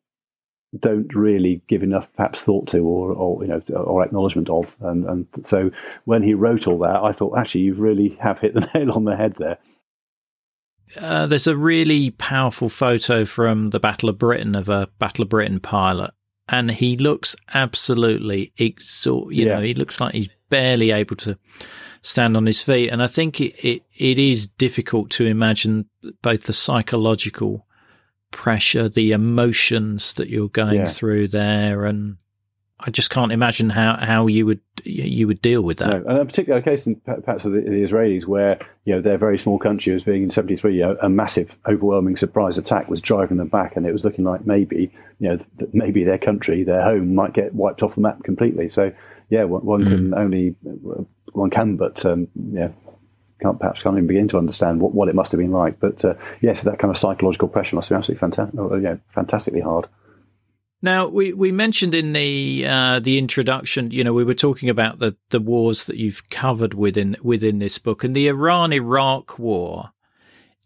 don't 0.79 1.13
really 1.15 1.61
give 1.67 1.81
enough 1.81 2.07
perhaps 2.15 2.41
thought 2.41 2.67
to 2.67 2.79
or, 2.79 3.11
or 3.11 3.43
you 3.43 3.47
know 3.47 3.61
or 3.75 4.03
acknowledgement 4.03 4.49
of. 4.49 4.75
And, 4.81 5.05
and 5.05 5.27
so 5.45 5.71
when 6.05 6.23
he 6.23 6.33
wrote 6.33 6.67
all 6.67 6.79
that 6.79 7.03
I 7.03 7.11
thought 7.11 7.37
actually 7.37 7.61
you 7.61 7.73
really 7.73 8.09
have 8.21 8.39
hit 8.39 8.53
the 8.53 8.69
nail 8.75 8.91
on 8.91 9.05
the 9.05 9.15
head 9.15 9.35
there. 9.37 9.57
Uh, 10.97 11.27
there's 11.27 11.47
a 11.47 11.57
really 11.57 12.11
powerful 12.11 12.69
photo 12.69 13.25
from 13.25 13.71
the 13.71 13.79
Battle 13.79 14.07
of 14.07 14.17
Britain 14.17 14.55
of 14.55 14.69
a 14.69 14.87
Battle 14.99 15.23
of 15.23 15.29
Britain 15.29 15.59
pilot 15.59 16.11
and 16.47 16.71
he 16.71 16.95
looks 16.95 17.35
absolutely 17.53 18.53
exhausted 18.57 19.35
you 19.35 19.47
yeah. 19.47 19.55
know 19.55 19.61
he 19.61 19.73
looks 19.73 19.99
like 19.99 20.13
he's 20.13 20.29
barely 20.49 20.91
able 20.91 21.15
to 21.17 21.37
stand 22.01 22.37
on 22.37 22.45
his 22.45 22.61
feet. 22.61 22.89
And 22.89 23.03
I 23.03 23.07
think 23.07 23.41
it, 23.41 23.55
it, 23.65 23.83
it 23.97 24.19
is 24.19 24.47
difficult 24.47 25.09
to 25.11 25.25
imagine 25.25 25.89
both 26.21 26.43
the 26.43 26.53
psychological 26.53 27.66
pressure, 28.31 28.89
the 28.89 29.11
emotions 29.11 30.13
that 30.13 30.29
you're 30.29 30.49
going 30.49 30.81
yeah. 30.81 30.87
through 30.87 31.29
there, 31.29 31.85
and 31.85 32.17
I 32.79 32.91
just 32.91 33.09
can't 33.09 33.31
imagine 33.31 33.69
how, 33.69 33.97
how 33.97 34.27
you 34.27 34.45
would 34.45 34.59
you 34.83 35.27
would 35.27 35.41
deal 35.41 35.61
with 35.61 35.77
that. 35.79 35.89
No. 35.89 36.09
And 36.09 36.19
a 36.19 36.25
particular 36.25 36.61
case 36.61 36.85
in 36.85 36.95
perhaps 36.97 37.45
of 37.45 37.53
the, 37.53 37.61
the, 37.61 37.83
Israelis, 37.83 38.25
where 38.25 38.59
you 38.85 38.93
know 38.93 39.01
their 39.01 39.17
very 39.17 39.37
small 39.37 39.57
country 39.57 39.93
was 39.93 40.03
being 40.03 40.23
in 40.23 40.29
'73, 40.29 40.81
a, 40.81 40.95
a, 40.97 41.09
massive, 41.09 41.55
overwhelming 41.67 42.17
surprise 42.17 42.57
attack 42.57 42.89
was 42.89 43.01
driving 43.01 43.37
them 43.37 43.47
back, 43.47 43.75
and 43.75 43.85
it 43.85 43.93
was 43.93 44.03
looking 44.03 44.25
like 44.25 44.45
maybe 44.45 44.91
you 45.19 45.29
know 45.29 45.39
maybe 45.73 46.03
their 46.03 46.19
country, 46.19 46.63
their 46.63 46.81
home, 46.81 47.15
might 47.15 47.33
get 47.33 47.53
wiped 47.55 47.81
off 47.81 47.95
the 47.95 48.01
map 48.01 48.23
completely. 48.23 48.69
So 48.69 48.93
yeah, 49.29 49.45
one, 49.45 49.65
one 49.65 49.83
mm. 49.83 49.89
can 49.89 50.13
only 50.13 50.55
one 51.31 51.49
can 51.49 51.77
but 51.77 52.05
um, 52.05 52.27
yeah 52.51 52.69
can't 53.41 53.59
perhaps 53.59 53.83
can't 53.83 53.95
even 53.95 54.07
begin 54.07 54.27
to 54.29 54.37
understand 54.37 54.81
what, 54.81 54.93
what 54.93 55.09
it 55.09 55.15
must 55.15 55.31
have 55.31 55.39
been 55.39 55.51
like. 55.51 55.79
But 55.79 56.03
uh, 56.03 56.15
yes, 56.41 56.61
that 56.61 56.79
kind 56.79 56.91
of 56.91 56.97
psychological 56.97 57.47
pressure 57.47 57.75
must 57.75 57.89
be 57.89 57.95
absolutely 57.95 58.19
fantastic, 58.19 58.59
uh, 58.59 58.75
yeah, 58.77 58.95
fantastically 59.13 59.61
hard. 59.61 59.87
Now 60.81 61.07
we, 61.07 61.33
we 61.33 61.51
mentioned 61.51 61.95
in 61.95 62.13
the 62.13 62.65
uh, 62.67 62.99
the 62.99 63.17
introduction, 63.17 63.91
you 63.91 64.03
know, 64.03 64.13
we 64.13 64.23
were 64.23 64.35
talking 64.35 64.69
about 64.69 64.99
the, 64.99 65.15
the 65.29 65.39
wars 65.39 65.85
that 65.85 65.97
you've 65.97 66.29
covered 66.29 66.73
within 66.73 67.17
within 67.23 67.59
this 67.59 67.77
book, 67.77 68.03
and 68.03 68.15
the 68.15 68.27
Iran 68.27 68.73
Iraq 68.73 69.39
War 69.39 69.91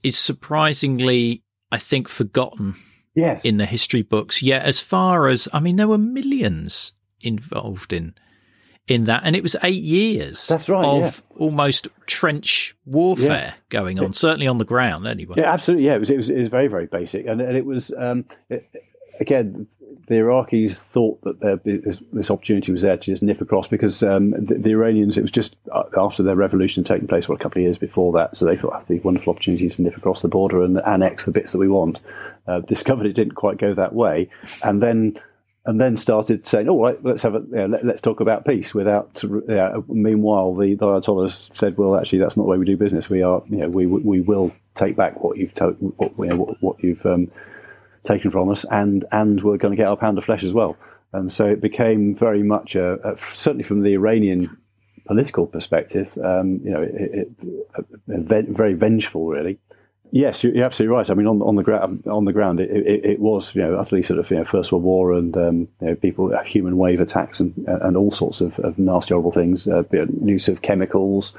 is 0.04 0.18
surprisingly, 0.18 1.44
I 1.72 1.78
think, 1.78 2.08
forgotten. 2.08 2.76
Yes. 3.14 3.44
in 3.44 3.58
the 3.58 3.66
history 3.66 4.04
books. 4.04 4.42
Yet, 4.42 4.64
as 4.64 4.80
far 4.80 5.28
as 5.28 5.50
I 5.52 5.60
mean, 5.60 5.76
there 5.76 5.90
were 5.90 5.98
millions 5.98 6.94
involved 7.20 7.92
in 7.92 8.16
in 8.92 9.06
that, 9.06 9.22
and 9.24 9.36
it 9.36 9.44
was 9.44 9.56
eight 9.64 9.84
years. 9.84 10.48
That's 10.48 10.68
right, 10.68 10.86
of 10.86 11.24
yeah. 11.32 11.38
almost 11.38 11.88
trench 12.06 12.76
warfare 12.86 13.28
yeah. 13.28 13.54
going 13.70 14.00
on, 14.00 14.14
certainly 14.14 14.48
on 14.48 14.58
the 14.58 14.66
ground, 14.66 15.08
anyway. 15.08 15.36
Yeah, 15.38 15.52
absolutely. 15.52 15.86
Yeah, 15.86 15.96
it 15.96 16.00
was. 16.00 16.10
It 16.10 16.18
was, 16.18 16.30
it 16.30 16.40
was 16.40 16.50
very, 16.50 16.68
very 16.68 16.88
basic, 16.88 17.26
and, 17.26 17.42
and 17.42 17.56
it 17.56 17.66
was 17.66 17.92
um, 17.98 18.26
it, 18.50 18.70
again. 19.20 19.68
The 20.08 20.18
Iraqis 20.18 20.78
thought 20.78 21.22
that 21.22 21.40
there, 21.40 21.56
this, 21.64 22.02
this, 22.12 22.32
opportunity 22.32 22.74
was 22.74 22.82
there 22.82 22.98
to 22.98 23.12
just 23.12 23.24
nip 23.24 23.40
across 23.40 23.68
because 23.68 24.04
um, 24.04 24.32
the, 24.32 24.56
the, 24.56 24.72
Iranians, 24.72 25.16
it 25.16 25.22
was 25.22 25.32
just 25.32 25.56
uh, 25.72 25.84
after 25.96 26.22
their 26.22 26.36
revolution 26.36 26.84
taking 26.84 27.08
place, 27.08 27.30
well, 27.30 27.38
a 27.38 27.40
couple 27.40 27.62
of 27.62 27.64
years 27.64 27.78
before 27.78 28.12
that. 28.14 28.36
So 28.36 28.44
they 28.44 28.58
thought, 28.58 28.74
oh, 28.76 28.84
the 28.90 29.00
wonderful 29.00 29.32
opportunity 29.32 29.70
to 29.70 29.82
nip 29.82 29.96
across 29.96 30.22
the 30.22 30.28
border 30.28 30.64
and 30.64 30.82
annex 30.82 31.24
the 31.24 31.32
bits 31.32 31.54
that 31.54 31.60
we 31.60 31.70
want. 31.70 32.02
Uh, 32.46 32.60
discovered 32.62 33.06
it 33.06 33.14
didn't 33.14 33.36
quite 33.36 33.58
go 33.58 33.74
that 33.74 33.94
way. 33.94 34.30
And 34.64 34.84
then 34.84 35.18
and 35.66 35.80
then 35.80 35.96
started 35.96 36.46
saying, 36.48 36.68
"All 36.68 36.82
right, 36.82 36.98
let's 37.04 37.24
have 37.24 37.36
a 37.36 37.40
you 37.40 37.68
know, 37.68 37.80
let, 37.84 37.86
us 37.86 38.02
talk 38.02 38.20
about 38.20 38.46
peace." 38.46 38.74
Without, 38.74 39.24
meanwhile, 39.88 40.56
the, 40.56 40.76
the 40.76 40.86
Ayatollahs 40.86 41.54
said, 41.56 41.78
"Well, 41.78 41.96
actually, 41.96 42.20
that's 42.20 42.36
not 42.36 42.44
the 42.44 42.50
way 42.50 42.58
we 42.58 42.66
do 42.66 42.78
business. 42.78 43.10
We 43.10 43.22
are, 43.22 43.44
you 43.50 43.58
know, 43.58 43.70
we 43.70 43.86
we 43.86 44.22
will 44.22 44.52
take 44.76 44.96
back 44.96 45.24
what 45.24 45.38
you've 45.38 45.54
to, 45.56 45.72
what, 45.72 46.14
you 46.18 46.26
know, 46.28 46.38
what, 46.38 46.62
what, 46.62 46.84
you've 46.84 47.06
um, 47.06 47.32
taken 48.04 48.32
from 48.32 48.50
us, 48.50 48.66
and 48.72 49.06
and 49.12 49.44
we're 49.44 49.58
going 49.58 49.72
to 49.72 49.78
get 49.78 49.88
our 49.88 49.98
pound 49.98 50.18
of 50.18 50.26
flesh 50.26 50.44
as 50.44 50.54
well." 50.54 50.78
And 51.14 51.32
so 51.32 51.46
it 51.46 51.62
became 51.62 52.16
very 52.16 52.42
much 52.42 52.76
a, 52.76 52.94
a 53.08 53.18
certainly 53.36 53.66
from 53.66 53.84
the 53.84 53.94
Iranian 53.94 54.58
political 55.06 55.46
perspective, 55.46 56.10
um, 56.24 56.62
you 56.64 56.72
know, 56.72 56.82
it, 56.82 57.30
it, 58.08 58.48
very 58.48 58.74
vengeful, 58.74 59.28
really. 59.28 59.60
Yes, 60.14 60.44
you're 60.44 60.66
absolutely 60.66 60.94
right. 60.94 61.10
I 61.10 61.14
mean, 61.14 61.26
on 61.26 61.42
on 61.42 61.56
the 61.56 61.64
ground, 61.64 62.06
on 62.06 62.26
the 62.26 62.34
ground, 62.34 62.60
it, 62.60 62.70
it, 62.70 63.06
it, 63.06 63.20
was 63.20 63.56
you 63.56 63.62
know 63.62 63.76
utterly 63.76 64.04
sort 64.04 64.20
of 64.20 64.30
you 64.30 64.38
know 64.38 64.44
First 64.44 64.74
World 64.74 64.84
War 64.84 65.14
and 65.14 65.36
um, 65.38 65.60
you 65.80 65.88
know, 65.88 65.96
people 65.96 66.36
uh, 66.36 66.44
human 66.44 66.78
wave 66.78 67.00
attacks 67.00 67.40
and 67.40 67.54
and 67.66 67.96
all 67.96 68.12
sorts 68.12 68.42
of, 68.42 68.60
of 68.60 68.78
nasty 68.78 69.14
horrible 69.14 69.32
things. 69.32 69.68
Uh, 69.68 69.84
use 70.26 70.50
of 70.50 70.62
chemicals, 70.62 71.34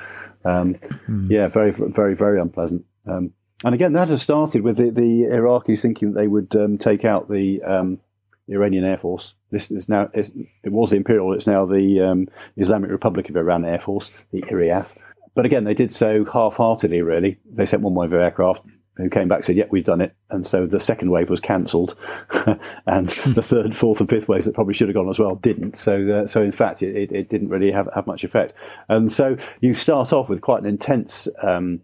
um, 0.46 0.76
mm. 1.06 1.30
yeah, 1.30 1.48
very 1.48 1.70
very 1.70 2.14
very 2.14 2.40
unpleasant. 2.40 2.86
Um, 3.06 3.34
and 3.62 3.74
again, 3.74 3.92
that 3.92 4.08
has 4.08 4.22
started 4.22 4.62
with 4.62 4.78
the, 4.78 4.90
the 4.90 5.28
Iraqis 5.30 5.80
thinking 5.80 6.12
that 6.12 6.20
they 6.20 6.26
would 6.26 6.56
um, 6.56 6.78
take 6.78 7.04
out 7.04 7.30
the 7.30 7.62
um, 7.62 8.00
Iranian 8.48 8.84
Air 8.84 8.96
Force. 8.96 9.34
This 9.50 9.70
is 9.70 9.86
now 9.86 10.10
it 10.14 10.32
was 10.64 10.90
the 10.90 10.96
Imperial. 10.96 11.34
It's 11.34 11.46
now 11.46 11.66
the 11.66 12.00
um, 12.00 12.28
Islamic 12.56 12.90
Republic 12.90 13.28
of 13.28 13.36
Iran 13.36 13.66
Air 13.66 13.80
Force, 13.80 14.10
the 14.32 14.42
IRIAF. 14.42 14.86
But 15.34 15.46
again, 15.46 15.64
they 15.64 15.74
did 15.74 15.94
so 15.94 16.24
half-heartedly. 16.24 17.02
Really, 17.02 17.38
they 17.50 17.64
sent 17.64 17.82
one 17.82 17.94
wave 17.94 18.12
of 18.12 18.20
aircraft 18.20 18.62
who 18.96 19.08
came 19.08 19.28
back 19.28 19.38
and 19.38 19.46
said, 19.46 19.56
"Yep, 19.56 19.68
we've 19.70 19.84
done 19.84 20.00
it." 20.00 20.14
And 20.30 20.46
so 20.46 20.66
the 20.66 20.80
second 20.80 21.10
wave 21.10 21.30
was 21.30 21.40
cancelled, 21.40 21.96
and 22.86 23.08
the 23.08 23.42
third, 23.42 23.76
fourth, 23.76 24.00
and 24.00 24.08
fifth 24.08 24.28
waves 24.28 24.44
that 24.44 24.54
probably 24.54 24.74
should 24.74 24.88
have 24.88 24.94
gone 24.94 25.08
as 25.08 25.18
well 25.18 25.36
didn't. 25.36 25.76
So, 25.76 26.08
uh, 26.10 26.26
so 26.26 26.42
in 26.42 26.52
fact, 26.52 26.82
it, 26.82 27.10
it, 27.10 27.28
didn't 27.30 27.48
really 27.48 27.70
have, 27.70 27.88
have 27.94 28.06
much 28.06 28.24
effect. 28.24 28.52
And 28.88 29.10
so 29.10 29.36
you 29.60 29.74
start 29.74 30.12
off 30.12 30.28
with 30.28 30.42
quite 30.42 30.60
an 30.60 30.68
intense 30.68 31.28
um, 31.42 31.80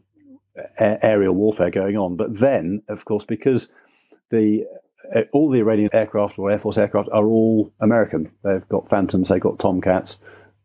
a- 0.78 1.05
aerial 1.05 1.34
warfare 1.34 1.70
going 1.70 1.96
on, 1.96 2.16
but 2.16 2.38
then, 2.38 2.82
of 2.88 3.05
course, 3.05 3.24
because 3.24 3.70
the 4.30 4.66
uh, 5.14 5.22
all 5.32 5.49
the 5.51 5.61
Iranian 5.61 5.90
aircraft 5.94 6.38
or 6.38 6.51
Air 6.51 6.59
Force 6.59 6.76
aircraft 6.76 7.09
are 7.12 7.26
all 7.26 7.72
American. 7.80 8.30
They've 8.42 8.68
got 8.68 8.90
Phantoms, 8.90 9.30
they've 9.30 9.40
got 9.40 9.59
Tomcats, 9.59 10.18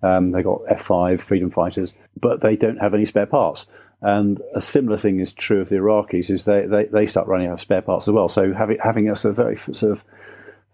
um, 0.03 0.31
they 0.31 0.43
got 0.43 0.61
F5 0.65 1.21
Freedom 1.21 1.49
Fighters, 1.49 1.93
but 2.19 2.41
they 2.41 2.55
don't 2.55 2.77
have 2.77 2.93
any 2.93 3.05
spare 3.05 3.25
parts. 3.25 3.65
And 4.01 4.41
a 4.53 4.61
similar 4.61 4.97
thing 4.97 5.21
is 5.21 5.31
true 5.31 5.61
of 5.61 5.69
the 5.69 5.77
Iraqis, 5.77 6.29
is 6.29 6.43
they, 6.43 6.65
they, 6.65 6.85
they 6.85 7.05
start 7.05 7.27
running 7.27 7.47
out 7.47 7.53
of 7.53 7.61
spare 7.61 7.81
parts 7.81 8.07
as 8.07 8.11
well. 8.11 8.27
So 8.27 8.53
having 8.53 8.77
having 8.83 9.09
a 9.09 9.15
very 9.15 9.57
sort 9.71 9.93
of 9.93 10.01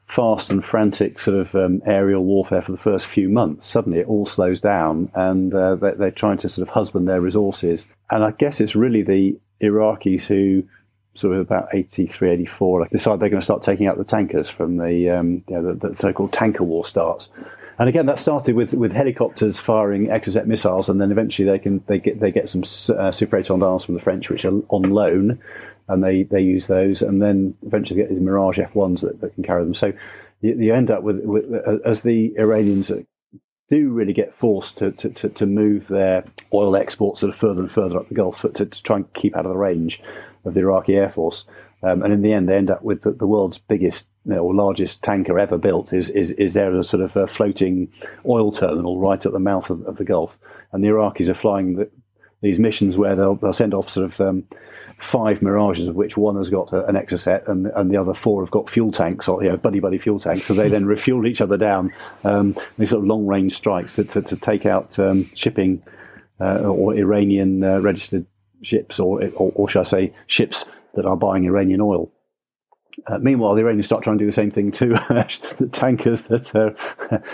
fast 0.07 0.49
and 0.49 0.65
frantic 0.65 1.19
sort 1.19 1.37
of 1.37 1.53
um, 1.53 1.83
aerial 1.85 2.25
warfare 2.25 2.63
for 2.63 2.71
the 2.71 2.77
first 2.79 3.05
few 3.05 3.29
months, 3.29 3.67
suddenly 3.67 3.99
it 3.99 4.07
all 4.07 4.25
slows 4.25 4.59
down 4.59 5.11
and 5.13 5.53
uh, 5.53 5.75
they're, 5.75 5.95
they're, 5.95 6.11
trying 6.11 6.39
to 6.39 6.49
sort 6.49 6.67
of 6.67 6.73
husband 6.73 7.07
their 7.07 7.21
resources. 7.21 7.85
And 8.09 8.23
I 8.23 8.31
guess 8.31 8.59
it's 8.59 8.75
really 8.75 9.03
the 9.03 9.37
Iraqis 9.61 10.23
who 10.23 10.63
sort 11.13 11.35
of 11.35 11.41
about 11.41 11.69
83, 11.73 12.31
84, 12.31 12.81
like 12.81 12.89
decide 12.89 13.19
they're 13.19 13.29
going 13.29 13.41
to 13.41 13.45
start 13.45 13.61
taking 13.61 13.85
out 13.85 13.99
the 13.99 14.03
tankers 14.03 14.49
from 14.49 14.77
the, 14.77 15.09
um, 15.09 15.43
you 15.47 15.55
know, 15.55 15.73
the, 15.73 15.89
the 15.89 15.95
so-called 15.95 16.33
tanker 16.33 16.63
war 16.63 16.85
starts. 16.85 17.29
And 17.79 17.87
again, 17.87 18.07
that 18.07 18.19
started 18.19 18.55
with, 18.55 18.73
with 18.73 18.91
helicopters 18.91 19.57
firing 19.57 20.07
Exocet 20.07 20.45
missiles, 20.45 20.89
and 20.89 20.99
then 20.99 21.11
eventually 21.11 21.49
they 21.49 21.59
can 21.59 21.81
they 21.87 21.97
get 21.97 22.19
they 22.19 22.29
get 22.29 22.49
some 22.49 22.63
uh, 22.97 23.11
Super 23.13 23.41
from 23.41 23.59
the 23.59 24.01
French, 24.03 24.29
which 24.29 24.43
are 24.43 24.61
on 24.67 24.89
loan, 24.89 25.39
and 25.87 26.03
they, 26.03 26.23
they 26.23 26.41
use 26.41 26.67
those, 26.67 27.01
and 27.01 27.21
then 27.21 27.55
eventually 27.65 27.99
get 27.99 28.09
these 28.09 28.19
Mirage 28.19 28.59
F1s 28.59 29.01
that, 29.01 29.21
that 29.21 29.33
can 29.33 29.43
carry 29.43 29.63
them. 29.63 29.73
So 29.73 29.93
you, 30.41 30.55
you 30.55 30.73
end 30.73 30.91
up 30.91 31.03
with, 31.03 31.21
with, 31.23 31.45
as 31.85 32.03
the 32.03 32.33
Iranians 32.37 32.91
do 33.69 33.89
really 33.89 34.13
get 34.13 34.35
forced 34.35 34.77
to, 34.77 34.91
to, 34.91 35.09
to, 35.09 35.29
to, 35.29 35.45
move 35.45 35.87
their 35.87 36.23
oil 36.53 36.75
exports 36.75 37.21
sort 37.21 37.31
of 37.31 37.39
further 37.39 37.61
and 37.61 37.71
further 37.71 37.97
up 37.97 38.09
the 38.09 38.15
Gulf 38.15 38.41
to, 38.41 38.65
to 38.65 38.83
try 38.83 38.97
and 38.97 39.13
keep 39.13 39.35
out 39.35 39.45
of 39.45 39.51
the 39.51 39.57
range 39.57 40.01
of 40.45 40.53
the 40.53 40.59
Iraqi 40.61 40.95
Air 40.95 41.09
Force. 41.09 41.45
Um, 41.81 42.03
and 42.03 42.11
in 42.11 42.21
the 42.21 42.33
end, 42.33 42.49
they 42.49 42.55
end 42.55 42.69
up 42.69 42.83
with 42.83 43.01
the, 43.03 43.11
the 43.11 43.27
world's 43.27 43.57
biggest 43.57 44.07
or 44.37 44.53
largest 44.53 45.01
tanker 45.03 45.39
ever 45.39 45.57
built 45.57 45.93
is, 45.93 46.09
is, 46.09 46.31
is 46.31 46.53
there 46.53 46.75
a 46.75 46.83
sort 46.83 47.01
of 47.01 47.15
a 47.15 47.27
floating 47.27 47.91
oil 48.25 48.51
terminal 48.51 48.99
right 48.99 49.25
at 49.25 49.31
the 49.31 49.39
mouth 49.39 49.69
of, 49.69 49.85
of 49.85 49.97
the 49.97 50.05
Gulf. 50.05 50.37
And 50.71 50.83
the 50.83 50.89
Iraqis 50.89 51.29
are 51.29 51.33
flying 51.33 51.75
the, 51.75 51.89
these 52.41 52.59
missions 52.59 52.95
where 52.95 53.15
they'll, 53.15 53.35
they'll 53.35 53.53
send 53.53 53.73
off 53.73 53.89
sort 53.89 54.05
of 54.05 54.21
um, 54.21 54.45
five 54.99 55.41
Mirages, 55.41 55.87
of 55.87 55.95
which 55.95 56.17
one 56.17 56.35
has 56.37 56.49
got 56.49 56.71
a, 56.71 56.85
an 56.85 56.95
Exocet 56.95 57.47
and, 57.47 57.67
and 57.67 57.91
the 57.91 57.97
other 57.97 58.13
four 58.13 58.43
have 58.43 58.51
got 58.51 58.69
fuel 58.69 58.91
tanks, 58.91 59.27
or 59.27 59.43
you 59.43 59.49
know, 59.49 59.57
buddy 59.57 59.79
buddy 59.79 59.97
fuel 59.97 60.19
tanks. 60.19 60.43
So 60.43 60.53
they 60.53 60.69
then 60.69 60.85
refuel 60.87 61.25
each 61.25 61.41
other 61.41 61.57
down. 61.57 61.93
Um, 62.23 62.55
these 62.77 62.89
sort 62.89 63.03
of 63.03 63.07
long 63.07 63.25
range 63.25 63.55
strikes 63.55 63.95
to, 63.95 64.03
to, 64.05 64.21
to, 64.21 64.35
take 64.35 64.65
out 64.65 64.97
um, 64.99 65.29
shipping 65.35 65.83
uh, 66.39 66.59
or 66.61 66.95
Iranian 66.95 67.63
uh, 67.63 67.79
registered 67.79 68.25
ships, 68.61 68.99
or, 68.99 69.23
or, 69.35 69.51
or 69.55 69.69
shall 69.69 69.81
I 69.81 69.85
say, 69.85 70.13
ships 70.27 70.65
that 70.95 71.05
are 71.05 71.17
buying 71.17 71.45
Iranian 71.45 71.81
oil. 71.81 72.11
Uh, 73.07 73.17
meanwhile, 73.19 73.55
the 73.55 73.61
Iranians 73.61 73.85
start 73.85 74.03
trying 74.03 74.17
to 74.17 74.23
do 74.23 74.25
the 74.25 74.33
same 74.33 74.51
thing 74.51 74.71
to 74.73 74.89
the 75.59 75.69
tankers 75.71 76.27
that 76.27 76.55
are 76.55 76.75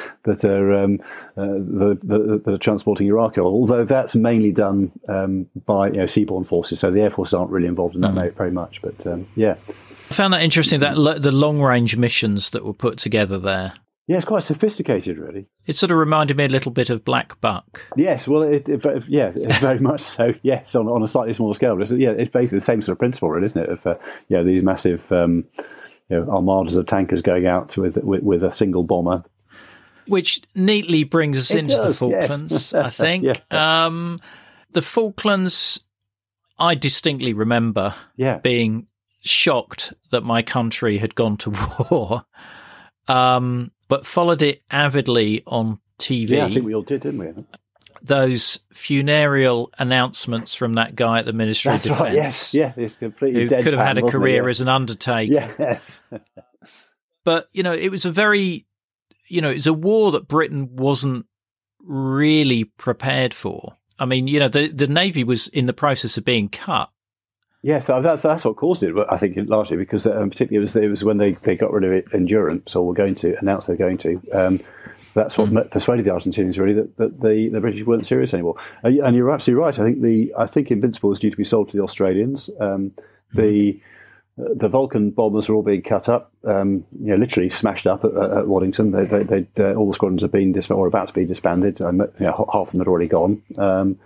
that 0.23 0.43
are 0.43 0.73
um, 0.73 0.99
uh, 1.37 1.45
the, 1.45 1.99
the, 2.03 2.41
that 2.43 2.53
are 2.53 2.57
transporting 2.57 3.07
Iraqi 3.07 3.41
oil. 3.41 3.47
Although 3.47 3.85
that's 3.85 4.15
mainly 4.15 4.51
done 4.51 4.91
um, 5.07 5.47
by 5.65 5.87
you 5.87 5.97
know, 5.97 6.05
seaborne 6.05 6.47
forces, 6.47 6.79
so 6.79 6.91
the 6.91 7.01
air 7.01 7.09
forces 7.09 7.33
aren't 7.33 7.51
really 7.51 7.67
involved 7.67 7.95
in 7.95 8.01
that 8.01 8.13
mm. 8.13 8.33
very 8.35 8.51
much. 8.51 8.81
But 8.81 9.05
um, 9.07 9.27
yeah, 9.35 9.55
I 9.69 10.13
found 10.13 10.33
that 10.33 10.41
interesting 10.41 10.79
that 10.81 11.21
the 11.21 11.31
long 11.31 11.61
range 11.61 11.97
missions 11.97 12.51
that 12.51 12.63
were 12.63 12.73
put 12.73 12.97
together 12.97 13.39
there. 13.39 13.73
Yeah, 14.07 14.17
it's 14.17 14.25
quite 14.25 14.43
sophisticated, 14.43 15.17
really. 15.17 15.47
It 15.65 15.75
sort 15.75 15.91
of 15.91 15.97
reminded 15.97 16.37
me 16.37 16.45
a 16.45 16.49
little 16.49 16.71
bit 16.71 16.91
of 16.91 17.03
Black 17.03 17.41
Buck. 17.41 17.81
Yes, 17.95 18.27
well, 18.27 18.43
it, 18.43 18.69
it, 18.69 18.83
yeah, 19.07 19.31
it's 19.35 19.57
very 19.59 19.79
much 19.79 20.01
so. 20.01 20.33
Yes, 20.43 20.75
on, 20.75 20.87
on 20.87 21.01
a 21.01 21.07
slightly 21.07 21.33
smaller 21.33 21.55
scale. 21.55 21.75
But 21.75 21.83
it's, 21.83 21.91
yeah, 21.91 22.11
it's 22.11 22.29
basically 22.29 22.59
the 22.59 22.65
same 22.65 22.83
sort 22.83 22.93
of 22.93 22.99
principle, 22.99 23.31
really, 23.31 23.45
isn't 23.45 23.61
it? 23.63 23.69
Of 23.69 23.87
uh, 23.87 23.95
you 24.27 24.37
know, 24.37 24.43
these 24.43 24.61
massive 24.61 25.11
um, 25.11 25.45
you 26.09 26.19
know, 26.19 26.29
armadas 26.29 26.75
of 26.75 26.85
tankers 26.85 27.21
going 27.21 27.47
out 27.47 27.75
with, 27.77 27.97
with, 27.97 28.21
with 28.21 28.43
a 28.43 28.51
single 28.51 28.83
bomber. 28.83 29.23
Which 30.07 30.41
neatly 30.53 31.03
brings 31.03 31.39
us 31.39 31.51
it 31.51 31.59
into 31.59 31.75
does, 31.75 31.85
the 31.85 31.93
Falklands, 31.95 32.73
yes. 32.73 32.73
I 32.73 32.89
think. 33.03 33.23
yeah. 33.23 33.85
um, 33.85 34.19
the 34.71 34.83
Falklands, 34.83 35.83
I 36.59 36.75
distinctly 36.75 37.33
remember 37.33 37.95
yeah. 38.15 38.37
being 38.37 38.85
shocked 39.21 39.93
that 40.11 40.21
my 40.21 40.43
country 40.43 40.99
had 40.99 41.15
gone 41.15 41.37
to 41.37 41.53
war. 41.89 42.25
Um, 43.07 43.71
but 43.87 44.05
followed 44.05 44.41
it 44.41 44.63
avidly 44.71 45.43
on 45.45 45.79
TV. 45.99 46.29
Yeah, 46.31 46.45
I 46.45 46.53
think 46.53 46.65
we 46.65 46.73
all 46.73 46.81
did, 46.81 47.01
didn't 47.01 47.19
we? 47.19 47.45
Those 48.01 48.59
funereal 48.73 49.71
announcements 49.77 50.53
from 50.53 50.73
that 50.73 50.95
guy 50.95 51.19
at 51.19 51.25
the 51.25 51.33
Ministry 51.33 51.71
That's 51.71 51.85
of 51.85 51.91
Defence. 51.91 52.03
Right, 52.07 52.13
yes, 52.13 52.53
yeah, 52.53 52.73
it's 52.75 52.95
completely 52.95 53.43
who 53.43 53.47
dead 53.47 53.63
could 53.63 53.73
have 53.73 53.85
had 53.85 53.97
a 53.97 54.03
career 54.03 54.43
yeah. 54.43 54.49
as 54.49 54.61
an 54.61 54.67
undertaker. 54.67 55.33
Yes. 55.33 56.01
but, 57.23 57.49
you 57.53 57.63
know, 57.63 57.73
it 57.73 57.89
was 57.89 58.05
a 58.05 58.11
very, 58.11 58.65
you 59.27 59.41
know, 59.41 59.49
it's 59.49 59.65
a 59.65 59.73
war 59.73 60.11
that 60.11 60.27
Britain 60.27 60.75
wasn't 60.75 61.25
really 61.79 62.65
prepared 62.65 63.33
for. 63.33 63.75
I 63.97 64.05
mean, 64.05 64.27
you 64.27 64.39
know, 64.39 64.49
the, 64.49 64.67
the 64.67 64.87
Navy 64.87 65.23
was 65.23 65.47
in 65.47 65.65
the 65.65 65.73
process 65.73 66.17
of 66.17 66.25
being 66.25 66.49
cut 66.49 66.89
Yes, 67.65 67.87
that's 67.87 68.21
that's 68.21 68.45
what 68.45 68.57
caused 68.57 68.83
it. 68.83 68.93
I 69.09 69.17
think 69.17 69.35
largely 69.49 69.75
because 69.75 70.05
um, 70.05 70.29
particularly 70.29 70.57
it 70.57 70.59
was 70.59 70.75
it 70.75 70.87
was 70.87 71.03
when 71.03 71.17
they, 71.17 71.31
they 71.31 71.55
got 71.55 71.71
rid 71.73 71.83
of 71.83 71.91
it, 71.93 72.05
endurance 72.13 72.75
or 72.75 72.85
were 72.85 72.93
going 72.93 73.15
to 73.15 73.35
announce 73.39 73.65
they're 73.65 73.75
going 73.75 73.97
to. 73.97 74.21
Um, 74.31 74.59
that's 75.15 75.35
what 75.35 75.49
mm. 75.49 75.71
persuaded 75.71 76.05
the 76.05 76.11
Argentinians 76.11 76.59
really 76.59 76.73
that, 76.73 76.95
that 76.97 77.21
the, 77.21 77.49
the 77.49 77.59
British 77.59 77.83
weren't 77.83 78.05
serious 78.05 78.35
anymore. 78.35 78.53
Uh, 78.83 78.89
and 78.89 79.15
you're 79.15 79.31
absolutely 79.31 79.63
right. 79.63 79.79
I 79.79 79.83
think 79.83 80.03
the 80.03 80.31
I 80.37 80.45
think 80.45 80.69
Invincible 80.69 81.11
is 81.11 81.19
due 81.19 81.31
to 81.31 81.35
be 81.35 81.43
sold 81.43 81.69
to 81.69 81.77
the 81.77 81.81
Australians. 81.81 82.51
Um, 82.59 82.91
mm. 82.91 83.01
the 83.33 83.81
uh, 84.39 84.53
the 84.53 84.67
Vulcan 84.67 85.09
bombers 85.09 85.49
are 85.49 85.55
all 85.55 85.63
being 85.63 85.81
cut 85.81 86.07
up, 86.07 86.31
um, 86.43 86.85
you 87.01 87.07
know, 87.07 87.15
literally 87.15 87.49
smashed 87.49 87.87
up 87.87 88.05
at, 88.05 88.13
at 88.13 88.47
Waddington. 88.47 88.91
They, 88.91 89.23
they, 89.23 89.47
uh, 89.57 89.73
all 89.73 89.87
the 89.87 89.95
squadrons 89.95 90.21
have 90.21 90.31
been 90.31 90.51
disbanded 90.51 90.83
or 90.83 90.85
about 90.85 91.07
to 91.07 91.13
be 91.15 91.25
disbanded. 91.25 91.81
Um, 91.81 92.01
you 92.19 92.27
know, 92.27 92.47
half 92.53 92.67
of 92.67 92.71
them 92.73 92.81
had 92.81 92.87
already 92.87 93.07
gone. 93.07 93.41
Um, 93.57 93.97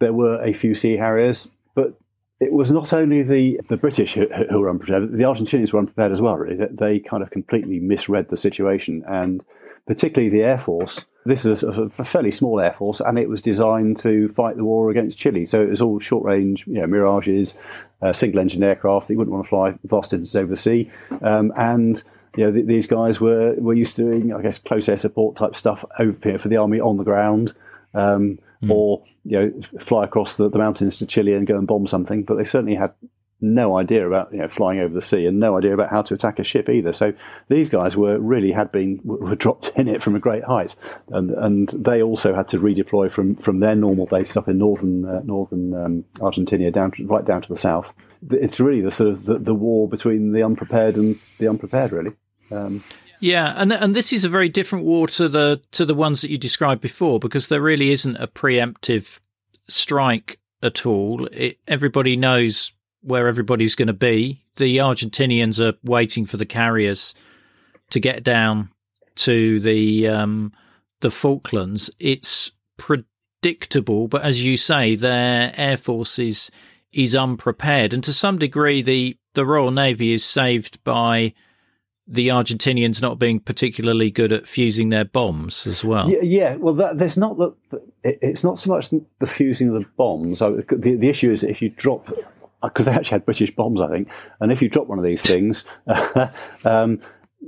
there 0.00 0.12
were 0.12 0.38
a 0.42 0.52
few 0.52 0.74
Sea 0.74 0.98
Harriers, 0.98 1.48
but 1.74 1.94
it 2.40 2.52
was 2.52 2.70
not 2.70 2.92
only 2.92 3.22
the, 3.22 3.60
the 3.68 3.76
British 3.76 4.14
who, 4.14 4.26
who, 4.50 4.60
were 4.60 4.70
unprepared, 4.70 5.12
the 5.12 5.24
Argentinians 5.24 5.72
were 5.72 5.78
unprepared 5.78 6.10
as 6.10 6.22
well, 6.22 6.36
really. 6.36 6.66
They 6.70 6.98
kind 6.98 7.22
of 7.22 7.30
completely 7.30 7.78
misread 7.78 8.30
the 8.30 8.36
situation. 8.36 9.04
And 9.06 9.44
particularly 9.86 10.30
the 10.30 10.42
Air 10.42 10.58
Force, 10.58 11.04
this 11.26 11.44
is 11.44 11.62
a, 11.62 11.90
a, 11.98 12.04
fairly 12.04 12.30
small 12.30 12.58
Air 12.58 12.72
Force, 12.72 13.00
and 13.00 13.18
it 13.18 13.28
was 13.28 13.42
designed 13.42 13.98
to 13.98 14.30
fight 14.30 14.56
the 14.56 14.64
war 14.64 14.90
against 14.90 15.18
Chile. 15.18 15.44
So 15.44 15.60
it 15.60 15.68
was 15.68 15.82
all 15.82 16.00
short 16.00 16.24
range, 16.24 16.64
you 16.66 16.80
know, 16.80 16.86
Mirages, 16.86 17.52
uh, 18.00 18.14
single 18.14 18.40
engine 18.40 18.62
aircraft 18.62 19.08
that 19.08 19.14
you 19.14 19.18
wouldn't 19.18 19.34
want 19.34 19.44
to 19.44 19.50
fly 19.50 19.74
vast 19.84 20.10
distances 20.10 20.34
over 20.34 20.50
the 20.50 20.56
sea. 20.56 20.90
Um, 21.20 21.52
and 21.58 22.02
you 22.36 22.44
know, 22.44 22.52
th- 22.52 22.66
these 22.66 22.86
guys 22.86 23.20
were, 23.20 23.54
were 23.58 23.74
used 23.74 23.96
to 23.96 24.02
doing, 24.02 24.32
I 24.32 24.40
guess, 24.40 24.56
close 24.56 24.88
air 24.88 24.96
support 24.96 25.36
type 25.36 25.56
stuff 25.56 25.84
over 25.98 26.16
here 26.22 26.38
for 26.38 26.48
the 26.48 26.56
army 26.56 26.80
on 26.80 26.96
the 26.96 27.04
ground. 27.04 27.54
Um, 27.92 28.38
mm. 28.62 28.70
or 28.70 29.04
you 29.24 29.38
know 29.38 29.80
fly 29.80 30.04
across 30.04 30.36
the, 30.36 30.48
the 30.48 30.58
mountains 30.58 30.96
to 30.96 31.06
Chile 31.06 31.34
and 31.34 31.46
go 31.46 31.56
and 31.56 31.66
bomb 31.66 31.86
something. 31.86 32.22
But 32.22 32.36
they 32.36 32.44
certainly 32.44 32.74
had 32.74 32.92
no 33.40 33.76
idea 33.78 34.06
about 34.06 34.32
you 34.32 34.38
know 34.38 34.48
flying 34.48 34.80
over 34.80 34.92
the 34.92 35.02
sea 35.02 35.26
and 35.26 35.40
no 35.40 35.56
idea 35.56 35.72
about 35.72 35.90
how 35.90 36.02
to 36.02 36.14
attack 36.14 36.38
a 36.38 36.44
ship 36.44 36.68
either. 36.68 36.92
So 36.92 37.12
these 37.48 37.68
guys 37.68 37.96
were 37.96 38.18
really 38.18 38.52
had 38.52 38.70
been 38.70 39.00
were 39.04 39.34
dropped 39.34 39.72
in 39.76 39.88
it 39.88 40.02
from 40.02 40.14
a 40.14 40.20
great 40.20 40.44
height, 40.44 40.74
and 41.08 41.30
and 41.30 41.68
they 41.70 42.02
also 42.02 42.34
had 42.34 42.48
to 42.48 42.58
redeploy 42.58 43.10
from 43.10 43.36
from 43.36 43.60
their 43.60 43.74
normal 43.74 44.06
base 44.06 44.36
up 44.36 44.48
in 44.48 44.58
northern 44.58 45.04
uh, 45.04 45.20
northern 45.24 45.74
um, 45.74 46.04
Argentina 46.20 46.70
down 46.70 46.92
to, 46.92 47.06
right 47.06 47.24
down 47.24 47.42
to 47.42 47.48
the 47.48 47.58
south. 47.58 47.92
It's 48.30 48.60
really 48.60 48.82
the 48.82 48.92
sort 48.92 49.10
of 49.10 49.24
the, 49.24 49.38
the 49.38 49.54
war 49.54 49.88
between 49.88 50.32
the 50.32 50.42
unprepared 50.42 50.96
and 50.96 51.18
the 51.38 51.48
unprepared, 51.48 51.92
really. 51.92 52.12
Um, 52.50 52.84
yeah, 53.20 53.54
and 53.56 53.72
and 53.72 53.94
this 53.94 54.12
is 54.12 54.24
a 54.24 54.28
very 54.28 54.48
different 54.48 54.84
war 54.84 55.06
to 55.08 55.28
the 55.28 55.60
to 55.72 55.84
the 55.84 55.94
ones 55.94 56.22
that 56.22 56.30
you 56.30 56.38
described 56.38 56.80
before 56.80 57.18
because 57.20 57.48
there 57.48 57.60
really 57.60 57.92
isn't 57.92 58.16
a 58.16 58.26
preemptive 58.26 59.20
strike 59.68 60.40
at 60.62 60.86
all. 60.86 61.26
It, 61.26 61.58
everybody 61.68 62.16
knows 62.16 62.72
where 63.02 63.28
everybody's 63.28 63.74
going 63.74 63.88
to 63.88 63.92
be. 63.92 64.44
The 64.56 64.78
Argentinians 64.78 65.60
are 65.60 65.76
waiting 65.82 66.26
for 66.26 66.36
the 66.36 66.46
carriers 66.46 67.14
to 67.90 68.00
get 68.00 68.22
down 68.22 68.70
to 69.16 69.60
the 69.60 70.08
um, 70.08 70.52
the 71.00 71.10
Falklands. 71.10 71.90
It's 71.98 72.52
predictable, 72.76 74.08
but 74.08 74.22
as 74.22 74.44
you 74.44 74.56
say, 74.56 74.96
their 74.96 75.52
air 75.56 75.76
force 75.76 76.18
is 76.18 76.50
is 76.92 77.14
unprepared, 77.14 77.92
and 77.92 78.02
to 78.04 78.12
some 78.12 78.38
degree, 78.38 78.82
the 78.82 79.16
the 79.34 79.46
Royal 79.46 79.70
Navy 79.70 80.12
is 80.12 80.24
saved 80.24 80.82
by 80.84 81.34
the 82.06 82.28
Argentinians 82.28 83.00
not 83.00 83.18
being 83.18 83.38
particularly 83.38 84.10
good 84.10 84.32
at 84.32 84.48
fusing 84.48 84.88
their 84.88 85.04
bombs 85.04 85.66
as 85.66 85.84
well. 85.84 86.10
Yeah, 86.10 86.22
yeah. 86.22 86.54
well, 86.56 86.74
that, 86.74 86.98
there's 86.98 87.16
not 87.16 87.38
the, 87.38 87.54
it's 88.02 88.42
not 88.42 88.58
so 88.58 88.70
much 88.70 88.90
the 88.90 89.26
fusing 89.26 89.68
of 89.68 89.74
the 89.74 89.88
bombs. 89.96 90.40
The, 90.40 90.64
the 90.98 91.08
issue 91.08 91.30
is 91.30 91.44
if 91.44 91.62
you 91.62 91.70
drop 91.70 92.08
because 92.62 92.86
they 92.86 92.92
actually 92.92 93.14
had 93.14 93.24
British 93.24 93.54
bombs, 93.54 93.80
I 93.80 93.88
think, 93.88 94.08
and 94.40 94.52
if 94.52 94.60
you 94.60 94.68
drop 94.68 94.86
one 94.86 94.98
of 94.98 95.04
these 95.04 95.22
things. 95.22 95.64
um, 96.64 97.00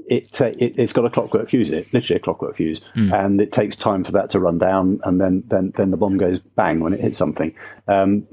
it, 0.07 0.41
it 0.41 0.77
has 0.79 0.93
got 0.93 1.05
a 1.05 1.11
clockwork 1.11 1.51
fuse 1.51 1.69
in 1.69 1.75
it, 1.75 1.93
literally 1.93 2.17
a 2.17 2.23
clockwork 2.23 2.57
fuse, 2.57 2.81
mm. 2.97 3.13
and 3.13 3.41
it 3.41 3.53
takes 3.53 3.77
time 3.77 4.05
for 4.05 4.13
that 4.13 4.31
to 4.31 4.41
run 4.41 4.59
down, 4.59 5.01
and 5.05 5.21
then 5.21 5.43
then 5.49 5.73
then 5.77 5.91
the 5.91 5.99
bomb 5.99 6.17
goes 6.17 6.41
bang 6.41 6.81
when 6.81 6.95
it 6.95 7.01
hits 7.01 7.19
something. 7.19 7.55
Um, 7.89 8.27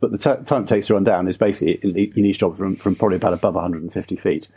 but 0.00 0.12
the 0.12 0.18
t- 0.18 0.44
time 0.44 0.64
it 0.64 0.68
takes 0.68 0.86
to 0.86 0.94
run 0.94 1.04
down 1.04 1.28
is 1.28 1.36
basically 1.36 1.78
you 1.82 2.22
need 2.22 2.32
to 2.34 2.38
drop 2.38 2.56
from, 2.56 2.76
from 2.76 2.94
probably 2.94 3.16
about 3.16 3.34
above 3.34 3.54
150 3.54 4.16
feet. 4.16 4.48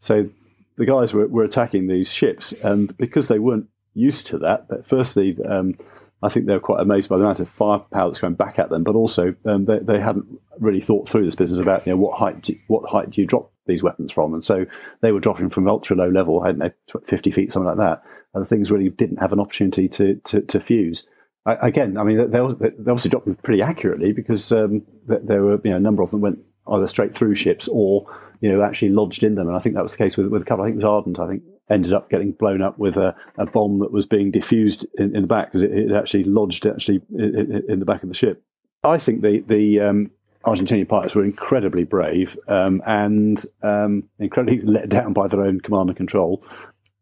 So 0.00 0.28
the 0.76 0.86
guys 0.86 1.12
were, 1.12 1.26
were 1.26 1.44
attacking 1.44 1.86
these 1.86 2.10
ships, 2.12 2.52
and 2.52 2.96
because 2.96 3.28
they 3.28 3.38
weren't 3.38 3.68
used 3.94 4.26
to 4.28 4.38
that, 4.38 4.68
but 4.68 4.86
firstly, 4.88 5.36
um, 5.48 5.74
I 6.22 6.28
think 6.28 6.46
they 6.46 6.54
were 6.54 6.60
quite 6.60 6.80
amazed 6.80 7.08
by 7.08 7.18
the 7.18 7.24
amount 7.24 7.40
of 7.40 7.48
firepower 7.50 8.08
that's 8.08 8.20
going 8.20 8.34
back 8.34 8.58
at 8.58 8.70
them, 8.70 8.82
but 8.82 8.94
also 8.94 9.34
um, 9.44 9.66
they, 9.66 9.78
they 9.80 10.00
hadn't 10.00 10.26
really 10.58 10.80
thought 10.80 11.08
through 11.08 11.26
this 11.26 11.34
business 11.34 11.60
about 11.60 11.86
you 11.86 11.92
know 11.92 11.98
what 11.98 12.18
height 12.18 12.42
do, 12.42 12.56
what 12.66 12.88
height 12.88 13.10
do 13.10 13.20
you 13.20 13.26
drop 13.26 13.52
these 13.66 13.82
weapons 13.82 14.12
from. 14.12 14.34
And 14.34 14.44
so 14.44 14.66
they 15.00 15.12
were 15.12 15.20
dropping 15.20 15.50
from 15.50 15.68
ultra 15.68 15.96
low 15.96 16.08
level, 16.08 16.42
I 16.42 16.46
don't 16.46 16.58
know, 16.58 16.70
50 17.08 17.30
feet, 17.30 17.52
something 17.52 17.66
like 17.66 17.78
that. 17.78 18.02
And 18.34 18.44
the 18.44 18.48
things 18.48 18.70
really 18.70 18.88
didn't 18.88 19.18
have 19.18 19.32
an 19.32 19.40
opportunity 19.40 19.88
to, 19.88 20.16
to, 20.16 20.42
to 20.42 20.60
fuse. 20.60 21.06
I, 21.46 21.54
again, 21.68 21.96
I 21.96 22.04
mean, 22.04 22.18
they, 22.18 22.38
they 22.38 22.40
obviously 22.40 23.10
dropped 23.10 23.26
them 23.26 23.36
pretty 23.36 23.62
accurately 23.62 24.12
because 24.12 24.50
um, 24.52 24.82
there 25.06 25.42
were 25.42 25.60
you 25.62 25.70
know, 25.70 25.76
a 25.76 25.80
number 25.80 26.02
of 26.02 26.10
them 26.10 26.20
went 26.20 26.40
either 26.66 26.88
straight 26.88 27.14
through 27.14 27.34
ships 27.34 27.68
or 27.70 28.06
you 28.40 28.50
know 28.50 28.62
actually 28.62 28.90
lodged 28.90 29.22
in 29.22 29.34
them. 29.34 29.48
And 29.48 29.56
I 29.56 29.60
think 29.60 29.74
that 29.74 29.82
was 29.82 29.92
the 29.92 29.98
case 29.98 30.16
with, 30.16 30.28
with 30.28 30.42
a 30.42 30.44
couple. 30.44 30.64
I 30.64 30.68
think 30.68 30.74
it 30.74 30.84
was 30.84 30.90
Ardent. 30.90 31.18
I 31.18 31.28
think 31.28 31.42
ended 31.70 31.92
up 31.92 32.10
getting 32.10 32.32
blown 32.32 32.62
up 32.62 32.78
with 32.78 32.96
a, 32.96 33.16
a 33.38 33.46
bomb 33.46 33.78
that 33.78 33.92
was 33.92 34.06
being 34.06 34.30
diffused 34.30 34.86
in, 34.98 35.16
in 35.16 35.22
the 35.22 35.28
back 35.28 35.46
because 35.46 35.62
it, 35.62 35.72
it, 35.72 35.92
actually 35.92 36.24
lodged 36.24 36.66
actually 36.66 37.00
in, 37.14 37.64
in, 37.68 37.78
the 37.78 37.86
back 37.86 38.02
of 38.02 38.08
the 38.08 38.14
ship. 38.14 38.42
I 38.82 38.98
think 38.98 39.22
the 39.22 39.40
the 39.40 39.80
um, 39.80 40.10
Argentinian 40.44 40.88
pilots 40.88 41.14
were 41.14 41.24
incredibly 41.24 41.84
brave 41.84 42.38
um, 42.48 42.82
and 42.86 43.44
um, 43.62 44.04
incredibly 44.18 44.60
let 44.62 44.88
down 44.88 45.12
by 45.12 45.26
their 45.28 45.42
own 45.42 45.60
command 45.60 45.88
and 45.88 45.96
control, 45.96 46.44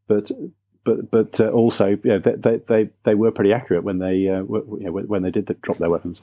but 0.06 0.30
but 0.84 1.10
but 1.10 1.40
uh, 1.40 1.48
also 1.48 1.98
yeah, 2.04 2.18
they, 2.18 2.60
they 2.68 2.90
they 3.04 3.14
were 3.14 3.32
pretty 3.32 3.52
accurate 3.52 3.84
when 3.84 3.98
they 3.98 4.28
uh, 4.28 4.42
you 4.42 4.78
know, 4.80 4.92
when 4.92 5.22
they 5.22 5.30
did 5.30 5.46
the, 5.46 5.54
drop 5.54 5.78
their 5.78 5.90
weapons. 5.90 6.20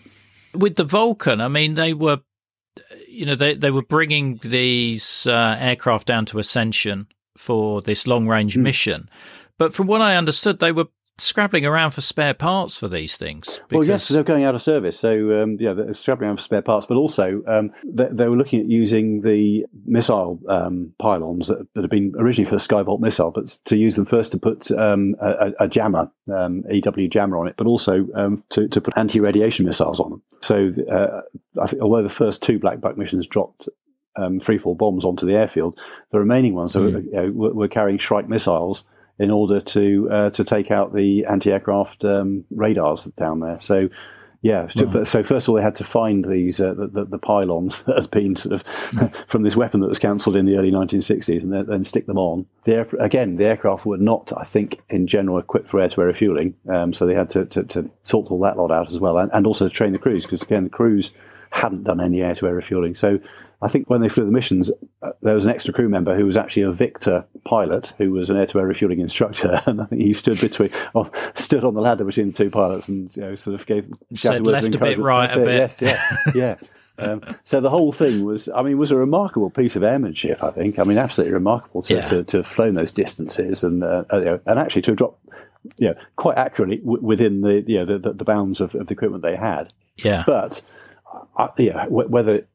With 0.54 0.78
the 0.78 0.84
Vulcan, 0.84 1.42
I 1.42 1.48
mean, 1.48 1.76
they 1.76 1.94
were 1.94 2.22
you 3.08 3.26
know 3.26 3.36
they 3.36 3.56
they 3.56 3.72
were 3.72 3.82
bringing 3.82 4.40
these 4.44 5.28
uh, 5.28 5.56
aircraft 5.60 6.08
down 6.08 6.26
to 6.26 6.40
Ascension 6.40 7.08
for 7.38 7.82
this 7.82 8.08
long 8.08 8.28
range 8.28 8.56
mm. 8.56 8.62
mission, 8.62 9.10
but 9.58 9.74
from 9.74 9.88
what 9.88 10.02
I 10.02 10.16
understood, 10.16 10.60
they 10.60 10.72
were 10.72 10.88
scrabbling 11.20 11.66
around 11.66 11.92
for 11.92 12.02
spare 12.02 12.34
parts 12.34 12.78
for 12.78 12.88
these 12.88 13.18
things. 13.18 13.60
Well, 13.72 13.84
yes, 13.84 14.08
they're 14.08 14.24
going 14.24 14.44
out 14.44 14.56
of 14.56 14.62
service. 14.62 15.00
So, 15.00 15.42
um, 15.42 15.58
yeah, 15.60 15.74
they're 15.74 15.94
scrabbling 15.94 16.28
around 16.28 16.38
for 16.38 16.44
spare 16.44 16.62
parts, 16.62 16.86
but 16.86 16.96
also 16.96 17.42
um, 17.48 17.72
they, 17.84 18.08
they, 18.12 18.28
were 18.28 18.38
looking 18.38 18.60
at 18.60 18.68
using 18.68 19.22
the 19.22 19.66
missile 19.86 20.40
um, 20.48 20.94
pylons 21.00 21.48
that, 21.48 21.68
that 21.76 21.82
had 21.82 21.90
been 21.90 22.14
originally 22.18 22.50
for 22.50 22.56
the 22.56 22.62
Skybolt 22.62 23.00
missile, 23.00 23.32
but 23.32 23.58
to 23.66 23.76
use 23.76 23.96
them 23.96 24.06
first 24.06 24.32
to 24.32 24.38
put 24.38 24.72
um, 24.72 25.16
a, 25.22 25.52
a, 25.60 25.68
jammer, 25.68 26.12
um, 26.34 26.64
EW 26.72 27.08
jammer 27.08 27.38
on 27.38 27.48
it, 27.48 27.56
but 27.58 27.68
also 27.68 28.08
um, 28.16 28.44
to, 28.50 28.68
to 28.68 28.82
put 28.82 28.94
anti 28.98 29.20
radiation 29.20 29.66
missiles 29.66 30.00
on 30.00 30.10
them. 30.12 30.22
So, 30.42 30.72
uh, 30.92 31.22
I 31.62 31.68
think 31.68 31.82
although 31.82 32.04
the 32.04 32.10
first 32.10 32.42
two 32.42 32.60
Black 32.60 32.80
Buck 32.80 32.98
missions 32.98 33.28
dropped 33.28 33.68
um, 34.16 34.40
three, 34.40 34.58
four 34.58 34.76
bombs 34.76 35.06
onto 35.06 35.26
the 35.26 35.34
airfield, 35.34 35.78
the 36.12 36.20
remaining 36.20 36.54
ones 36.54 36.74
mm. 36.74 36.82
were, 36.82 37.00
you 37.00 37.12
know, 37.12 37.32
were, 37.32 37.54
were 37.54 37.68
carrying 37.68 37.98
Shrike 37.98 38.30
missiles 38.30 38.84
in 39.20 39.32
order 39.32 39.60
to 39.60 40.10
uh, 40.10 40.30
to 40.32 40.44
take 40.44 40.72
out 40.72 40.94
the 40.94 41.26
anti-aircraft 41.26 42.06
um, 42.06 42.46
radars 42.50 43.04
down 43.18 43.42
there. 43.42 43.60
So, 43.60 43.90
yeah. 44.42 44.70
Wow. 44.76 45.04
So 45.04 45.22
first 45.24 45.46
of 45.46 45.50
all, 45.50 45.56
they 45.56 45.62
had 45.62 45.76
to 45.76 45.84
find 45.84 46.24
these 46.24 46.62
uh, 46.62 46.74
the, 46.74 47.06
the, 47.06 47.18
pylons 47.18 47.82
that 47.88 47.98
had 47.98 48.12
been 48.12 48.38
sort 48.38 48.56
of 48.56 49.14
from 49.28 49.44
this 49.44 49.58
weapon 49.58 49.82
that 49.82 49.90
was 49.90 50.00
cancelled 50.00 50.38
in 50.38 50.46
the 50.46 50.56
early 50.56 50.72
1960s, 50.72 51.44
and 51.44 51.52
then, 51.52 51.66
then 51.66 51.84
stick 51.84 52.08
them 52.08 52.18
on. 52.18 52.46
The 52.64 52.74
air, 52.74 52.88
again, 53.02 53.36
the 53.36 53.46
aircraft 53.46 53.86
were 53.86 53.98
not, 53.98 54.32
I 54.38 54.46
think, 54.46 54.80
in 54.90 55.08
general 55.08 55.38
equipped 55.38 55.70
for 55.70 55.82
air-to-air 55.82 56.08
refueling, 56.08 56.56
um, 56.70 56.94
so 56.94 57.06
they 57.06 57.16
had 57.16 57.30
to, 57.32 57.46
to, 57.48 57.64
to, 57.64 57.92
sort 58.04 58.32
all 58.32 58.40
that 58.40 58.58
lot 58.58 58.72
out 58.72 58.90
as 58.90 59.00
well, 59.00 59.18
and, 59.18 59.30
and 59.34 59.46
also 59.46 59.68
to 59.68 59.74
train 59.74 59.92
the 59.92 60.00
crews 60.00 60.24
because 60.24 60.42
again, 60.42 60.64
the 60.64 60.70
crews 60.70 61.12
hadn't 61.52 61.84
done 61.84 62.00
any 62.00 62.22
air-to-air 62.22 62.56
refueling. 62.56 62.96
So 62.96 63.20
I 63.62 63.68
think 63.68 63.90
when 63.90 64.02
they 64.02 64.08
flew 64.08 64.24
the 64.26 64.32
missions, 64.32 64.72
uh, 65.02 65.12
there 65.22 65.36
was 65.36 65.44
an 65.44 65.52
extra 65.52 65.74
crew 65.74 65.90
member 65.90 66.16
who 66.16 66.26
was 66.26 66.38
actually 66.38 66.64
a 66.64 66.72
Victor 66.72 67.26
pilot, 67.44 67.94
who 67.98 68.12
was 68.12 68.30
an 68.30 68.38
air-to-air 68.38 68.66
refueling 68.66 69.00
instructor, 69.00 69.62
and 69.66 69.82
I 69.82 69.86
think 69.86 70.02
he 70.02 70.14
stood 70.14 70.40
between, 70.40 70.70
or 70.94 71.12
stood 71.36 71.66
on 71.66 71.74
the 71.74 71.82
ladder 71.82 72.06
between 72.06 72.32
the 72.32 72.38
two 72.38 72.50
pilots, 72.50 72.88
and 72.88 73.16
you 73.16 73.22
know, 73.22 73.36
sort 73.36 73.60
of 73.60 73.66
gave 73.66 73.92
said 74.16 74.48
left 74.48 74.76
a 74.76 74.80
bit, 74.80 74.98
right 74.98 75.34
a 75.36 75.40
bit. 75.40 75.56
Yes, 75.56 75.82
yeah, 75.82 76.18
yeah. 76.36 76.56
Um, 76.98 77.22
so 77.44 77.62
the 77.62 77.70
whole 77.70 77.94
thing 77.94 78.26
was, 78.26 78.50
I 78.54 78.62
mean, 78.62 78.78
was 78.78 78.92
a 78.92 78.96
remarkable 78.98 79.50
piece 79.50 79.76
of 79.76 79.84
airmanship. 79.84 80.42
I 80.44 80.52
think. 80.52 80.80
I 80.80 80.84
mean, 80.84 80.98
absolutely 80.98 81.34
remarkable 81.34 81.82
to 81.84 81.94
yeah. 81.94 82.06
to, 82.06 82.24
to, 82.24 82.38
have 82.38 82.48
flown 82.48 82.76
those 82.76 82.94
distances 82.94 83.64
and 83.64 83.84
uh, 83.84 84.04
you 84.14 84.26
know, 84.26 84.40
and 84.46 84.60
actually 84.60 84.84
to 84.84 84.92
have 84.92 84.98
dropped, 84.98 85.26
you 85.78 85.90
know, 85.90 85.96
quite 86.16 86.38
accurately 86.38 86.78
w- 86.78 87.02
within 87.02 87.42
the 87.42 87.64
you 87.68 87.84
know 87.84 87.98
the, 87.98 88.14
the 88.14 88.24
bounds 88.24 88.62
of, 88.62 88.74
of, 88.76 88.88
the 88.88 88.94
equipment 88.94 89.24
they 89.24 89.36
had. 89.36 89.74
Yeah. 89.98 90.24
But 90.26 90.62
uh, 91.38 91.48
yeah, 91.58 91.86
whether 91.88 92.46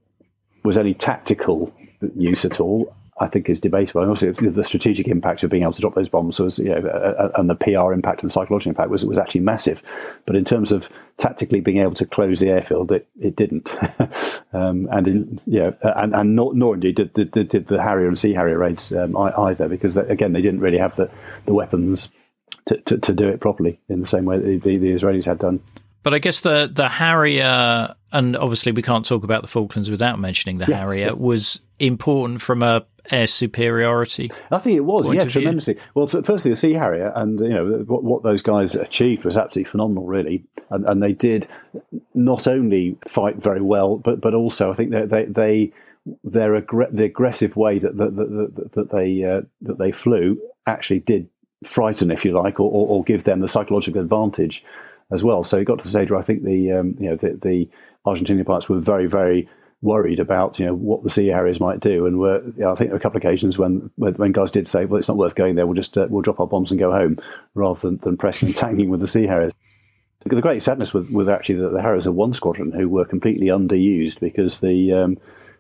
was 0.65 0.77
any 0.77 0.95
tactical 0.95 1.73
use 2.17 2.45
at 2.45 2.59
all, 2.59 2.95
I 3.21 3.29
think 3.29 3.49
is 3.49 3.61
debatable. 3.61 4.01
And 4.01 4.11
also, 4.11 4.33
the 4.33 4.65
strategic 4.65 5.07
impact 5.07 5.45
of 5.45 5.51
being 5.51 5.63
able 5.63 5.75
to 5.75 5.81
drop 5.81 5.95
those 5.95 6.09
bombs 6.09 6.41
was, 6.41 6.59
you 6.59 6.71
know, 6.71 7.31
and 7.37 7.49
the 7.49 7.55
PR 7.55 7.93
impact 7.93 8.23
and 8.23 8.31
the 8.31 8.33
psychological 8.33 8.71
impact 8.71 8.91
was 8.91 9.05
was 9.05 9.19
actually 9.19 9.43
massive. 9.43 9.83
But 10.27 10.35
in 10.35 10.45
terms 10.45 10.73
of 10.73 10.89
tactically 11.17 11.61
being 11.61 11.79
able 11.79 11.95
to 11.95 12.07
close 12.07 12.41
the 12.41 12.49
airfield, 12.49 12.91
it, 12.91 13.07
it 13.21 13.37
didn't. 13.37 13.69
um, 14.53 14.89
and 14.91 15.07
in, 15.07 15.41
yeah, 15.47 15.71
and 15.83 16.15
and 16.15 16.35
nor, 16.35 16.55
nor 16.55 16.75
indeed 16.75 16.97
did, 16.97 17.13
did, 17.13 17.31
did, 17.31 17.69
the 17.69 17.81
Harrier 17.81 18.09
and 18.09 18.19
Sea 18.19 18.33
Harrier 18.33 18.59
raids 18.59 18.91
um, 18.93 19.17
either, 19.17 19.69
because 19.69 19.95
they, 19.95 20.03
again 20.09 20.33
they 20.33 20.43
didn't 20.43 20.61
really 20.61 20.79
have 20.79 20.97
the, 20.97 21.09
the 21.47 21.55
weapons 21.55 22.09
to, 22.67 22.79
to, 22.79 22.99
to, 22.99 23.13
do 23.13 23.29
it 23.29 23.41
properly 23.41 23.79
in 23.89 24.01
the 24.01 24.07
same 24.07 24.25
way 24.25 24.39
that 24.39 24.63
the, 24.63 24.79
the 24.79 24.93
Israelis 24.93 25.25
had 25.25 25.39
done. 25.39 25.61
But 26.05 26.15
I 26.15 26.21
guess 26.21 26.43
the 26.43 26.71
the 26.73 26.89
Harrier, 26.89 27.95
and 28.13 28.37
obviously 28.37 28.71
we 28.73 28.83
can't 28.83 29.05
talk 29.05 29.25
about 29.25 29.43
the 29.43 29.49
Falklands 29.49 29.91
without 29.91 30.21
mentioning 30.21 30.59
the 30.59 30.67
yes, 30.69 30.79
Harrier, 30.79 31.07
yeah. 31.07 31.13
was 31.13 31.63
important 31.81 32.41
from 32.41 32.63
a 32.63 32.85
air 33.11 33.27
superiority. 33.27 34.31
I 34.51 34.59
think 34.59 34.77
it 34.77 34.85
was, 34.85 35.13
yeah, 35.15 35.25
tremendously. 35.25 35.79
Well, 35.95 36.07
firstly, 36.07 36.51
the 36.51 36.57
Sea 36.57 36.75
Harrier, 36.75 37.11
and 37.17 37.41
you 37.41 37.49
know 37.49 37.85
what, 37.87 38.05
what 38.05 38.23
those 38.23 38.43
guys 38.43 38.75
achieved 38.75 39.25
was 39.25 39.37
absolutely 39.37 39.71
phenomenal, 39.71 40.07
really. 40.07 40.45
And, 40.71 40.85
and 40.87 41.03
they 41.03 41.13
did 41.13 41.49
not 42.15 42.47
only 42.47 42.99
fight 43.09 43.37
very 43.37 43.63
well, 43.63 43.97
but 43.97 44.21
but 44.21 44.35
also 44.35 44.71
I 44.71 44.75
think 44.75 44.91
they 44.91 45.07
they, 45.07 45.25
they 45.25 45.73
their 46.23 46.61
aggr- 46.61 46.95
the 46.95 47.05
aggressive 47.05 47.57
way 47.57 47.79
that 47.79 47.97
that, 47.97 48.15
that, 48.15 48.71
that 48.75 48.91
they 48.93 49.25
uh, 49.25 49.41
that 49.63 49.79
they 49.79 49.91
flew 49.91 50.39
actually 50.67 51.01
did 51.01 51.29
frighten, 51.65 52.11
if 52.11 52.27
you 52.27 52.33
like, 52.33 52.61
or, 52.61 52.71
or, 52.71 52.89
or 52.89 53.05
give 53.05 53.25
them 53.25 53.41
the 53.41 53.49
psychological 53.49 54.03
advantage 54.03 54.63
as 55.15 55.25
well. 55.25 55.45
So 55.45 55.59
it 55.59 55.65
got 55.65 55.79
to 55.79 55.85
the 55.85 55.91
stage 55.91 56.11
where 56.11 56.21
I 56.21 56.23
think 56.23 56.43
the 56.43 56.73
um, 56.73 56.97
you 56.99 57.09
know 57.09 57.17
the, 57.17 57.39
the 57.41 57.69
Argentinian 58.07 58.45
pilots 58.45 58.69
were 58.69 58.81
very 58.81 59.07
very 59.07 59.49
worried 59.81 60.19
about 60.19 60.59
you 60.59 60.67
know 60.67 60.75
what 60.75 61.05
the 61.05 61.11
Sea 61.11 61.29
Harriers 61.29 61.61
might 61.61 61.81
do, 61.81 62.07
and 62.07 62.19
were 62.19 62.43
you 62.45 62.53
know, 62.59 62.73
I 62.73 62.75
think 62.75 62.91
there 62.91 62.95
were 62.95 62.97
a 62.97 63.01
couple 63.01 63.19
of 63.19 63.25
occasions 63.25 63.57
when 63.57 63.91
when 63.97 64.33
guys 64.33 64.51
did 64.51 64.67
say, 64.67 64.85
well, 64.85 64.99
it's 64.99 65.09
not 65.09 65.17
worth 65.17 65.35
going 65.35 65.55
there. 65.55 65.67
We'll 65.67 65.77
just 65.77 65.97
uh, 65.97 66.07
we'll 66.11 66.23
drop 66.23 66.41
our 66.41 66.47
bombs 66.47 66.71
and 66.71 66.81
go 66.81 66.91
home 66.91 67.19
rather 67.55 67.81
than, 67.81 67.99
than 67.99 68.17
pressing 68.17 68.49
and 68.49 68.57
tanking 68.57 68.91
with 68.91 69.01
the 69.01 69.09
Sea 69.09 69.27
Harriers. 69.27 69.53
The 70.27 70.41
great 70.41 70.63
sadness 70.63 70.95
was, 70.95 71.11
was 71.11 71.29
actually 71.29 71.57
that 71.57 71.73
the 71.73 71.83
Harriers 71.83 72.07
of 72.07 72.15
one 72.15 72.33
squadron 72.33 72.73
who 72.73 72.89
were 72.89 73.05
completely 73.05 73.49
underused 73.49 74.21
because 74.21 74.61
the 74.61 74.93
um, 74.93 75.19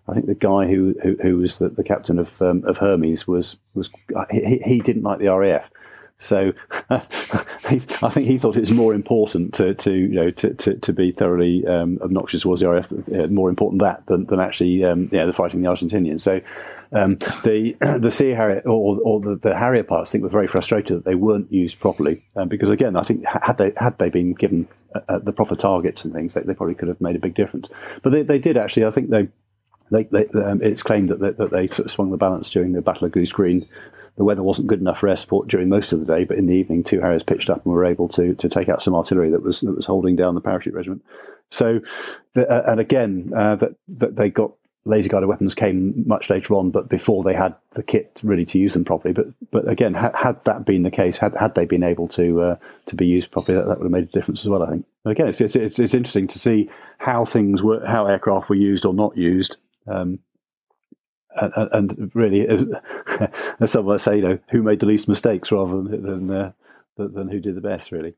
I 0.08 0.14
think 0.14 0.26
the 0.26 0.34
guy 0.34 0.66
who 0.66 0.94
who, 1.02 1.16
who 1.22 1.36
was 1.36 1.58
the, 1.58 1.68
the 1.68 1.84
captain 1.84 2.18
of 2.18 2.30
um, 2.40 2.64
of 2.64 2.78
Hermes 2.78 3.28
was 3.28 3.56
was 3.74 3.90
he, 4.30 4.58
he 4.64 4.80
didn't 4.80 5.02
like 5.02 5.18
the 5.18 5.28
RAF 5.28 5.70
so 6.18 6.52
I 6.90 6.98
think 6.98 8.26
he 8.26 8.38
thought 8.38 8.56
it 8.56 8.60
was 8.60 8.70
more 8.70 8.94
important 8.94 9.54
to, 9.54 9.74
to 9.74 9.92
you 9.92 10.08
know 10.08 10.30
to, 10.30 10.54
to, 10.54 10.74
to 10.74 10.92
be 10.92 11.12
thoroughly 11.12 11.66
um, 11.66 11.98
obnoxious 12.02 12.42
towards 12.42 12.62
the 12.62 12.68
RAF, 12.68 12.90
uh, 12.92 13.26
more 13.26 13.50
important 13.50 13.82
that 13.82 14.06
than, 14.06 14.26
than 14.26 14.40
actually 14.40 14.84
um, 14.84 15.08
yeah, 15.12 15.26
the 15.26 15.32
fighting 15.32 15.62
the 15.62 15.68
Argentinians. 15.68 16.22
So 16.22 16.40
um, 16.92 17.10
the 17.42 17.76
the 17.98 18.10
Sea 18.10 18.30
Harrier 18.30 18.62
or, 18.64 18.98
or 19.02 19.20
the, 19.20 19.36
the, 19.42 19.56
Harrier 19.56 19.82
pilots 19.82 20.10
I 20.10 20.12
think 20.12 20.24
were 20.24 20.30
very 20.30 20.46
frustrated 20.46 20.98
that 20.98 21.04
they 21.04 21.16
weren't 21.16 21.52
used 21.52 21.80
properly 21.80 22.22
um, 22.36 22.48
because 22.48 22.70
again 22.70 22.96
I 22.96 23.02
think 23.02 23.24
had 23.26 23.58
they 23.58 23.72
had 23.76 23.98
they 23.98 24.08
been 24.08 24.34
given 24.34 24.68
uh, 24.94 25.00
uh, 25.08 25.18
the 25.18 25.32
proper 25.32 25.56
targets 25.56 26.04
and 26.04 26.14
things 26.14 26.34
they, 26.34 26.42
they, 26.42 26.54
probably 26.54 26.76
could 26.76 26.88
have 26.88 27.00
made 27.00 27.16
a 27.16 27.20
big 27.20 27.34
difference. 27.34 27.68
But 28.02 28.10
they, 28.10 28.22
they 28.22 28.38
did 28.38 28.56
actually 28.56 28.86
I 28.86 28.90
think 28.90 29.10
they. 29.10 29.28
They, 29.90 30.04
they, 30.04 30.26
um, 30.40 30.62
it's 30.62 30.82
claimed 30.82 31.10
that 31.10 31.20
they, 31.20 31.30
that 31.32 31.50
they 31.50 31.68
sort 31.68 31.80
of 31.80 31.90
swung 31.90 32.10
the 32.10 32.16
balance 32.16 32.48
during 32.48 32.72
the 32.72 32.80
Battle 32.80 33.04
of 33.04 33.12
Goose 33.12 33.30
Green 33.30 33.68
the 34.16 34.24
weather 34.24 34.42
wasn't 34.42 34.68
good 34.68 34.80
enough 34.80 34.98
for 34.98 35.08
air 35.08 35.16
support 35.16 35.48
during 35.48 35.68
most 35.68 35.92
of 35.92 36.00
the 36.00 36.06
day, 36.06 36.24
but 36.24 36.38
in 36.38 36.46
the 36.46 36.54
evening, 36.54 36.84
two 36.84 37.00
Harriers 37.00 37.22
pitched 37.22 37.50
up 37.50 37.64
and 37.64 37.74
were 37.74 37.84
able 37.84 38.08
to 38.10 38.34
to 38.34 38.48
take 38.48 38.68
out 38.68 38.82
some 38.82 38.94
artillery 38.94 39.30
that 39.30 39.42
was 39.42 39.60
that 39.60 39.76
was 39.76 39.86
holding 39.86 40.16
down 40.16 40.34
the 40.34 40.40
parachute 40.40 40.74
regiment. 40.74 41.04
So, 41.50 41.80
the, 42.34 42.48
uh, 42.48 42.70
and 42.70 42.80
again, 42.80 43.32
uh, 43.36 43.56
that 43.56 43.74
that 43.88 44.16
they 44.16 44.30
got 44.30 44.52
laser 44.86 45.08
guided 45.08 45.28
weapons 45.28 45.54
came 45.54 46.04
much 46.06 46.28
later 46.28 46.54
on, 46.54 46.70
but 46.70 46.88
before 46.88 47.24
they 47.24 47.34
had 47.34 47.54
the 47.70 47.82
kit 47.82 48.20
really 48.22 48.44
to 48.44 48.58
use 48.58 48.74
them 48.74 48.84
properly. 48.84 49.14
But 49.14 49.26
but 49.50 49.68
again, 49.68 49.94
had, 49.94 50.14
had 50.14 50.44
that 50.44 50.64
been 50.64 50.82
the 50.82 50.90
case, 50.90 51.18
had 51.18 51.34
had 51.34 51.54
they 51.54 51.64
been 51.64 51.82
able 51.82 52.08
to 52.08 52.42
uh, 52.42 52.56
to 52.86 52.94
be 52.94 53.06
used 53.06 53.30
properly, 53.30 53.58
that, 53.58 53.66
that, 53.66 53.78
would 53.78 53.84
have 53.84 53.92
made 53.92 54.04
a 54.04 54.12
difference 54.12 54.42
as 54.42 54.48
well. 54.48 54.62
I 54.62 54.70
think. 54.70 54.86
Again, 55.04 55.28
it's 55.28 55.40
it's, 55.40 55.56
it's, 55.56 55.78
it's 55.78 55.94
interesting 55.94 56.28
to 56.28 56.38
see 56.38 56.70
how 56.98 57.24
things 57.24 57.62
were, 57.62 57.84
how 57.84 58.06
aircraft 58.06 58.48
were 58.48 58.54
used 58.54 58.84
or 58.84 58.94
not 58.94 59.16
used. 59.16 59.56
Um, 59.86 60.20
and, 61.36 61.68
and 61.72 62.10
really, 62.14 62.46
as 63.60 63.70
some 63.70 63.86
might 63.86 64.00
say, 64.00 64.16
you 64.16 64.22
know, 64.22 64.38
who 64.50 64.62
made 64.62 64.80
the 64.80 64.86
least 64.86 65.08
mistakes 65.08 65.52
rather 65.52 65.82
than 65.82 66.02
than, 66.02 66.30
uh, 66.30 66.52
than 66.96 67.28
who 67.28 67.40
did 67.40 67.54
the 67.54 67.60
best, 67.60 67.92
really. 67.92 68.14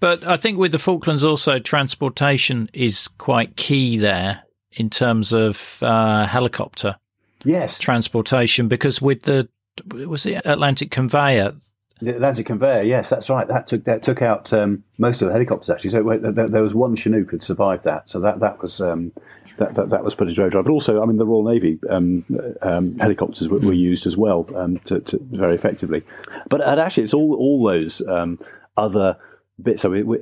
But 0.00 0.24
I 0.24 0.36
think 0.36 0.58
with 0.58 0.72
the 0.72 0.78
Falklands, 0.78 1.24
also 1.24 1.58
transportation 1.58 2.70
is 2.72 3.08
quite 3.18 3.56
key 3.56 3.98
there 3.98 4.42
in 4.72 4.90
terms 4.90 5.32
of 5.32 5.82
uh, 5.82 6.26
helicopter 6.26 6.96
yes 7.44 7.78
transportation 7.78 8.66
because 8.66 9.00
with 9.00 9.22
the 9.22 9.48
was 9.94 10.24
the 10.24 10.34
Atlantic 10.50 10.90
conveyor 10.90 11.54
The 12.00 12.14
Atlantic 12.14 12.46
conveyor, 12.46 12.82
yes, 12.82 13.08
that's 13.08 13.28
right. 13.28 13.48
That 13.48 13.66
took 13.66 13.84
that 13.84 14.02
took 14.02 14.22
out 14.22 14.52
um, 14.52 14.84
most 14.98 15.20
of 15.20 15.26
the 15.26 15.32
helicopters 15.32 15.68
actually. 15.68 15.90
So 15.90 16.18
there, 16.20 16.48
there, 16.48 16.62
was 16.62 16.74
one 16.74 16.94
Chinook 16.94 17.32
had 17.32 17.42
survived 17.42 17.84
that. 17.84 18.08
So 18.08 18.20
that 18.20 18.38
that 18.40 18.62
was 18.62 18.80
um, 18.80 19.12
that, 19.58 19.74
that, 19.74 19.90
that 19.90 20.04
was 20.04 20.14
pretty 20.14 20.34
dry. 20.34 20.48
But 20.48 20.68
also, 20.68 21.02
I 21.02 21.06
mean, 21.06 21.16
the 21.16 21.26
Royal 21.26 21.44
Navy 21.44 21.78
um, 21.90 22.24
um, 22.62 22.98
helicopters 22.98 23.48
were, 23.48 23.58
were, 23.58 23.72
used 23.72 24.06
as 24.06 24.16
well 24.16 24.48
um, 24.54 24.78
to, 24.84 25.00
to 25.00 25.18
very 25.32 25.54
effectively. 25.54 26.02
But 26.48 26.60
actually, 26.60 27.04
it's 27.04 27.14
all 27.14 27.34
all 27.34 27.64
those 27.64 28.00
um, 28.06 28.38
other 28.76 29.16
bits. 29.60 29.82
So 29.82 29.90
we, 29.90 30.02
we, 30.02 30.18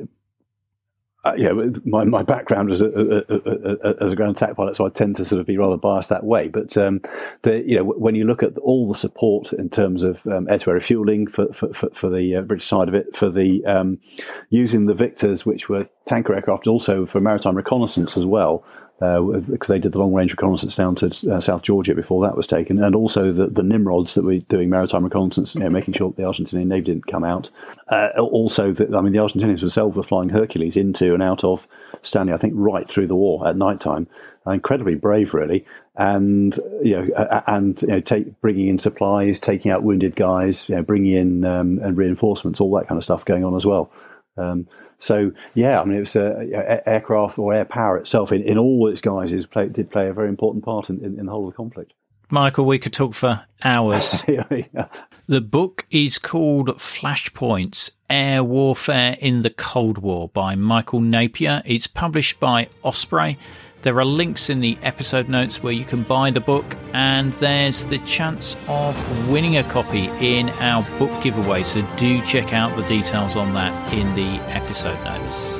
uh, 1.34 1.80
my, 1.84 2.04
my 2.04 2.22
background 2.22 2.68
was 2.68 2.82
a, 2.82 2.86
a, 2.86 3.34
a, 3.34 4.04
as 4.04 4.12
a 4.12 4.16
ground 4.16 4.36
attack 4.36 4.56
pilot, 4.56 4.76
so 4.76 4.86
I 4.86 4.90
tend 4.90 5.16
to 5.16 5.24
sort 5.24 5.40
of 5.40 5.46
be 5.46 5.56
rather 5.56 5.76
biased 5.76 6.08
that 6.08 6.24
way. 6.24 6.48
But 6.48 6.76
um, 6.76 7.00
the, 7.42 7.62
you 7.66 7.76
know, 7.76 7.84
when 7.84 8.14
you 8.14 8.24
look 8.24 8.42
at 8.42 8.56
all 8.58 8.90
the 8.90 8.98
support 8.98 9.52
in 9.52 9.70
terms 9.70 10.02
of 10.02 10.24
um, 10.26 10.48
air-to-air 10.48 10.74
refueling 10.74 11.26
for, 11.26 11.52
for, 11.52 11.72
for, 11.74 11.90
for 11.90 12.10
the 12.10 12.36
uh, 12.36 12.42
British 12.42 12.66
side 12.66 12.88
of 12.88 12.94
it, 12.94 13.16
for 13.16 13.30
the 13.30 13.64
um, 13.66 13.98
using 14.50 14.86
the 14.86 14.94
Victors, 14.94 15.46
which 15.46 15.68
were 15.68 15.88
tanker 16.06 16.34
aircraft, 16.34 16.66
also 16.66 17.06
for 17.06 17.20
maritime 17.20 17.56
reconnaissance 17.56 18.16
as 18.16 18.24
well, 18.24 18.64
because 18.98 19.70
uh, 19.70 19.74
they 19.74 19.78
did 19.78 19.92
the 19.92 19.98
long 19.98 20.14
range 20.14 20.32
reconnaissance 20.32 20.74
down 20.74 20.94
to 20.94 21.06
uh, 21.30 21.40
South 21.40 21.60
Georgia 21.60 21.94
before 21.94 22.24
that 22.24 22.36
was 22.36 22.46
taken, 22.46 22.82
and 22.82 22.94
also 22.94 23.30
the, 23.30 23.46
the 23.46 23.62
Nimrods 23.62 24.14
that 24.14 24.24
were 24.24 24.38
doing 24.38 24.70
maritime 24.70 25.04
reconnaissance, 25.04 25.54
you 25.54 25.60
know, 25.60 25.68
making 25.68 25.92
sure 25.92 26.12
the 26.12 26.22
Argentinian 26.22 26.66
Navy 26.66 26.86
didn't 26.86 27.06
come 27.06 27.22
out. 27.22 27.50
Uh, 27.88 28.08
also, 28.18 28.72
the, 28.72 28.96
I 28.96 29.02
mean, 29.02 29.12
the 29.12 29.18
Argentinians 29.18 29.60
themselves 29.60 29.96
were 29.96 30.02
flying 30.02 30.30
Hercules 30.30 30.78
into 30.78 31.12
and 31.12 31.22
out 31.22 31.44
of 31.44 31.66
Stanley, 32.02 32.32
I 32.32 32.38
think, 32.38 32.54
right 32.56 32.88
through 32.88 33.08
the 33.08 33.14
war 33.14 33.46
at 33.46 33.56
night 33.56 33.80
time. 33.80 34.08
Incredibly 34.46 34.94
brave, 34.94 35.34
really, 35.34 35.66
and 35.96 36.56
you 36.80 36.94
know, 36.96 37.42
and 37.48 37.82
you 37.82 37.88
know, 37.88 38.00
take, 38.00 38.40
bringing 38.40 38.68
in 38.68 38.78
supplies, 38.78 39.40
taking 39.40 39.72
out 39.72 39.82
wounded 39.82 40.14
guys, 40.14 40.68
you 40.68 40.76
know, 40.76 40.82
bringing 40.82 41.12
in 41.12 41.44
um, 41.44 41.80
and 41.82 41.96
reinforcements, 41.96 42.60
all 42.60 42.72
that 42.76 42.86
kind 42.86 42.96
of 42.96 43.02
stuff 43.02 43.24
going 43.24 43.44
on 43.44 43.56
as 43.56 43.66
well. 43.66 43.90
Um, 44.36 44.68
so 44.98 45.32
yeah, 45.54 45.80
I 45.80 45.84
mean, 45.84 45.98
it 45.98 46.00
was 46.00 46.16
uh, 46.16 46.80
aircraft 46.86 47.38
or 47.38 47.54
air 47.54 47.64
power 47.64 47.98
itself 47.98 48.32
in, 48.32 48.42
in 48.42 48.58
all 48.58 48.88
its 48.88 49.00
guises 49.00 49.46
play, 49.46 49.68
did 49.68 49.90
play 49.90 50.08
a 50.08 50.12
very 50.12 50.28
important 50.28 50.64
part 50.64 50.90
in, 50.90 51.04
in, 51.04 51.18
in, 51.18 51.26
the 51.26 51.32
whole 51.32 51.46
of 51.46 51.52
the 51.52 51.56
conflict. 51.56 51.92
Michael, 52.30 52.64
we 52.64 52.78
could 52.78 52.92
talk 52.92 53.14
for 53.14 53.44
hours. 53.62 54.24
yeah, 54.28 54.44
yeah. 54.50 54.86
The 55.28 55.40
book 55.40 55.86
is 55.90 56.18
called 56.18 56.68
Flashpoints 56.68 57.92
Air 58.10 58.42
Warfare 58.42 59.16
in 59.20 59.42
the 59.42 59.50
Cold 59.50 59.98
War 59.98 60.28
by 60.28 60.54
Michael 60.54 61.00
Napier. 61.00 61.62
It's 61.64 61.86
published 61.86 62.40
by 62.40 62.68
Osprey 62.82 63.38
there 63.86 63.98
are 64.00 64.04
links 64.04 64.50
in 64.50 64.58
the 64.58 64.76
episode 64.82 65.28
notes 65.28 65.62
where 65.62 65.72
you 65.72 65.84
can 65.84 66.02
buy 66.02 66.28
the 66.28 66.40
book, 66.40 66.64
and 66.92 67.32
there's 67.34 67.84
the 67.84 67.98
chance 67.98 68.56
of 68.66 69.30
winning 69.30 69.58
a 69.58 69.62
copy 69.62 70.06
in 70.18 70.48
our 70.58 70.82
book 70.98 71.22
giveaway. 71.22 71.62
So 71.62 71.86
do 71.94 72.20
check 72.22 72.52
out 72.52 72.74
the 72.74 72.82
details 72.82 73.36
on 73.36 73.54
that 73.54 73.92
in 73.92 74.12
the 74.16 74.40
episode 74.52 75.00
notes. 75.04 75.56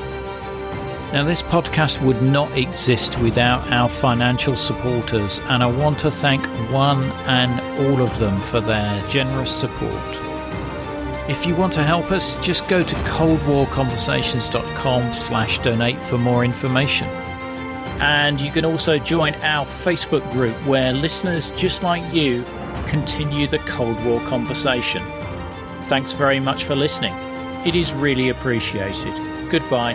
Now, 1.13 1.23
this 1.23 1.41
podcast 1.41 2.05
would 2.05 2.21
not 2.21 2.51
exist 2.59 3.17
without 3.21 3.71
our 3.71 3.89
financial 3.89 4.57
supporters, 4.57 5.39
and 5.45 5.63
I 5.63 5.67
want 5.67 6.01
to 6.01 6.11
thank 6.11 6.45
one 6.73 7.05
and 7.29 7.61
all 7.87 8.03
of 8.03 8.19
them 8.19 8.43
for 8.43 8.61
their 8.61 9.07
generous 9.07 9.53
support. 9.53 10.17
If 11.31 11.47
you 11.47 11.55
want 11.55 11.73
to 11.75 11.85
help 11.85 12.11
us, 12.11 12.39
just 12.39 12.67
go 12.67 12.83
to 12.83 12.95
coldwarconversations.com 12.97 15.15
slash 15.15 15.61
donate 15.61 16.03
for 16.03 16.19
more 16.19 16.45
information. 16.45 17.09
And 18.01 18.41
you 18.41 18.51
can 18.51 18.65
also 18.65 18.99
join 18.99 19.35
our 19.37 19.65
Facebook 19.65 20.31
group 20.33 20.55
where 20.67 20.93
listeners 20.93 21.51
just 21.53 21.83
like 21.83 22.15
you 22.15 22.45
continue 22.87 23.47
the 23.47 23.59
Cold 23.61 24.03
War 24.05 24.21
conversation. 24.23 25.03
Thanks 25.89 26.13
very 26.13 26.41
much 26.41 26.65
for 26.65 26.75
listening. 26.75 27.15
It 27.65 27.75
is 27.75 27.93
really 27.93 28.29
appreciated. 28.29 29.15
Goodbye. 29.51 29.95